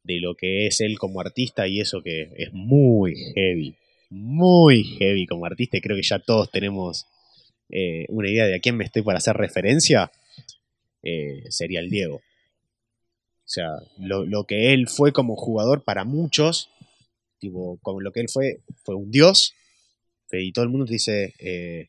[0.02, 3.74] de lo que es él como artista y eso que es muy heavy,
[4.10, 7.06] muy heavy como artista y creo que ya todos tenemos
[7.70, 10.10] eh, una idea de a quién me estoy para hacer referencia,
[11.02, 12.16] eh, sería el Diego.
[12.16, 16.70] O sea, lo, lo que él fue como jugador para muchos,
[17.44, 19.54] tipo, como lo que él fue, fue un dios,
[20.32, 21.88] y todo el mundo te dice, eh,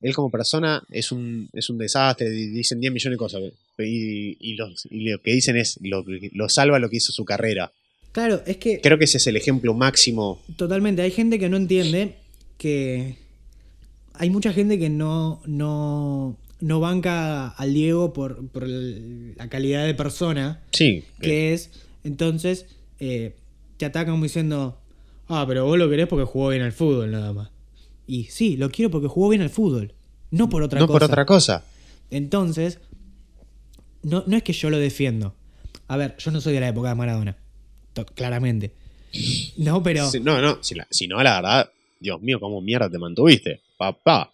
[0.00, 3.42] él como persona es un, es un desastre, di- dicen 10 millones de cosas,
[3.78, 7.24] y, y los- y lo que dicen es, lo, lo salva lo que hizo su
[7.24, 7.72] carrera.
[8.12, 10.40] Claro, es que Creo que ese es el ejemplo máximo.
[10.56, 12.16] totalmente hay gente que no entiende
[12.58, 13.16] que
[14.14, 19.94] hay mucha gente que no, no, no banca al Diego por, por la calidad de
[19.94, 21.70] persona Sí, que es.
[22.04, 22.66] Entonces,
[22.98, 23.34] eh,
[23.78, 24.79] te atacan diciendo,
[25.30, 27.50] ah, pero vos lo querés porque jugó bien al fútbol nada más.
[28.06, 29.94] Y sí, lo quiero porque jugó bien al fútbol,
[30.30, 30.92] no por otra no cosa.
[30.98, 31.64] por otra cosa.
[32.10, 32.78] Entonces,
[34.02, 35.34] no, no es que yo lo defiendo.
[35.88, 37.36] A ver, yo no soy de la época de Maradona,
[38.14, 38.72] claramente.
[39.56, 40.08] No, pero...
[40.10, 41.70] Si- no, no, si, la- si no, la verdad,
[42.00, 44.32] Dios mío, cómo mierda te mantuviste, papá.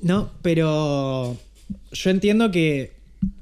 [0.00, 1.36] No, pero
[1.92, 2.92] yo entiendo que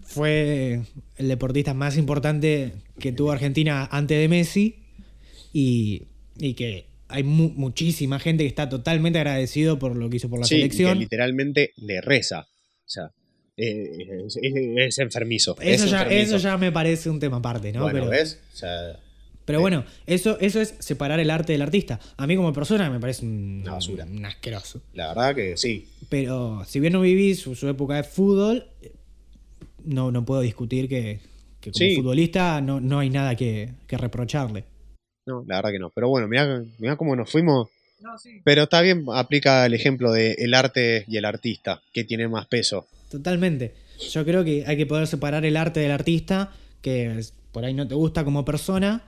[0.05, 0.83] fue
[1.17, 4.82] el deportista más importante que tuvo Argentina antes de Messi
[5.53, 6.09] y,
[6.39, 10.39] y que hay mu- muchísima gente que está totalmente agradecido por lo que hizo por
[10.41, 10.99] la Sí, y que selección.
[10.99, 12.41] literalmente le reza.
[12.41, 13.11] O sea,
[13.57, 15.57] eh, es, es- es enfermizo.
[15.61, 16.37] Eso es ya, enfermizo.
[16.37, 17.83] eso ya me parece un tema aparte, ¿no?
[17.83, 18.41] bueno, pero, ¿ves?
[18.53, 18.99] O sea,
[19.45, 21.99] pero bueno, eso, eso es separar el arte del artista.
[22.17, 24.05] A mí como persona me parece un, Una basura.
[24.05, 24.83] un asqueroso.
[24.95, 25.89] la verdad que sí.
[26.09, 28.93] Pero si bien no viví su, su época de fútbol, eh,
[29.85, 31.19] no, no puedo discutir que,
[31.61, 31.97] que como Sí.
[31.97, 34.65] futbolista no, no hay nada que, que reprocharle.
[35.27, 35.91] No, la verdad que no.
[35.91, 37.69] Pero bueno, mirá, mirá cómo nos fuimos.
[38.01, 38.41] No, sí.
[38.45, 42.47] Pero está bien, aplica el ejemplo de el arte y el artista, que tiene más
[42.47, 42.87] peso.
[43.11, 43.75] Totalmente.
[44.11, 47.21] Yo creo que hay que poder separar el arte del artista, que
[47.53, 49.05] por ahí no te gusta como persona,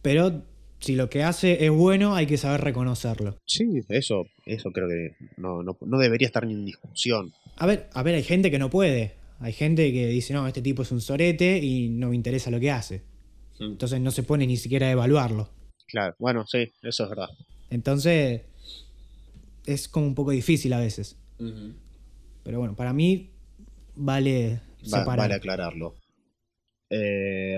[0.00, 0.42] pero
[0.80, 3.36] si lo que hace es bueno, hay que saber reconocerlo.
[3.46, 7.32] Sí, eso, eso creo que no, no, no debería estar ni en discusión.
[7.56, 9.14] A ver, a ver, hay gente que no puede.
[9.38, 12.58] Hay gente que dice, no, este tipo es un sorete y no me interesa lo
[12.58, 13.02] que hace.
[13.62, 15.48] Entonces no se pone ni siquiera a evaluarlo.
[15.86, 17.28] Claro, bueno, sí, eso es verdad.
[17.70, 18.42] Entonces,
[19.66, 21.16] es como un poco difícil a veces.
[22.44, 23.30] Pero bueno, para mí
[23.94, 25.18] vale Va- separar.
[25.18, 25.94] vale aclararlo.
[26.90, 27.56] Eh,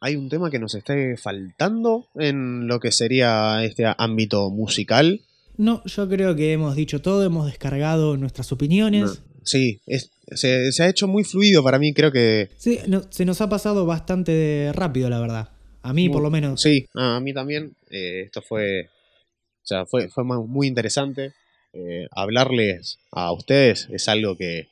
[0.00, 5.20] hay un tema que nos esté faltando en lo que sería este ámbito musical.
[5.58, 9.02] No, yo creo que hemos dicho todo, hemos descargado nuestras opiniones.
[9.02, 12.50] No, Sí, es- se, se ha hecho muy fluido para mí, creo que...
[12.56, 15.50] Sí, no- se nos ha pasado bastante rápido, la verdad.
[15.82, 16.60] A mí, por lo menos.
[16.62, 17.74] Sí, a mí también.
[17.90, 21.32] eh, esto fue, o sea, fue, fue mu- muy interesante.
[21.72, 24.68] Eh, hablarles a ustedes es algo que,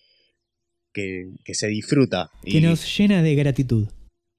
[0.93, 2.31] que, que se disfruta.
[2.45, 3.89] Que y- nos llena de gratitud.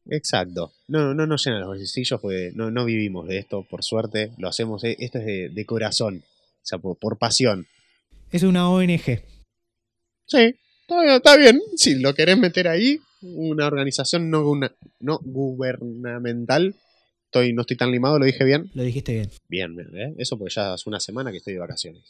[0.09, 0.71] Exacto.
[0.87, 4.31] No, no nos llenan los bolsillos porque no, no vivimos de esto, por suerte.
[4.37, 6.23] Lo hacemos, esto es de, de corazón.
[6.25, 7.67] O sea, por, por pasión.
[8.31, 9.21] Es una ONG.
[10.25, 11.61] Sí, está bien, está bien.
[11.75, 16.75] Si lo querés meter ahí, una organización no, una, no gubernamental.
[17.25, 18.69] Estoy, no estoy tan limado, lo dije bien.
[18.73, 19.29] Lo dijiste bien.
[19.47, 20.13] Bien, bien, ¿eh?
[20.17, 22.03] eso porque ya hace una semana que estoy de vacaciones.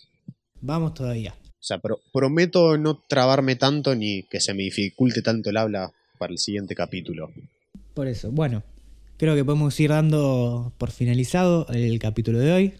[0.61, 1.35] Vamos todavía.
[1.47, 5.91] O sea, pro- prometo no trabarme tanto ni que se me dificulte tanto el habla
[6.17, 7.31] para el siguiente capítulo.
[7.93, 8.63] Por eso, bueno,
[9.17, 12.73] creo que podemos ir dando por finalizado el capítulo de hoy.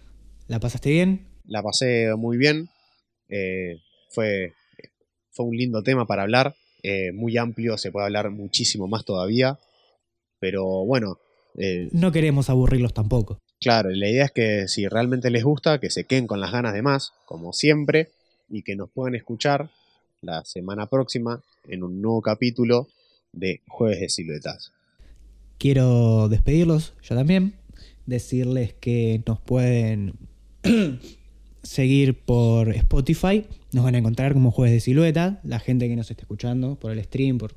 [0.47, 1.27] ¿La pasaste bien?
[1.45, 2.69] La pasé muy bien.
[3.29, 3.77] eh,
[4.09, 4.53] fue,
[5.31, 6.55] fue un lindo tema para hablar.
[6.83, 9.59] eh, muy amplio, se puede hablar muchísimo más todavía.
[10.39, 11.19] Pero bueno,
[11.57, 13.39] eh, No queremos aburrirlos tampoco.
[13.59, 16.73] Claro, la idea es que si realmente les gusta, que se queden con las ganas
[16.73, 18.09] de más, como siempre,
[18.49, 19.69] y que nos puedan escuchar
[20.21, 22.87] la semana próxima en un nuevo capítulo
[23.31, 24.71] de Jueves de Siluetas.
[25.59, 27.53] Quiero despedirlos yo también,
[28.07, 30.15] decirles que nos pueden
[31.63, 36.09] seguir por Spotify, nos van a encontrar como Jueves de Silueta, la gente que nos
[36.09, 37.53] esté escuchando por el stream, por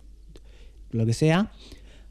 [0.90, 1.52] lo que sea.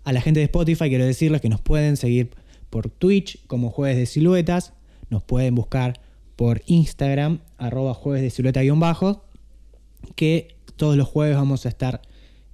[0.03, 2.31] A la gente de Spotify quiero decirles que nos pueden seguir
[2.69, 4.73] por Twitch como Jueves de Siluetas,
[5.09, 6.01] nos pueden buscar
[6.35, 9.23] por Instagram, arroba jueves de silueta guion bajo,
[10.15, 12.01] que todos los jueves vamos a estar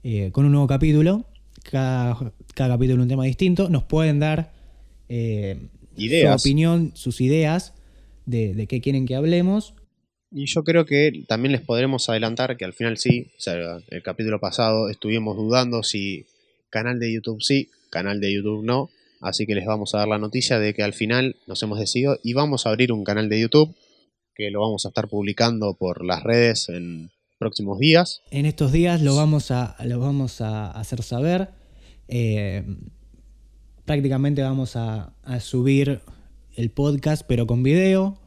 [0.03, 1.25] eh, con un nuevo capítulo,
[1.63, 2.17] cada,
[2.53, 4.51] cada capítulo un tema distinto, nos pueden dar
[5.07, 6.41] eh, Ideas.
[6.41, 7.73] su opinión, sus ideas
[8.29, 9.73] de, de qué quieren que hablemos.
[10.31, 14.03] Y yo creo que también les podremos adelantar que al final sí, o sea, el
[14.03, 16.27] capítulo pasado estuvimos dudando si
[16.69, 18.91] canal de YouTube sí, canal de YouTube no,
[19.21, 22.19] así que les vamos a dar la noticia de que al final nos hemos decidido
[22.23, 23.75] y vamos a abrir un canal de YouTube
[24.35, 28.21] que lo vamos a estar publicando por las redes en próximos días.
[28.29, 31.49] En estos días lo vamos a, lo vamos a hacer saber.
[32.07, 32.63] Eh,
[33.85, 36.01] prácticamente vamos a, a subir
[36.55, 38.17] el podcast, pero con video.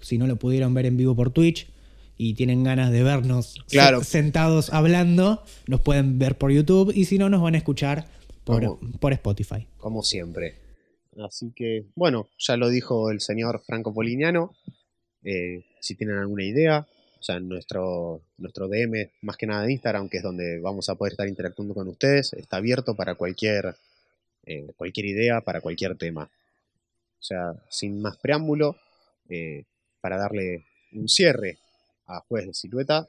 [0.00, 1.68] Si no lo pudieron ver en vivo por Twitch
[2.16, 4.02] y tienen ganas de vernos Claro.
[4.04, 6.92] sentados hablando, nos pueden ver por YouTube.
[6.94, 8.06] Y si no, nos van a escuchar
[8.44, 9.66] por, Como- por Spotify.
[9.78, 10.54] como siempre.
[11.22, 14.54] Así que, bueno, ya lo dijo el señor Franco Polignano.
[15.22, 16.86] eh, si tienen alguna idea,
[17.18, 20.94] o sea, nuestro, nuestro DM, más que nada de Instagram, que es donde vamos a
[20.94, 23.74] poder estar interactuando con ustedes, está abierto para cualquier,
[24.46, 26.30] eh, cualquier idea, para cualquier tema.
[27.20, 28.76] O sea, sin más preámbulo,
[29.28, 29.64] eh,
[30.00, 31.58] para darle un cierre
[32.06, 33.08] a Jueves de Silueta,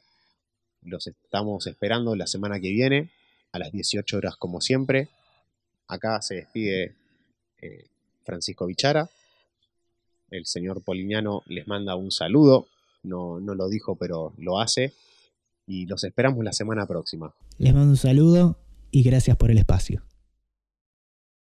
[0.84, 3.10] los estamos esperando la semana que viene,
[3.54, 5.10] a las 18 horas como siempre.
[5.88, 6.96] Acá se despide
[7.62, 7.86] eh,
[8.24, 9.10] Francisco Bichara.
[10.30, 12.68] El señor Polignano les manda un saludo.
[13.04, 14.94] No, no lo dijo, pero lo hace.
[15.68, 17.34] Y los esperamos la semana próxima.
[17.58, 18.58] Les mando un saludo
[18.90, 20.04] y gracias por el espacio.